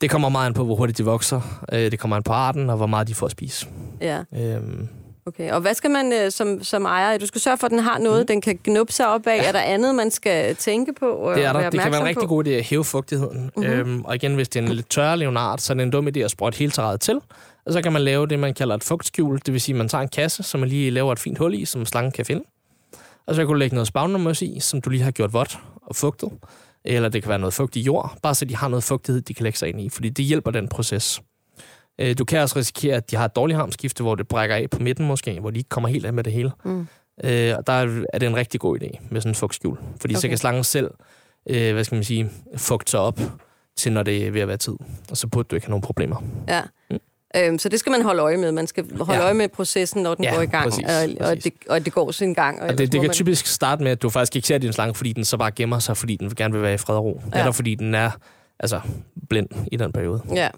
Det 0.00 0.10
kommer 0.10 0.28
meget 0.28 0.46
an 0.46 0.54
på, 0.54 0.64
hvor 0.64 0.74
hurtigt 0.76 0.98
de 0.98 1.04
vokser. 1.04 1.64
Øh, 1.72 1.90
Det 1.90 1.98
kommer 1.98 2.16
an 2.16 2.22
på 2.22 2.32
arten, 2.32 2.70
og 2.70 2.76
hvor 2.76 2.86
meget 2.86 3.08
de 3.08 3.14
får 3.14 3.26
at 3.26 3.32
spise. 3.32 3.66
Ja, 4.00 4.22
Øhm, 4.36 4.88
okay. 5.26 5.50
Og 5.50 5.60
hvad 5.60 5.74
skal 5.74 5.90
man 5.90 6.12
øh, 6.12 6.30
som, 6.30 6.62
som 6.64 6.84
ejer? 6.84 7.18
Du 7.18 7.26
skal 7.26 7.40
sørge 7.40 7.58
for, 7.58 7.66
at 7.66 7.70
den 7.70 7.78
har 7.78 7.98
noget, 7.98 8.18
Mhm. 8.20 8.26
den 8.26 8.40
kan 8.40 8.58
knuppe 8.58 8.92
sig 8.92 9.08
op 9.08 9.26
af. 9.26 9.48
Er 9.48 9.52
der 9.52 9.60
andet, 9.60 9.94
man 9.94 10.10
skal 10.10 10.56
tænke 10.56 10.92
på? 10.92 11.06
Og 11.10 11.34
Det 11.36 11.44
er 11.44 11.52
der. 11.52 11.60
være 11.60 11.70
Det 11.70 11.80
kan 11.80 11.92
være 11.92 12.00
en 12.00 12.06
rigtig 12.06 12.28
god 12.28 12.46
idé 12.46 12.50
at 12.50 12.64
hæve 12.64 12.84
fugtigheden. 12.84 13.50
Mm-hmm. 13.56 13.72
Øhm, 13.72 14.04
og 14.04 14.14
igen, 14.14 14.34
hvis 14.34 14.48
det 14.48 14.60
er 14.60 14.66
en 14.66 14.72
lidt 14.72 14.90
tørre 14.90 15.16
leonard, 15.16 15.58
så 15.58 15.72
er 15.72 15.74
det 15.74 15.82
en 15.82 15.90
dum 15.90 16.08
idé 16.08 16.18
at 16.18 16.30
sprøjte 16.30 16.58
hele 16.58 16.70
terræet 16.72 17.00
til. 17.00 17.20
Og 17.66 17.72
så 17.72 17.82
kan 17.82 17.92
man 17.92 18.02
lave 18.02 18.26
det, 18.26 18.38
man 18.38 18.54
kalder 18.54 18.74
et 18.74 18.84
fugtskjul. 18.84 19.38
Det 19.46 19.52
vil 19.52 19.60
sige, 19.60 19.74
at 19.74 19.78
man 19.78 19.88
tager 19.88 20.02
en 20.02 20.08
kasse, 20.08 20.42
som 20.42 20.60
man 20.60 20.68
lige 20.68 20.90
laver 20.90 21.12
et 21.12 21.18
fint 21.18 21.38
hul 21.38 21.54
i, 21.54 21.64
som 21.64 21.86
slangen 21.86 22.12
kan 22.12 22.24
finde. 22.26 22.44
Og 23.26 23.34
så 23.34 23.40
kan 23.42 23.46
du 23.48 23.54
lægge 23.54 23.74
noget 23.76 23.86
spagnummus 23.88 24.42
i, 24.42 24.60
som 24.60 24.80
du 24.80 24.90
lige 24.90 25.02
har 25.02 25.10
gjort 25.10 25.32
vådt 25.32 25.58
og 25.86 25.96
fugtet. 25.96 26.30
Eller 26.84 27.08
det 27.08 27.22
kan 27.22 27.28
være 27.28 27.38
noget 27.38 27.54
fugtig 27.54 27.86
jord, 27.86 28.14
bare 28.22 28.34
så 28.34 28.44
de 28.44 28.56
har 28.56 28.68
noget 28.68 28.84
fugtighed, 28.84 29.22
de 29.22 29.34
kan 29.34 29.42
lægge 29.44 29.58
sig 29.58 29.68
ind 29.68 29.80
i, 29.80 29.88
fordi 29.88 30.08
det 30.08 30.24
hjælper 30.24 30.50
den 30.50 30.68
proces. 30.68 31.20
Øh, 31.98 32.18
Du 32.18 32.24
kan 32.24 32.40
også 32.40 32.58
risikere, 32.58 32.96
at 32.96 33.10
de 33.10 33.16
har 33.16 33.24
et 33.24 33.36
dårligt 33.36 33.56
harmskifte, 33.58 34.02
hvor 34.02 34.14
det 34.14 34.28
brækker 34.28 34.56
af 34.56 34.70
på 34.70 34.78
midten 34.78 35.06
måske, 35.06 35.40
hvor 35.40 35.50
de 35.50 35.58
ikke 35.58 35.68
kommer 35.68 35.88
helt 35.88 36.06
af 36.06 36.12
med 36.12 36.24
det 36.24 36.32
hele. 36.32 36.50
Mm. 36.64 36.86
Øh, 37.24 37.54
og 37.58 37.66
der 37.66 37.72
er 38.12 38.18
det 38.18 38.26
en 38.26 38.36
rigtig 38.36 38.60
god 38.60 38.78
idé 38.82 38.98
med 39.10 39.20
sådan 39.20 39.30
en 39.30 39.34
fugtskjul. 39.34 39.78
Fordi 40.00 40.14
okay. 40.14 40.20
så 40.20 40.28
kan 40.28 40.38
slangen 40.38 40.64
selv, 40.64 40.90
øh, 41.50 41.72
hvad 41.72 41.84
skal 41.84 41.96
man 41.96 42.04
sige, 42.04 42.30
fugte 42.56 42.90
sig 42.90 43.00
op 43.00 43.20
til, 43.76 43.92
når 43.92 44.02
det 44.02 44.26
er 44.26 44.30
ved 44.30 44.40
at 44.40 44.48
være 44.48 44.56
tid. 44.56 44.74
Og 45.10 45.16
så 45.16 45.26
burde 45.26 45.46
du 45.50 45.54
ikke 45.56 45.66
have 45.66 45.70
nogen 45.70 45.82
problemer. 45.82 46.22
Ja. 46.48 46.62
Øhm, 47.36 47.58
så 47.58 47.68
det 47.68 47.78
skal 47.80 47.90
man 47.90 48.02
holde 48.02 48.22
øje 48.22 48.36
med. 48.36 48.52
Man 48.52 48.66
skal 48.66 48.84
holde 49.00 49.12
Ja. 49.20 49.24
øje 49.24 49.34
med 49.34 49.48
processen, 49.48 50.02
når 50.02 50.14
den 50.14 50.24
Ja, 50.24 50.34
går 50.34 50.42
i 50.42 50.46
gang, 50.46 50.64
præcis, 50.70 50.84
og, 51.20 51.28
og, 51.28 51.44
det, 51.44 51.52
og 51.68 51.84
det 51.84 51.92
går 51.92 52.10
sin 52.10 52.34
gang. 52.34 52.60
Og 52.62 52.68
Og 52.68 52.70
det, 52.70 52.78
det 52.78 52.90
kan 52.90 53.00
man- 53.02 53.10
typisk 53.10 53.46
starte 53.46 53.82
med, 53.82 53.90
at 53.92 54.02
du 54.02 54.10
faktisk 54.10 54.36
ikke 54.36 54.48
ser 54.48 54.58
din 54.58 54.72
slange, 54.72 54.94
fordi 54.94 55.12
den 55.12 55.24
så 55.24 55.36
bare 55.36 55.50
gemmer 55.50 55.78
sig, 55.78 55.96
fordi 55.96 56.16
den 56.16 56.34
gerne 56.34 56.52
vil 56.54 56.62
være 56.62 56.74
i 56.74 56.76
fred 56.76 56.96
og 56.96 57.04
ro. 57.04 57.20
Ja. 57.34 57.38
Eller 57.38 57.52
fordi 57.52 57.74
den 57.74 57.94
er 57.94 58.10
altså, 58.60 58.80
blind 59.28 59.48
i 59.72 59.76
den 59.76 59.92
periode. 59.92 60.22
Ja, 60.34 60.48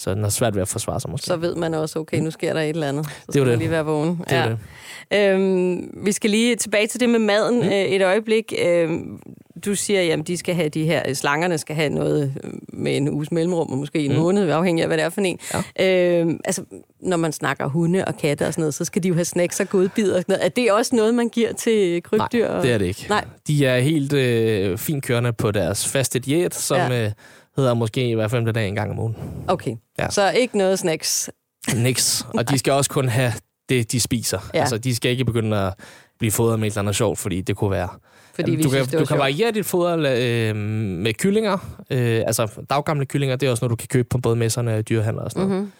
Så 0.00 0.14
den 0.14 0.22
har 0.22 0.30
svært 0.30 0.54
ved 0.54 0.62
at 0.62 0.68
forsvare 0.68 1.00
sig 1.00 1.10
måske. 1.10 1.26
så 1.26 1.36
ved 1.36 1.54
man 1.54 1.74
også, 1.74 1.98
okay, 1.98 2.18
nu 2.18 2.30
sker 2.30 2.52
der 2.52 2.60
et 2.60 2.68
eller 2.68 2.88
andet. 2.88 3.06
Så 3.06 3.12
er 3.34 3.38
jo 3.38 3.44
man 3.44 3.50
det. 3.50 3.58
lige 3.58 3.70
være 3.70 3.84
vågen. 3.84 4.18
det 4.28 4.32
er 4.32 4.42
ja. 4.44 4.48
det. 4.50 5.34
Øhm, 5.34 5.90
vi 6.04 6.12
skal 6.12 6.30
lige 6.30 6.56
tilbage 6.56 6.86
til 6.86 7.00
det 7.00 7.08
med 7.10 7.18
maden 7.18 7.54
mm. 7.60 7.66
øh, 7.68 7.72
et 7.72 8.02
øjeblik. 8.02 8.52
Øhm, 8.64 9.20
du 9.64 9.74
siger, 9.74 10.12
at 10.12 10.26
de 10.28 10.36
skal 10.36 10.54
have 10.54 10.68
de 10.68 10.84
her 10.84 11.14
slangerne 11.14 11.58
skal 11.58 11.76
have 11.76 11.88
noget 11.88 12.34
øh, 12.44 12.50
med 12.72 12.96
en 12.96 13.08
uges 13.08 13.32
mellemrum, 13.32 13.70
og 13.72 13.78
måske 13.78 13.98
en 14.04 14.12
Mm. 14.12 14.18
måned, 14.18 14.50
afhængig 14.50 14.82
af, 14.82 14.88
hvad 14.88 14.96
det 14.98 15.04
er 15.04 15.08
for 15.10 15.20
en. 15.20 15.38
Ja. 15.78 16.20
Øhm, 16.20 16.40
altså, 16.44 16.62
når 17.00 17.16
man 17.16 17.32
snakker 17.32 17.66
hunde 17.68 18.04
og 18.04 18.16
katte 18.16 18.46
og 18.46 18.52
sådan 18.52 18.62
noget, 18.62 18.74
så 18.74 18.84
skal 18.84 19.02
de 19.02 19.08
jo 19.08 19.14
have 19.14 19.24
snacks 19.24 19.60
og 19.60 19.68
godbidder 19.68 20.16
og 20.16 20.20
sådan 20.22 20.32
noget. 20.32 20.44
Er 20.44 20.48
det 20.48 20.72
også 20.72 20.96
noget, 20.96 21.14
man 21.14 21.28
giver 21.28 21.52
til 21.52 22.02
krybdyr? 22.02 22.48
Nej, 22.48 22.60
det 22.62 22.72
er 22.72 22.78
det 22.78 22.86
ikke. 22.86 23.06
Nej. 23.08 23.24
De 23.46 23.66
er 23.66 23.78
helt 23.80 24.12
øh, 24.12 24.78
fint 24.78 25.04
kørende 25.04 25.32
på 25.32 25.50
deres 25.50 25.88
faste 25.88 26.18
diæt, 26.18 26.54
som 26.54 26.78
ja. 26.78 27.04
øh, 27.04 27.10
hedder 27.56 27.74
måske 27.74 28.10
i 28.10 28.14
hvert 28.14 28.30
fald 28.30 28.52
dag 28.52 28.68
en 28.68 28.74
gang 28.74 28.90
om 28.90 28.98
ugen. 28.98 29.16
Okay, 29.48 29.76
Ja. 29.98 30.10
så 30.10 30.30
ikke 30.30 30.58
noget 30.58 30.78
snacks. 30.78 31.30
Niks. 31.76 32.26
Og 32.34 32.50
de 32.50 32.58
skal 32.58 32.72
også 32.72 32.90
kun 32.90 33.08
have 33.08 33.32
det, 33.68 33.92
de 33.92 34.00
spiser. 34.00 34.38
Ja. 34.54 34.60
Altså, 34.60 34.78
de 34.78 34.94
skal 34.96 35.10
ikke 35.10 35.24
begynde 35.24 35.56
at 35.58 35.74
blive 36.18 36.32
fodret 36.32 36.60
med 36.60 36.66
et 36.68 36.72
eller 36.72 36.82
andet 36.82 36.96
sjovt, 36.96 37.18
fordi 37.18 37.40
det 37.40 37.56
kunne 37.56 37.70
være... 37.70 37.88
Fordi 38.34 38.50
vi 38.50 38.62
du 38.62 38.68
synes, 38.68 38.88
kan, 38.88 38.92
du 38.92 38.98
kan 38.98 39.06
sjovt. 39.06 39.18
variere 39.20 39.50
dit 39.50 39.66
foder 39.66 39.96
øh, 39.96 40.56
med 40.56 41.14
kyllinger. 41.14 41.58
Øh, 41.90 42.22
altså, 42.26 42.48
daggamle 42.70 43.06
kyllinger, 43.06 43.36
det 43.36 43.46
er 43.46 43.50
også 43.50 43.64
noget, 43.64 43.70
du 43.70 43.76
kan 43.76 43.88
købe 43.88 44.08
på 44.10 44.18
både 44.18 44.36
messerne 44.36 44.76
og 44.76 44.88
dyrehandler 44.88 45.22
og 45.22 45.30
sådan 45.30 45.48
noget. 45.48 45.62
Mm-hmm. 45.62 45.72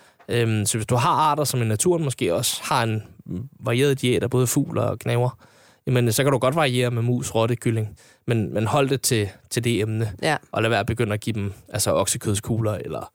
Øhm, 0.59 0.67
så 0.67 0.79
hvis 0.79 0.87
du 0.87 0.95
har 0.95 1.11
arter, 1.11 1.45
som 1.45 1.63
i 1.63 1.65
naturen 1.65 2.05
måske 2.05 2.35
også 2.35 2.61
har 2.63 2.83
en 2.83 3.03
varieret 3.61 4.01
diæt 4.01 4.23
af 4.23 4.31
både 4.31 4.47
fugl 4.47 4.79
og 4.79 4.99
knaver, 4.99 5.39
jamen, 5.91 6.13
så 6.13 6.23
kan 6.23 6.33
du 6.33 6.39
godt 6.39 6.55
variere 6.57 6.91
med 6.91 7.03
mus, 7.03 7.35
rotte, 7.35 7.57
kylling. 7.57 7.97
Men, 8.27 8.55
men 8.55 8.67
hold 8.67 8.89
det 8.89 9.03
til, 9.03 9.29
til 9.51 9.65
det 9.65 9.81
emne, 9.81 10.13
Ja, 10.23 10.37
og 10.53 10.63
lad 10.63 10.71
være 10.71 10.81
at 10.81 10.87
begynde 10.87 11.13
at 11.15 11.21
give 11.21 11.35
dem 11.35 11.53
altså, 11.69 11.95
oksekødskugler 11.95 12.73
eller 12.75 13.13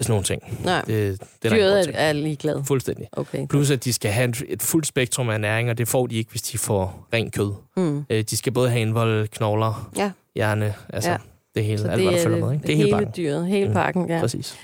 sådan 0.00 0.12
nogle 0.12 0.24
ting. 0.24 0.60
nej. 0.64 0.80
Det, 0.86 1.20
det 1.42 1.52
er 1.52 1.56
Dyret 1.56 1.88
er, 1.88 1.92
er 1.92 2.12
ligeglad. 2.12 2.64
Fuldstændig. 2.64 3.08
Okay. 3.12 3.46
Plus, 3.46 3.70
at 3.70 3.84
de 3.84 3.92
skal 3.92 4.10
have 4.10 4.28
et, 4.28 4.42
et 4.48 4.62
fuldt 4.62 4.86
spektrum 4.86 5.28
af 5.28 5.40
næring, 5.40 5.70
og 5.70 5.78
det 5.78 5.88
får 5.88 6.06
de 6.06 6.14
ikke, 6.16 6.30
hvis 6.30 6.42
de 6.42 6.58
får 6.58 7.08
ren 7.14 7.30
kød. 7.30 7.52
Mm. 7.76 8.04
Øh, 8.10 8.24
de 8.30 8.36
skal 8.36 8.52
både 8.52 8.70
have 8.70 8.80
indvold, 8.82 9.28
knogler, 9.28 9.90
Ja, 9.96 10.10
hjerne, 10.34 10.74
altså 10.88 11.10
Ja. 11.10 11.16
det 11.54 11.64
hele, 11.64 11.78
så 11.78 11.88
alt 11.88 12.02
hvad 12.02 12.12
der 12.12 12.22
følger 12.22 12.44
med. 12.46 12.52
Ikke? 12.52 12.62
Det 12.66 12.72
er 12.72 12.76
hele 12.76 12.88
hele 12.88 12.96
pakken. 12.96 13.12
dyret, 13.16 13.46
hele 13.46 13.68
Mm. 13.68 13.74
pakken, 13.74 14.08
ja. 14.10 14.20
Præcis. 14.20 14.56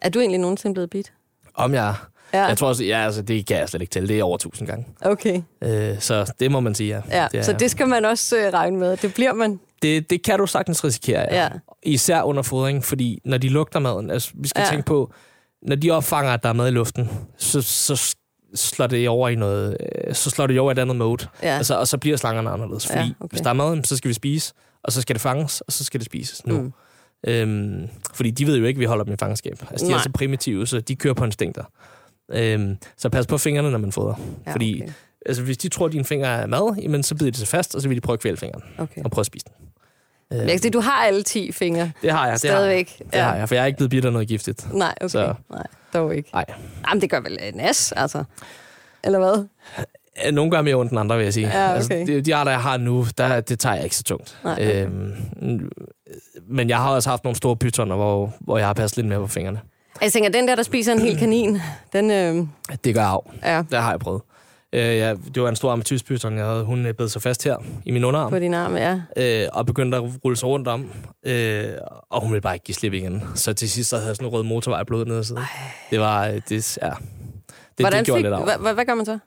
Er 0.00 0.08
du 0.08 0.18
egentlig 0.20 0.40
nogensinde 0.40 0.74
blevet 0.74 0.90
bidt? 0.90 1.12
Om 1.54 1.74
jeg... 1.74 1.94
Ja, 2.34 2.44
Jeg 2.44 2.58
tror 2.58 2.68
også, 2.68 2.84
ja, 2.84 3.04
altså, 3.04 3.22
det 3.22 3.46
kan 3.46 3.56
jeg 3.56 3.68
slet 3.68 3.80
ikke 3.82 3.90
tælle. 3.90 4.08
Det 4.08 4.18
er 4.18 4.22
over 4.24 4.36
tusind 4.36 4.68
gange. 4.68 4.86
okay. 5.00 5.42
Øh, 5.64 6.00
så 6.00 6.32
det 6.40 6.50
må 6.50 6.60
man 6.60 6.74
sige, 6.74 6.88
ja. 7.10 7.18
Ja, 7.22 7.28
det, 7.32 7.38
er, 7.38 7.42
så 7.42 7.52
det 7.52 7.70
skal 7.70 7.88
man 7.88 8.04
også 8.04 8.36
øh, 8.38 8.52
regne 8.52 8.76
med. 8.76 8.96
Det 8.96 9.14
bliver 9.14 9.32
man. 9.32 9.60
det, 9.82 10.10
det 10.10 10.22
kan 10.22 10.38
du 10.38 10.46
sagtens 10.46 10.84
risikere, 10.84 11.20
ja. 11.20 11.42
Ja. 11.42 11.48
Især 11.82 12.22
under 12.22 12.42
fodring, 12.42 12.84
fordi 12.84 13.20
når 13.24 13.38
de 13.38 13.48
lugter 13.48 13.78
maden, 13.80 14.10
altså, 14.10 14.30
vi 14.34 14.48
skal 14.48 14.60
Ja. 14.62 14.70
tænke 14.70 14.84
på, 14.86 15.12
når 15.62 15.76
de 15.76 15.90
opfanger, 15.90 16.32
at 16.32 16.42
der 16.42 16.48
er 16.48 16.52
mad 16.52 16.68
i 16.68 16.70
luften, 16.70 17.10
så, 17.38 17.62
så 17.62 18.14
slår 18.54 18.86
det 18.86 19.08
over 19.08 19.28
i 19.28 19.34
noget, 19.34 19.76
øh, 20.08 20.14
så 20.14 20.30
slår 20.30 20.46
det 20.46 20.60
over 20.60 20.70
i 20.70 20.72
et 20.72 20.78
andet 20.78 20.96
mode. 20.96 21.26
Ja. 21.42 21.56
Altså, 21.56 21.78
og 21.78 21.88
så 21.88 21.98
bliver 21.98 22.16
slangerne 22.16 22.50
anderledes. 22.50 22.86
Fordi 22.86 22.98
Ja, 22.98 23.10
okay. 23.20 23.30
hvis 23.30 23.40
der 23.40 23.50
er 23.50 23.54
mad, 23.54 23.84
så 23.84 23.96
skal 23.96 24.08
vi 24.08 24.14
spise, 24.14 24.52
og 24.84 24.92
så 24.92 25.02
skal 25.02 25.14
det 25.14 25.20
fanges, 25.22 25.60
og 25.60 25.72
så 25.72 25.84
skal 25.84 26.00
det 26.00 26.06
spises 26.06 26.46
nu. 26.46 26.60
Mm. 26.60 26.72
Øhm, 27.26 27.88
fordi 28.14 28.30
de 28.30 28.46
ved 28.46 28.56
jo 28.58 28.64
ikke, 28.64 28.78
at 28.78 28.80
vi 28.80 28.84
holder 28.84 29.04
dem 29.04 29.14
i 29.14 29.16
fangenskab. 29.20 29.62
Altså, 29.70 29.86
de 29.86 29.90
Nej. 29.90 29.98
er 29.98 30.02
så 30.02 30.10
primitive, 30.14 30.66
så 30.66 30.80
de 30.80 30.94
kører 30.96 31.14
på 31.14 31.24
instinkter. 31.24 31.64
Øhm, 32.32 32.76
så 32.96 33.08
pas 33.08 33.26
på 33.26 33.38
fingrene, 33.38 33.70
når 33.70 33.78
man 33.78 33.92
fodrer. 33.92 34.14
Ja, 34.46 34.52
fordi 34.52 34.80
okay. 34.82 34.92
altså, 35.26 35.42
hvis 35.42 35.58
de 35.58 35.68
tror, 35.68 35.86
at 35.86 35.92
dine 35.92 36.04
fingre 36.04 36.28
er 36.28 36.46
mad, 36.46 36.76
jamen, 36.82 37.02
så 37.02 37.14
bider 37.14 37.30
de 37.30 37.38
sig 37.38 37.48
fast, 37.48 37.74
og 37.74 37.82
så 37.82 37.88
vil 37.88 37.96
de 37.96 38.00
prøve 38.00 38.14
at 38.14 38.20
kvæle 38.20 38.36
fingeren 38.36 38.62
okay. 38.78 39.02
og 39.04 39.10
prøve 39.10 39.22
at 39.22 39.26
spise 39.26 39.44
den. 39.46 39.54
Kan 40.48 40.58
se, 40.58 40.70
du 40.70 40.80
har 40.80 40.92
alle 41.06 41.22
10 41.22 41.52
fingre. 41.52 41.92
Det 42.02 42.10
har 42.10 42.26
jeg. 42.28 42.42
Det 42.42 42.50
har 42.50 42.58
jeg. 42.60 42.86
Stadigvæk. 42.86 43.02
Det 43.12 43.20
har 43.20 43.36
jeg, 43.36 43.48
for 43.48 43.54
jeg 43.54 43.62
er 43.62 43.66
ikke 43.66 43.76
blevet 43.76 43.90
bidt 43.90 44.04
af 44.04 44.12
noget 44.12 44.28
giftigt. 44.28 44.74
Nej, 44.74 44.94
okay. 45.00 45.08
Så- 45.08 45.34
Nej, 45.50 45.66
dog 45.94 46.16
ikke. 46.16 46.30
Nej. 46.32 46.44
Jamen, 46.88 47.00
det 47.00 47.10
gør 47.10 47.20
vel 47.20 47.38
en 47.42 47.54
nas, 47.54 47.92
altså. 47.92 48.24
Eller 49.04 49.18
hvad? 49.18 49.44
Øh, 50.26 50.32
Nogle 50.34 50.50
gør 50.50 50.62
mere 50.62 50.74
ondt 50.74 50.90
end 50.92 51.00
andre, 51.00 51.16
vil 51.16 51.24
jeg 51.24 51.34
sige. 51.34 51.46
Ja, 51.46 51.66
okay. 51.68 51.76
altså, 51.76 52.04
de, 52.06 52.20
de 52.20 52.34
arter, 52.34 52.50
jeg 52.50 52.60
har 52.60 52.76
nu, 52.76 53.06
der, 53.18 53.40
det 53.40 53.58
tager 53.58 53.74
jeg 53.74 53.84
ikke 53.84 53.96
så 53.96 54.02
tungt. 54.02 54.38
Nej, 54.44 54.52
okay. 54.52 54.84
Øhm, 54.84 55.72
men 56.48 56.68
jeg 56.68 56.76
har 56.78 56.90
også 56.90 57.10
haft 57.10 57.24
nogle 57.24 57.36
store 57.36 57.56
pytoner, 57.56 57.96
hvor, 57.96 58.34
hvor 58.40 58.58
jeg 58.58 58.66
har 58.66 58.74
passet 58.74 58.96
lidt 58.96 59.06
mere 59.06 59.18
på 59.18 59.26
fingrene. 59.26 59.60
Jeg 60.02 60.12
tænker, 60.12 60.30
den 60.30 60.48
der, 60.48 60.54
der 60.54 60.62
spiser 60.62 60.92
en 60.92 60.98
hel 61.00 61.18
kanin, 61.18 61.58
den, 61.92 62.10
øh, 62.10 62.46
Det 62.84 62.94
gør 62.94 63.02
af. 63.04 63.18
ja, 63.42 63.62
Det 63.70 63.78
har 63.82 63.90
jeg 63.90 64.00
prøvet. 64.00 64.22
Øh, 64.72 64.80
jeg, 64.80 65.16
det 65.34 65.42
var 65.42 65.48
en 65.48 65.56
stor 65.56 65.72
amatyrspyton, 65.72 66.36
jeg 66.36 66.46
havde. 66.46 66.64
Hun 66.64 66.86
øh, 66.86 66.94
bed 66.94 67.08
sig 67.08 67.22
fast 67.22 67.44
her 67.44 67.56
i 67.84 67.90
min 67.90 68.04
underarm. 68.04 68.30
på 68.30 68.38
din 68.38 68.54
arm, 68.54 68.76
ja. 68.76 69.00
øh, 69.16 69.48
og 69.52 69.66
begyndte 69.66 69.96
at 69.98 70.02
rulle 70.24 70.36
sig 70.36 70.48
rundt 70.48 70.68
om, 70.68 70.90
øh, 71.26 71.64
og 72.10 72.20
hun 72.20 72.30
ville 72.32 72.40
bare 72.40 72.54
ikke 72.54 72.64
give 72.64 72.74
slip 72.74 72.92
igen. 72.92 73.22
Så 73.34 73.52
til 73.52 73.70
sidst 73.70 73.90
så 73.90 73.96
havde 73.96 74.08
jeg 74.08 74.16
sådan 74.16 74.28
en 74.28 74.32
rød 74.32 74.42
motorvej 74.42 74.84
blod 74.84 75.04
ned 75.06 75.16
ad 75.18 75.24
siden. 75.24 75.42
Det 75.90 76.00
var, 76.00 76.26
øh, 76.26 76.40
det, 76.48 76.78
ja, 76.82 76.86
det, 76.88 76.96
Hvordan 77.78 77.98
det 77.98 78.06
gjorde 78.06 78.18
fik, 78.18 78.24
lidt 78.24 78.34
af. 78.34 78.44
hvad, 78.44 78.58
hvad, 78.58 78.74
hvad 78.74 78.84
gør 78.84 78.94
man 78.94 79.06
så? 79.06 79.18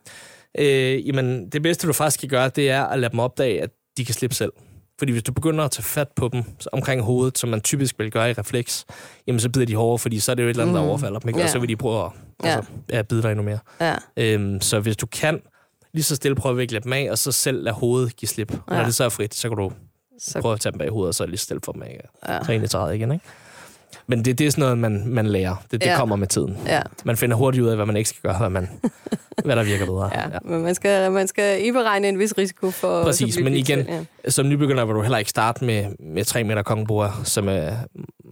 Øh, 0.58 1.08
jamen, 1.08 1.50
det 1.50 1.62
bedste 1.62 1.88
du 1.88 1.94
faktisk 1.94 2.20
kan 2.20 2.30
gøre, 2.30 2.50
det 2.50 2.70
er 2.70 2.84
at 2.84 3.00
lade 3.00 3.12
dem 3.12 3.20
opdage, 3.20 3.62
at 3.62 3.70
de 3.98 4.06
kan 4.06 4.14
slippe 4.16 4.36
selv. 4.36 4.52
Fordi 5.00 5.12
hvis 5.12 5.24
du 5.24 5.32
begynder 5.32 5.64
at 5.66 5.72
tage 5.72 5.84
fat 5.84 6.08
på 6.16 6.30
dem 6.34 6.44
så 6.60 6.70
omkring 6.72 7.02
hovedet, 7.02 7.38
som 7.38 7.50
man 7.50 7.62
typisk 7.62 8.00
vil 8.00 8.12
gøre 8.12 8.30
i 8.30 8.34
refleks, 8.34 8.86
jamen 9.28 9.40
så 9.40 9.50
bider 9.50 9.66
de 9.66 9.76
hårdere, 9.76 10.00
fordi 10.00 10.20
så 10.20 10.32
er 10.32 10.36
det 10.36 10.44
jo 10.44 10.48
et 10.48 10.50
eller 10.50 10.64
andet, 10.64 10.76
der 10.76 10.82
Mm. 10.82 10.88
overfalder 10.90 11.20
dem, 11.20 11.30
ikke? 11.30 11.40
Ja. 11.40 11.46
og 11.46 11.50
så 11.50 11.60
vil 11.60 11.70
de 11.70 11.76
prøve 11.76 12.06
at 12.06 12.12
altså, 12.44 12.64
ja, 12.92 13.02
bide 13.02 13.22
dig 13.22 13.32
endnu 13.32 13.44
mere. 13.44 13.60
Ja, 13.82 13.96
Øhm, 14.18 14.62
så 14.62 14.80
hvis 14.80 14.98
du 14.98 15.06
kan, 15.06 15.42
lige 15.94 16.04
så 16.04 16.16
stille 16.16 16.36
prøve 16.36 16.52
at 16.54 16.58
vikle 16.58 16.80
dem 16.80 16.94
af, 16.94 17.08
og 17.12 17.18
så 17.18 17.32
selv 17.32 17.64
lade 17.64 17.76
hovedet 17.76 18.16
give 18.16 18.30
slip. 18.30 18.52
Ja. 18.52 18.58
Ja. 18.72 18.78
Når 18.78 18.86
det 18.86 18.96
så 18.96 19.04
er 19.04 19.10
frit, 19.10 19.36
så 19.36 19.50
kan 19.50 19.58
du 19.58 19.72
så, 20.20 20.42
prøve 20.42 20.54
at 20.54 20.60
tage 20.60 20.72
dem 20.72 20.80
bag 20.80 20.90
hovedet, 20.90 21.08
og 21.10 21.16
så 21.16 21.26
lige 21.26 21.38
stille 21.38 21.62
for 21.64 21.72
dem 21.72 21.82
af. 21.82 22.00
ja. 22.28 22.44
Så 22.44 22.52
i 22.52 22.68
træet 22.68 22.96
igen, 22.96 23.12
ikke? 23.12 23.26
Men 24.10 24.26
det, 24.26 24.40
det 24.40 24.48
er 24.48 24.52
sådan 24.52 24.62
noget, 24.62 24.78
man, 24.78 25.04
man 25.08 25.28
lærer. 25.28 25.56
Det, 25.64 25.72
det 25.72 25.84
Ja. 25.88 25.92
ja. 25.92 25.98
kommer 25.98 26.16
med 26.16 26.28
tiden. 26.28 26.58
ja, 26.66 26.82
Man 27.04 27.18
finder 27.18 27.36
hurtigt 27.36 27.64
ud 27.64 27.70
af, 27.70 27.76
hvad 27.76 27.86
man 27.86 27.98
ikke 27.98 28.10
skal 28.10 28.22
gøre, 28.22 28.38
hvad, 28.38 28.50
man, 28.50 28.70
hvad 29.46 29.56
der 29.56 29.64
virker 29.64 29.86
bedre. 29.86 30.12
ja. 30.16 30.26
Men 30.46 30.62
man 30.62 30.76
skal, 30.76 31.12
man 31.12 31.28
skal 31.28 31.66
iberegne 31.66 32.08
en 32.10 32.20
vis 32.20 32.34
risiko 32.38 32.72
for... 32.72 33.04
Præcis, 33.04 33.40
men 33.40 33.54
igen- 33.54 33.86
selv, 33.86 34.06
Ja. 34.24 34.30
Som 34.30 34.50
nybegynder 34.50 34.86
vil 34.86 34.96
du 34.96 35.02
heller 35.02 35.18
ikke 35.18 35.30
starte 35.30 35.66
med, 35.66 35.86
med 36.00 36.26
3 36.26 36.44
meter 36.44 36.64
kongebord, 36.64 37.12
som 37.24 37.48
er 37.50 37.72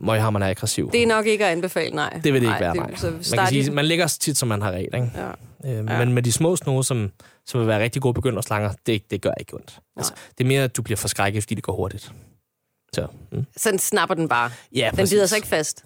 møghammerne 0.04 0.46
er 0.46 0.50
aggressiv. 0.50 0.92
Det 0.92 1.04
er 1.04 1.08
nok 1.08 1.26
ikke 1.26 1.46
at 1.46 1.52
anbefale, 1.52 1.96
nej. 1.96 2.20
det 2.24 2.34
vil 2.34 2.42
det 2.42 2.48
ikke 2.48 2.60
være, 2.60 2.76
nej. 2.76 2.96
Så 2.96 3.12
Man 3.12 3.20
kan 3.40 3.48
sige, 3.48 3.66
i- 3.66 3.70
man 3.70 3.86
ligger 3.86 4.08
tit, 4.08 4.38
som 4.38 4.48
man 4.48 4.62
har 4.62 4.72
ret, 4.72 4.80
ikke? 4.82 5.12
ja. 5.16 5.28
Øh, 5.66 5.86
Ja. 5.88 6.00
Men 6.06 6.14
med 6.14 6.24
de 6.24 6.32
små 6.32 6.56
snore, 6.56 6.84
som, 6.84 7.12
som 7.46 7.60
vil 7.60 7.68
være 7.68 7.84
rigtig 7.84 8.02
gode 8.02 8.14
begynderslanger, 8.14 8.72
det, 8.86 9.12
det 9.12 9.22
gør 9.22 9.32
ikke 9.40 9.54
ondt. 9.54 9.80
Altså, 9.98 10.14
det 10.38 10.44
er 10.44 10.48
mere, 10.48 10.64
at 10.64 10.78
du 10.78 10.82
bliver 10.82 10.98
forskrækket, 10.98 11.44
fordi 11.44 11.56
det 11.56 11.64
går 11.64 11.76
hurtigt. 11.76 12.12
Så, 12.96 13.08
mm. 13.32 13.46
Sådan 13.58 13.80
snapper 13.80 14.16
den 14.16 14.28
bare. 14.28 14.52
Ja, 14.76 14.90
Den 14.98 15.08
bider 15.10 15.26
sig 15.26 15.36
ikke 15.36 15.48
fast. 15.48 15.84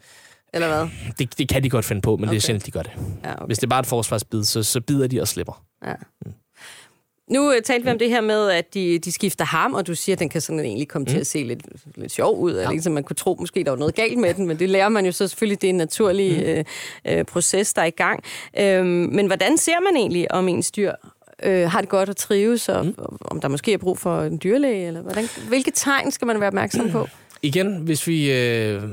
Eller 0.54 0.68
hvad? 0.68 0.88
Det, 1.18 1.38
det 1.38 1.50
kan 1.50 1.64
de 1.64 1.70
godt 1.70 1.86
finde 1.86 2.02
på, 2.02 2.16
men 2.16 2.24
okay. 2.24 2.32
det 2.32 2.38
er 2.38 2.42
sjældent, 2.42 2.66
de 2.66 2.72
gør 2.72 2.82
det. 2.82 2.92
Ja, 3.24 3.34
okay. 3.34 3.46
Hvis 3.46 3.58
det 3.58 3.64
er 3.64 3.70
bare 3.70 3.80
et 3.80 3.86
forsvarsbid, 3.86 4.44
så, 4.44 4.64
så 4.64 4.82
bider 4.82 5.08
de 5.08 5.22
og 5.22 5.28
slipper. 5.28 5.64
Ja. 5.86 5.94
Nu 7.30 7.50
uh, 7.50 7.54
talte 7.66 7.86
vi 7.86 7.92
om 7.92 8.00
det 8.00 8.10
her 8.10 8.22
med, 8.22 8.50
at 8.50 8.74
de, 8.74 9.00
de 9.00 9.12
skifter 9.12 9.46
ham, 9.46 9.74
og 9.74 9.88
du 9.88 9.96
siger, 9.96 10.16
at 10.16 10.20
den 10.20 10.30
kan 10.30 10.42
sådan 10.42 10.60
egentlig 10.60 10.88
komme 10.88 11.04
mm. 11.04 11.12
til 11.12 11.20
at 11.20 11.28
se 11.28 11.44
lidt, 11.44 11.62
lidt 11.96 12.12
sjov 12.12 12.40
ud, 12.40 12.56
ja. 12.56 12.70
eller 12.70 12.82
så 12.82 12.90
man 12.90 13.04
kunne 13.04 13.16
tro, 13.16 13.38
måske 13.40 13.64
der 13.64 13.72
var 13.72 13.78
noget 13.78 13.96
galt 13.96 14.18
med 14.18 14.34
den, 14.34 14.48
men 14.48 14.60
det 14.60 14.70
lærer 14.70 14.90
man 14.90 15.06
jo 15.06 15.12
så 15.12 15.28
selvfølgelig, 15.28 15.62
det 15.62 15.68
er 15.68 15.70
en 15.70 15.78
naturlig 15.78 16.66
mm. 17.06 17.12
uh, 17.12 17.18
uh, 17.18 17.26
proces, 17.26 17.74
der 17.74 17.82
er 17.82 17.86
i 17.86 17.90
gang. 17.90 18.24
Uh, 18.60 18.86
men 18.86 19.26
hvordan 19.28 19.58
ser 19.58 19.80
man 19.92 20.02
egentlig, 20.02 20.32
om 20.32 20.48
ens 20.48 20.72
dyr 20.72 20.92
øh, 21.44 21.72
har 21.72 21.82
det 21.82 21.90
godt 21.90 22.10
at 22.10 22.18
trives, 22.18 22.70
og, 22.70 22.86
mm. 22.86 22.96
om 23.22 23.42
der 23.42 23.48
måske 23.48 23.74
er 23.74 23.78
brug 23.78 23.98
for 23.98 24.22
en 24.22 24.40
dyrlæge, 24.44 24.88
eller 24.88 25.02
hvordan, 25.02 25.26
hvilke 25.48 25.72
tegn 25.72 26.12
skal 26.12 26.26
man 26.26 26.40
være 26.40 26.48
opmærksom 26.48 26.90
på? 26.92 27.08
Igen, 27.42 27.78
hvis 27.78 28.08
vi, 28.08 28.32
øh, 28.32 28.84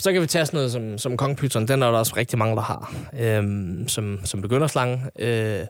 så 0.00 0.12
kan 0.12 0.22
vi 0.22 0.26
tage 0.26 0.46
sådan 0.46 0.58
noget 0.58 0.72
som, 0.72 0.98
som 0.98 1.16
kongepyton, 1.16 1.68
den 1.68 1.82
er 1.82 1.90
der 1.90 1.98
også 1.98 2.14
rigtig 2.16 2.38
mange, 2.38 2.56
der 2.56 2.62
har, 2.62 2.94
øh, 3.20 3.44
som, 3.88 4.20
som 4.24 4.42
begynderslange. 4.42 5.02
Øh, 5.18 5.66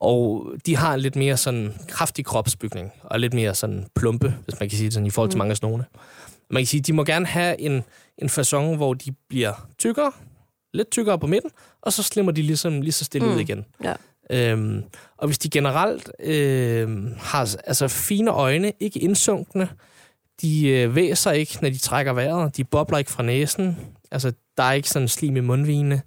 og 0.00 0.52
de 0.66 0.76
har 0.76 0.96
lidt 0.96 1.16
mere 1.16 1.36
sådan 1.36 1.74
kraftig 1.88 2.24
kropsbygning, 2.24 2.92
og 3.02 3.20
lidt 3.20 3.34
mere 3.34 3.54
sådan 3.54 3.86
plumpe, 3.94 4.34
hvis 4.44 4.60
man 4.60 4.68
kan 4.68 4.76
sige 4.78 4.86
det 4.86 4.94
sådan, 4.94 5.06
i 5.06 5.10
forhold 5.10 5.30
til 5.30 5.36
mm. 5.36 5.38
mange 5.38 5.50
af 5.50 5.56
snone. 5.56 5.84
Man 6.50 6.60
kan 6.60 6.66
sige, 6.66 6.80
de 6.80 6.92
må 6.92 7.04
gerne 7.04 7.26
have 7.26 7.60
en, 7.60 7.84
en 8.18 8.28
fasong, 8.28 8.76
hvor 8.76 8.94
de 8.94 9.12
bliver 9.28 9.68
tykkere, 9.78 10.12
lidt 10.74 10.90
tykkere 10.90 11.18
på 11.18 11.26
midten, 11.26 11.50
og 11.82 11.92
så 11.92 12.02
slimmer 12.02 12.32
de 12.32 12.42
ligesom 12.42 12.82
lige 12.82 12.92
så 12.92 13.04
stille 13.04 13.26
mm. 13.28 13.34
ud 13.34 13.40
igen. 13.40 13.64
Ja. 13.84 13.94
Øhm, 14.30 14.84
og 15.16 15.26
hvis 15.26 15.38
de 15.38 15.50
generelt 15.50 16.10
øhm, 16.20 17.14
har 17.18 17.56
altså 17.66 17.88
fine 17.88 18.30
øjne, 18.30 18.72
ikke 18.80 19.00
indsunkne, 19.00 19.68
de 20.40 20.68
øh, 20.68 20.94
væser 20.94 21.30
ikke, 21.30 21.58
når 21.62 21.68
de 21.68 21.78
trækker 21.78 22.12
vejret, 22.12 22.56
de 22.56 22.64
bobler 22.64 22.98
ikke 22.98 23.10
fra 23.10 23.22
næsen, 23.22 23.78
altså 24.10 24.32
der 24.56 24.62
er 24.62 24.72
ikke 24.72 24.90
sådan 24.90 25.08
slim 25.08 25.36
i 25.36 25.40
mundvigene, 25.40 26.02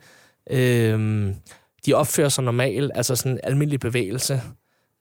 øhm, 0.50 1.36
de 1.86 1.94
opfører 1.94 2.30
sig 2.30 2.44
normalt, 2.44 2.92
altså 2.96 3.16
sådan 3.16 3.40
almindelig 3.44 3.80
bevægelse, 3.80 4.42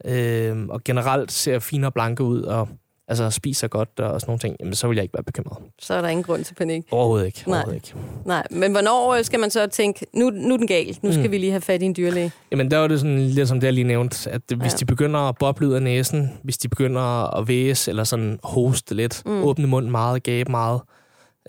øhm, 0.04 0.70
og 0.70 0.84
generelt 0.84 1.32
ser 1.32 1.58
fine 1.58 1.86
og 1.86 1.94
blanke 1.94 2.22
ud, 2.22 2.42
og 2.42 2.68
altså 3.08 3.30
spiser 3.30 3.68
godt 3.68 4.00
og 4.00 4.20
sådan 4.20 4.30
nogle 4.30 4.38
ting, 4.38 4.56
jamen, 4.60 4.74
så 4.74 4.88
vil 4.88 4.94
jeg 4.94 5.02
ikke 5.02 5.14
være 5.14 5.22
bekymret. 5.22 5.58
Så 5.78 5.94
er 5.94 6.00
der 6.00 6.08
ingen 6.08 6.24
grund 6.24 6.44
til 6.44 6.54
panik? 6.54 6.84
Overhovedet 6.90 7.26
ikke. 7.26 7.42
Nej. 7.46 7.56
Overhovedet 7.56 7.88
ikke. 7.88 7.98
Nej, 8.24 8.46
men 8.50 8.72
hvornår 8.72 9.22
skal 9.22 9.40
man 9.40 9.50
så 9.50 9.66
tænke, 9.66 10.06
nu, 10.12 10.30
nu 10.30 10.54
er 10.54 10.58
den 10.58 10.66
gal, 10.66 10.98
nu 11.02 11.12
skal 11.12 11.24
mm. 11.24 11.32
vi 11.32 11.38
lige 11.38 11.50
have 11.50 11.60
fat 11.60 11.82
i 11.82 11.84
en 11.84 11.94
dyrlæge? 11.96 12.32
Jamen, 12.50 12.70
der 12.70 12.78
var 12.78 12.86
det 12.86 13.00
sådan 13.00 13.20
lidt 13.20 13.48
som 13.48 13.60
det, 13.60 13.66
jeg 13.66 13.74
lige 13.74 13.84
nævnte, 13.84 14.30
at 14.30 14.42
hvis 14.56 14.72
ja. 14.72 14.76
de 14.76 14.84
begynder 14.84 15.20
at 15.20 15.36
boble 15.38 15.68
ud 15.68 15.74
af 15.74 15.82
næsen, 15.82 16.38
hvis 16.42 16.58
de 16.58 16.68
begynder 16.68 17.36
at 17.36 17.48
væse 17.48 17.90
eller 17.90 18.04
sådan 18.04 18.38
hoste 18.42 18.94
lidt, 18.94 19.22
mm. 19.26 19.44
åbne 19.44 19.66
munden 19.66 19.90
meget, 19.90 20.22
gabe 20.22 20.50
meget, 20.50 20.80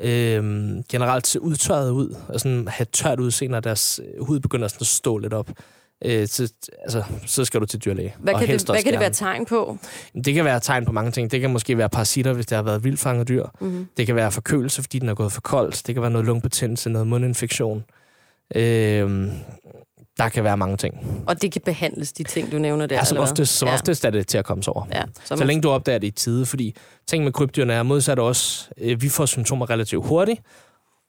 øhm, 0.01 0.83
generelt 0.89 1.27
se 1.27 1.41
udtørret 1.41 1.91
ud, 1.91 2.15
og 2.27 2.39
sådan 2.39 2.67
have 2.67 2.85
tørt 2.93 3.19
udseende, 3.19 3.51
når 3.51 3.59
deres 3.59 3.99
hud 4.19 4.39
begynder 4.39 4.67
sådan 4.67 4.81
at 4.81 4.87
stå 4.87 5.17
lidt 5.17 5.33
op, 5.33 5.49
øh, 6.05 6.27
så, 6.27 6.53
altså, 6.83 7.03
så 7.25 7.45
skal 7.45 7.61
du 7.61 7.65
til 7.65 7.85
dyrlæge. 7.85 8.15
Hvad 8.19 8.33
kan, 8.33 8.47
det, 8.47 8.69
hvad 8.69 8.83
kan 8.83 8.91
det 8.91 8.99
være 8.99 9.09
tegn 9.09 9.45
på? 9.45 9.77
Det 10.25 10.33
kan 10.33 10.45
være 10.45 10.59
tegn 10.59 10.85
på 10.85 10.91
mange 10.91 11.11
ting. 11.11 11.31
Det 11.31 11.41
kan 11.41 11.49
måske 11.49 11.77
være 11.77 11.89
parasitter, 11.89 12.33
hvis 12.33 12.45
det 12.45 12.55
har 12.55 12.63
været 12.63 12.83
vildfanget 12.83 13.27
dyr. 13.27 13.45
Mm-hmm. 13.59 13.87
Det 13.97 14.05
kan 14.05 14.15
være 14.15 14.31
forkølelse, 14.31 14.81
fordi 14.81 14.99
den 14.99 15.09
er 15.09 15.15
gået 15.15 15.31
for 15.31 15.41
koldt. 15.41 15.87
Det 15.87 15.95
kan 15.95 16.01
være 16.01 16.11
noget 16.11 16.27
lungebetændelse, 16.27 16.89
noget 16.89 17.07
mundinfektion. 17.07 17.83
Øh, 18.55 19.31
der 20.17 20.29
kan 20.29 20.43
være 20.43 20.57
mange 20.57 20.77
ting. 20.77 21.23
Og 21.27 21.41
det 21.41 21.51
kan 21.51 21.61
behandles, 21.65 22.13
de 22.13 22.23
ting, 22.23 22.51
du 22.51 22.57
nævner 22.57 22.85
der? 22.85 22.95
Ja, 22.95 23.03
som 23.03 23.17
oftest, 23.17 23.57
som 23.57 23.67
ja. 23.67 23.73
oftest 23.73 24.05
er 24.05 24.09
det 24.09 24.27
til 24.27 24.37
at 24.37 24.45
komme 24.45 24.63
sig 24.63 24.73
over. 24.73 24.85
Ja, 24.91 25.03
så, 25.25 25.35
så 25.37 25.43
længe 25.43 25.61
du 25.61 25.69
opdager 25.69 25.99
det 25.99 26.07
i 26.07 26.11
tide, 26.11 26.45
fordi 26.45 26.75
ting 27.07 27.23
med 27.23 27.31
krybdyrene 27.31 27.73
er 27.73 27.83
modsat 27.83 28.19
også, 28.19 28.69
øh, 28.77 29.01
vi 29.01 29.09
får 29.09 29.25
symptomer 29.25 29.69
relativt 29.69 30.07
hurtigt, 30.07 30.41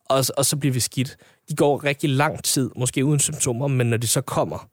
og, 0.09 0.25
og 0.37 0.47
så 0.47 0.57
bliver 0.57 0.73
vi 0.73 0.81
skidt. 0.81 1.17
De 1.49 1.57
går 1.57 1.85
rigtig 1.85 2.11
lang 2.11 2.45
tid, 2.45 2.71
måske 2.77 3.05
uden 3.05 3.21
symptomer, 3.21 3.69
men 3.69 3.87
når 3.87 3.97
de 3.97 4.07
så 4.07 4.21
kommer, 4.21 4.69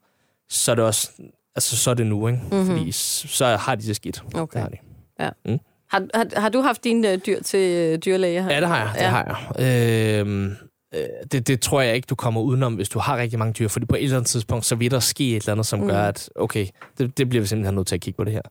så 0.50 0.70
er 0.70 0.74
det 0.74 0.84
også, 0.84 1.10
altså 1.56 1.76
så 1.76 1.90
er 1.90 1.94
det 1.94 2.06
nu, 2.06 2.28
ikke? 2.28 2.40
Mm-hmm. 2.50 2.66
Fordi 2.66 2.92
så 2.92 3.46
har 3.46 3.74
de 3.74 3.86
det 3.86 3.96
skidt. 3.96 4.22
Okay. 4.34 4.54
Det 4.54 4.62
har 4.62 4.68
de. 4.68 4.76
Ja. 5.20 5.30
Mm. 5.44 5.58
Har, 5.90 6.06
har, 6.14 6.40
har 6.40 6.48
du 6.48 6.60
haft 6.60 6.84
dine 6.84 7.12
øh, 7.12 7.18
dyr 7.26 7.42
til 7.42 7.76
øh, 7.76 7.98
dyrlæge? 7.98 8.46
Ja, 8.46 8.60
det 8.60 8.68
har 8.68 8.78
jeg. 8.78 8.90
Det 8.94 9.00
ja. 9.00 9.08
har 9.08 9.50
jeg. 9.58 10.20
Øhm, 10.20 10.56
øh, 10.94 11.00
det, 11.32 11.48
det 11.48 11.60
tror 11.60 11.80
jeg 11.80 11.94
ikke, 11.94 12.06
du 12.06 12.14
kommer 12.14 12.40
udenom, 12.40 12.74
hvis 12.74 12.88
du 12.88 12.98
har 12.98 13.16
rigtig 13.16 13.38
mange 13.38 13.52
dyr. 13.52 13.68
Fordi 13.68 13.86
på 13.86 13.94
et 13.94 14.02
eller 14.02 14.16
andet 14.16 14.30
tidspunkt, 14.30 14.66
så 14.66 14.74
vil 14.74 14.90
der 14.90 15.00
ske 15.00 15.36
et 15.36 15.42
eller 15.42 15.52
andet, 15.52 15.66
som 15.66 15.80
mm. 15.80 15.88
gør, 15.88 16.02
at 16.02 16.30
okay, 16.34 16.66
det, 16.98 17.18
det 17.18 17.28
bliver 17.28 17.40
vi 17.40 17.46
simpelthen 17.46 17.74
nødt 17.74 17.86
til 17.86 17.94
at 17.94 18.00
kigge 18.00 18.16
på 18.16 18.24
det 18.24 18.32
her. 18.32 18.42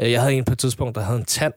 Øh, 0.00 0.12
jeg 0.12 0.20
havde 0.20 0.34
en 0.34 0.44
på 0.44 0.52
et 0.52 0.58
tidspunkt, 0.58 0.94
der 0.94 1.00
havde 1.00 1.18
en 1.18 1.24
tand, 1.24 1.52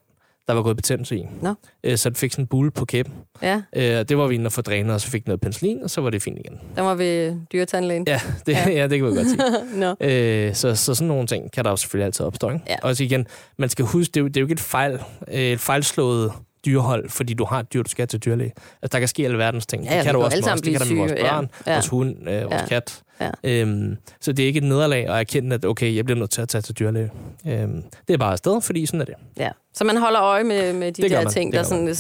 der 0.49 0.55
var 0.55 0.62
gået 0.62 0.75
betændelse 0.75 1.17
i. 1.17 1.27
No. 1.41 1.53
Øh, 1.83 1.97
så 1.97 2.09
den 2.09 2.15
fik 2.15 2.31
sådan 2.31 2.43
en 2.43 2.47
bule 2.47 2.71
på 2.71 2.85
kæben. 2.85 3.13
Ja. 3.41 3.62
Øh, 3.75 3.83
det 3.83 4.17
var 4.17 4.27
vi 4.27 4.35
inde 4.35 4.45
og 4.45 4.51
få 4.51 4.62
drænet, 4.62 4.93
og 4.93 5.01
så 5.01 5.07
fik 5.07 5.27
noget 5.27 5.41
penicillin, 5.41 5.83
og 5.83 5.89
så 5.89 6.01
var 6.01 6.09
det 6.09 6.21
fint 6.21 6.39
igen. 6.39 6.59
Der 6.75 6.81
var 6.81 6.95
vi 6.95 7.33
dyretandlægen. 7.53 8.03
Ja, 8.07 8.21
det, 8.45 8.53
ja. 8.53 8.69
ja, 8.79 8.88
det 8.88 8.99
kan 8.99 9.07
vi 9.07 9.15
godt 9.15 9.27
sige. 9.27 9.41
no. 9.81 9.93
øh, 10.01 10.55
så, 10.55 10.75
så 10.75 10.95
sådan 10.95 11.07
nogle 11.07 11.27
ting 11.27 11.51
kan 11.51 11.63
der 11.63 11.69
jo 11.69 11.75
selvfølgelig 11.75 12.05
altid 12.05 12.25
opstå. 12.25 12.49
Ikke? 12.49 12.65
Ja. 12.69 12.75
Og 12.83 12.95
så 12.95 13.03
igen, 13.03 13.27
man 13.57 13.69
skal 13.69 13.85
huske, 13.85 14.12
det 14.12 14.19
er 14.19 14.21
jo, 14.21 14.27
det 14.27 14.38
er 14.38 14.41
jo 14.41 14.45
ikke 14.45 14.53
et 14.53 14.59
fejl, 14.59 14.99
et 15.31 15.59
fejlslået 15.59 16.31
dyrehold, 16.65 17.10
fordi 17.10 17.34
du 17.34 17.45
har 17.45 17.60
et 17.60 17.74
dyr, 17.74 17.84
du 17.84 17.89
skal 17.89 18.08
til 18.08 18.19
dyrlæge. 18.19 18.52
Altså, 18.82 18.89
der 18.91 19.00
kan 19.00 19.08
ske 19.08 19.38
verdens 19.38 19.65
ting. 19.65 19.84
Ja, 19.84 19.95
det 19.95 20.04
kan 20.04 20.13
du 20.13 20.22
også 20.22 20.38
med 20.45 20.54
os. 20.54 20.62
Det 20.62 20.72
kan 20.72 20.82
der 20.82 20.93
med 20.93 20.98
vores 20.98 21.12
børn, 21.22 21.50
ja. 21.67 21.74
vores 21.74 21.88
hund, 21.88 22.30
øh, 22.30 22.43
vores 22.43 22.54
ja. 22.54 22.65
kat. 22.67 23.02
Ja. 23.22 23.30
Øhm, 23.43 23.98
så 24.22 24.32
det 24.32 24.43
er 24.43 24.48
ikke 24.48 24.58
et 24.58 24.63
nederlag 24.63 25.08
at 25.08 25.19
erkende, 25.19 25.54
at 25.54 25.65
okay, 25.65 25.95
jeg 25.95 26.06
bliver 26.06 26.19
nødt 26.19 26.32
til 26.32 26.41
at 26.41 26.50
tage 26.50 26.62
til 26.62 26.80
dyrlæge. 26.80 27.12
Øhm, 27.48 27.84
det 28.08 28.13
er 28.13 28.17
bare 28.17 28.32
afsted, 28.32 28.62
fordi 28.62 28.86
sådan 28.86 29.02
er 29.02 29.06
det. 29.06 29.15
Ja. 29.38 29.50
Så 29.74 29.84
man 29.84 29.98
holder 29.98 30.22
øje 30.22 30.43
med, 30.43 30.74
med 30.74 30.91
de 30.91 31.02
det 31.02 31.12
der 31.12 31.24
man. 31.24 31.34
ting, 31.34 31.54
der, 31.54 31.63
sådan, 31.63 31.95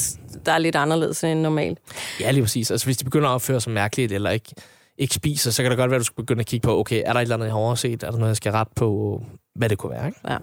der 0.45 0.51
er 0.51 0.57
lidt 0.57 0.75
anderledes 0.75 1.23
end 1.23 1.39
normalt. 1.39 1.79
Ja, 2.19 2.31
lige 2.31 2.43
præcis. 2.43 2.71
Altså, 2.71 2.87
hvis 2.87 2.97
de 2.97 3.03
begynder 3.03 3.29
at 3.29 3.33
opføre 3.33 3.61
sig 3.61 3.73
mærkeligt, 3.73 4.11
eller 4.11 4.29
ikke, 4.29 4.53
ikke 4.97 5.13
spiser, 5.13 5.51
så 5.51 5.61
kan 5.61 5.71
det 5.71 5.77
godt 5.77 5.91
være, 5.91 5.95
at 5.95 5.99
du 5.99 6.05
skal 6.05 6.15
begynde 6.15 6.39
at 6.39 6.45
kigge 6.45 6.65
på, 6.65 6.79
okay, 6.79 7.03
er 7.05 7.13
der 7.13 7.19
et 7.19 7.21
eller 7.21 7.35
andet, 7.35 7.45
jeg 7.45 7.53
har 7.53 7.59
overset? 7.59 8.03
Er 8.03 8.11
der 8.11 8.17
noget, 8.17 8.29
jeg 8.29 8.37
skal 8.37 8.51
rette 8.51 8.73
på? 8.75 9.21
Hvad 9.55 9.69
det 9.69 9.77
kunne 9.77 9.91
være, 9.91 10.07
ikke? 10.07 10.19
Ja. 10.29 10.37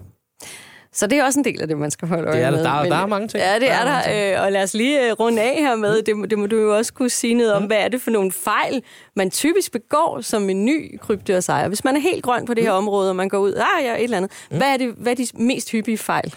Så 0.93 1.07
det 1.07 1.17
er 1.17 1.25
også 1.25 1.39
en 1.39 1.45
del 1.45 1.61
af 1.61 1.67
det, 1.67 1.77
man 1.77 1.91
skal 1.91 2.07
holde 2.07 2.27
øje 2.27 2.37
det 2.37 2.45
er 2.45 2.51
med. 2.51 2.63
Der, 2.63 2.81
der, 2.81 2.89
der 2.89 2.95
er 2.95 3.05
mange 3.05 3.27
ting. 3.27 3.43
Ja, 3.43 3.53
det 3.53 3.61
der 3.61 3.73
er, 3.73 3.85
er 3.85 4.31
der. 4.33 4.37
Øh, 4.37 4.43
og 4.43 4.51
lad 4.51 4.63
os 4.63 4.73
lige 4.73 5.07
øh, 5.07 5.11
runde 5.11 5.41
af 5.41 5.55
her 5.59 5.75
med, 5.75 5.97
mm. 5.97 6.21
det, 6.21 6.29
det 6.29 6.39
må 6.39 6.47
du 6.47 6.57
jo 6.57 6.77
også 6.77 6.93
kunne 6.93 7.09
sige 7.09 7.33
noget 7.33 7.53
om, 7.53 7.61
mm. 7.61 7.67
hvad 7.67 7.77
er 7.77 7.87
det 7.87 8.01
for 8.01 8.11
nogle 8.11 8.31
fejl, 8.31 8.83
man 9.15 9.31
typisk 9.31 9.71
begår 9.71 10.21
som 10.21 10.49
en 10.49 10.65
ny 10.65 10.99
krybdyrsejer. 11.01 11.67
Hvis 11.67 11.83
man 11.83 11.95
er 11.95 11.99
helt 11.99 12.23
grøn 12.23 12.45
på 12.45 12.53
det 12.53 12.63
her 12.63 12.71
mm. 12.71 12.77
område, 12.77 13.09
og 13.09 13.15
man 13.15 13.29
går 13.29 13.37
ud, 13.37 13.53
ah 13.53 13.85
ja, 13.85 13.95
et 13.95 14.03
eller 14.03 14.17
andet. 14.17 14.31
Mm. 14.51 14.57
Hvad, 14.57 14.67
er 14.73 14.77
det, 14.77 14.93
hvad 14.97 15.11
er 15.11 15.15
de 15.15 15.27
mest 15.33 15.71
hyppige 15.71 15.97
fejl? 15.97 16.33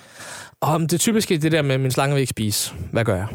Um, 0.74 0.88
det 0.88 1.00
typiske 1.00 1.34
er 1.34 1.38
det 1.38 1.52
der 1.52 1.62
med, 1.62 1.78
min 1.78 1.90
slange 1.90 2.14
vil 2.14 2.20
ikke 2.20 2.30
spise. 2.30 2.72
Hvad 2.92 3.04
gør 3.04 3.16
jeg? 3.16 3.26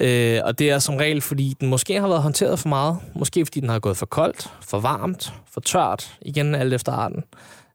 Øh, 0.00 0.40
og 0.44 0.58
det 0.58 0.70
er 0.70 0.78
som 0.78 0.96
regel, 0.96 1.20
fordi 1.20 1.54
den 1.60 1.68
måske 1.68 2.00
har 2.00 2.08
været 2.08 2.22
håndteret 2.22 2.58
for 2.58 2.68
meget. 2.68 2.98
Måske 3.14 3.46
fordi 3.46 3.60
den 3.60 3.68
har 3.68 3.78
gået 3.78 3.96
for 3.96 4.06
koldt, 4.06 4.50
for 4.60 4.80
varmt, 4.80 5.32
for 5.52 5.60
tørt. 5.60 6.14
Igen 6.22 6.54
alt 6.54 6.74
efter 6.74 6.92
arten. 6.92 7.24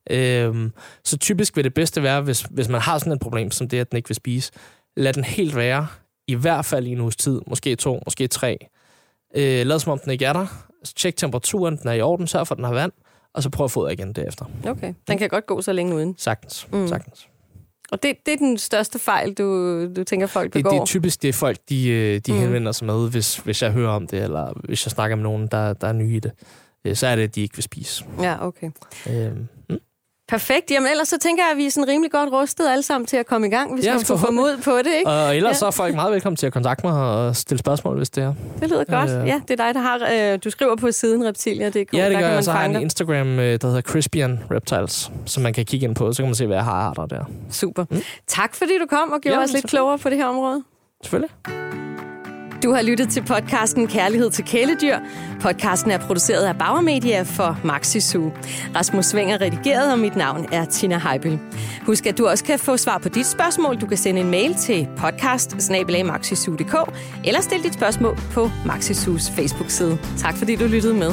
Øhm, 0.10 0.72
så 1.04 1.18
typisk 1.18 1.56
vil 1.56 1.64
det 1.64 1.74
bedste 1.74 2.04
være, 2.04 2.22
hvis, 2.22 2.42
hvis 2.42 2.70
man 2.70 2.82
har 2.82 2.98
sådan 2.98 3.14
et 3.14 3.20
problem, 3.20 3.52
som 3.52 3.68
det, 3.68 3.80
at 3.80 3.92
den 3.92 3.98
ikke 3.98 4.10
vil 4.10 4.16
spise, 4.16 4.52
lad 4.98 5.14
den 5.14 5.24
helt 5.24 5.56
være, 5.56 5.88
i 6.28 6.36
hvert 6.36 6.66
fald 6.66 6.88
i 6.88 6.92
en 6.92 7.02
uges 7.02 7.16
tid, 7.16 7.42
måske 7.48 7.76
to, 7.76 8.02
måske 8.06 8.28
tre. 8.28 8.58
Øh, 9.36 9.66
lad 9.66 9.80
som 9.80 9.92
om 9.92 10.00
den 10.00 10.12
ikke 10.12 10.26
er 10.26 10.34
der. 10.34 10.48
Tjek 10.96 11.16
temperaturen, 11.16 11.78
den 11.78 11.88
er 11.90 11.94
i 11.94 12.02
orden, 12.02 12.28
sørg 12.28 12.48
for, 12.48 12.56
at 12.56 12.58
den 12.58 12.66
har 12.66 12.74
vand, 12.74 12.92
og 13.34 13.44
så 13.44 13.50
prøv 13.50 13.64
at 13.64 13.72
fodre 13.72 13.94
igen 13.94 14.14
derefter. 14.14 14.46
Okay, 14.68 14.94
den 15.08 15.18
kan 15.18 15.30
godt 15.30 15.46
gå 15.46 15.62
så 15.62 15.74
længe 15.74 15.96
uden. 15.96 16.16
Sagtens, 16.18 16.68
mm. 16.74 16.88
sagtens. 16.88 17.28
Og 17.92 18.04
det, 18.04 18.16
det 18.26 18.34
er 18.34 18.38
den 18.38 18.58
største 18.58 19.00
fejl, 19.00 19.34
du, 19.34 19.88
du 19.96 20.04
tænker, 20.04 20.28
folk 20.28 20.52
begår? 20.52 20.70
Det, 20.70 20.76
det 20.78 20.82
er 20.82 20.86
typisk 20.86 21.22
det, 21.22 21.36
folk 21.36 21.58
de, 21.70 21.90
øh, 21.90 22.22
de 22.26 22.32
mm. 22.32 22.40
henvender 22.40 22.72
sig 22.72 22.88
med, 22.88 23.10
hvis, 23.10 23.38
hvis 23.38 23.62
jeg 23.62 23.72
hører 23.72 23.90
om 23.90 24.08
det, 24.08 24.24
eller 24.24 24.54
hvis 24.64 24.86
jeg 24.86 24.92
snakker 24.92 25.16
med 25.16 25.24
nogen, 25.24 25.48
der, 25.48 25.74
der 25.74 25.88
er 25.88 25.94
nye 25.94 26.16
i 26.16 26.20
det. 26.20 26.32
Øh, 26.86 26.96
så 26.96 27.08
er 27.08 27.16
det, 27.16 27.24
at 27.24 27.36
de 27.36 27.42
ikke 27.42 27.56
vil 27.56 27.64
spise. 27.64 28.06
Ja, 28.22 28.48
okay. 28.48 28.72
Øhm. 29.10 29.48
Perfekt. 30.30 30.72
Jamen 30.72 30.92
ellers 30.92 31.08
så 31.08 31.18
tænker 31.18 31.44
jeg, 31.44 31.52
at 31.52 31.58
vi 31.58 31.66
er 31.66 31.72
sådan 31.72 31.88
rimelig 31.88 32.12
godt 32.12 32.32
rustet 32.32 32.68
alle 32.68 32.84
sammen 32.84 33.06
til 33.06 33.18
at 33.18 33.26
komme 33.26 33.48
i 33.48 33.50
gang, 33.50 33.74
hvis 33.74 33.86
ja, 33.86 33.94
man 33.94 34.06
får 34.06 34.18
få 34.18 34.32
mod 34.32 34.58
på 34.64 34.78
det. 34.78 34.94
Ikke? 34.98 35.12
Og 35.12 35.38
ellers 35.38 35.54
ja. 35.54 35.58
så 35.58 35.66
er 35.66 35.72
folk 35.72 35.96
meget 35.96 36.14
velkommen 36.14 36.38
til 36.38 36.48
at 36.48 36.54
kontakte 36.54 36.86
mig 36.88 36.94
og 36.94 37.36
stille 37.36 37.60
spørgsmål, 37.60 37.98
hvis 37.98 38.10
det 38.10 38.24
er. 38.24 38.34
Det 38.62 38.70
lyder 38.70 38.84
godt. 38.84 39.10
Øh. 39.10 39.28
Ja, 39.28 39.42
det 39.48 39.60
er 39.60 39.66
dig, 39.66 39.74
der 39.74 39.82
har... 39.82 40.34
Øh, 40.34 40.40
du 40.44 40.50
skriver 40.50 40.76
på 40.76 40.92
siden 40.92 41.28
reptilia.dk. 41.28 41.94
Ja, 41.94 42.10
det 42.10 42.20
gør 42.20 42.28
jeg. 42.28 42.44
Så 42.44 42.52
har 42.52 42.62
jeg 42.62 42.76
en 42.76 42.82
Instagram, 42.82 43.28
øh, 43.28 43.60
der 43.62 43.68
hedder 43.68 43.82
Crispian 43.82 44.40
Reptiles, 44.52 45.12
som 45.26 45.44
man 45.44 45.54
kan 45.54 45.66
kigge 45.66 45.88
ind 45.88 45.96
på, 45.96 46.14
så 46.14 46.22
kan 46.22 46.28
man 46.28 46.36
se, 46.36 46.46
hvad 46.46 46.58
jeg 46.58 46.66
har 46.66 46.72
arter 46.72 47.06
der. 47.06 47.24
Super. 47.52 47.86
Mm. 47.90 48.02
Tak 48.28 48.56
fordi 48.56 48.72
du 48.80 48.86
kom 48.90 49.12
og 49.12 49.22
gjorde 49.22 49.38
ja, 49.38 49.44
os 49.44 49.54
lidt 49.54 49.66
klogere 49.66 49.98
på 49.98 50.10
det 50.10 50.18
her 50.18 50.26
område. 50.26 50.64
Selvfølgelig. 51.04 51.89
Du 52.64 52.72
har 52.74 52.82
lyttet 52.82 53.10
til 53.10 53.22
podcasten 53.22 53.88
Kærlighed 53.88 54.32
til 54.32 54.46
kæledyr. 54.46 54.98
Podcasten 55.42 55.92
er 55.92 55.98
produceret 55.98 56.46
af 56.46 56.58
Bauer 56.58 56.82
Media 56.82 57.22
for 57.22 57.60
Maxi 57.64 58.00
Zoo. 58.00 58.32
Rasmus 58.76 59.06
Sving 59.06 59.32
er 59.32 59.42
redigeret, 59.42 59.92
og 59.92 60.00
mit 60.00 60.16
navn 60.16 60.46
er 60.52 60.66
Tina 60.66 60.98
Heibel. 60.98 61.40
Husk, 61.86 62.06
at 62.06 62.18
du 62.18 62.28
også 62.28 62.44
kan 62.44 62.60
få 62.60 62.78
svar 62.78 62.98
på 62.98 63.10
dit 63.10 63.26
spørgsmål. 63.26 63.82
Du 63.82 63.86
kan 63.86 63.98
sende 63.98 64.22
en 64.22 64.32
mail 64.32 64.56
til 64.56 64.88
podcast 64.98 65.54
eller 67.26 67.42
stille 67.42 67.64
dit 67.64 67.74
spørgsmål 67.74 68.18
på 68.34 68.52
Maxi 68.66 68.94
Zoos 68.94 69.30
Facebook-side. 69.30 69.98
Tak 70.18 70.36
fordi 70.38 70.56
du 70.56 70.66
lyttede 70.66 70.94
med. 70.94 71.12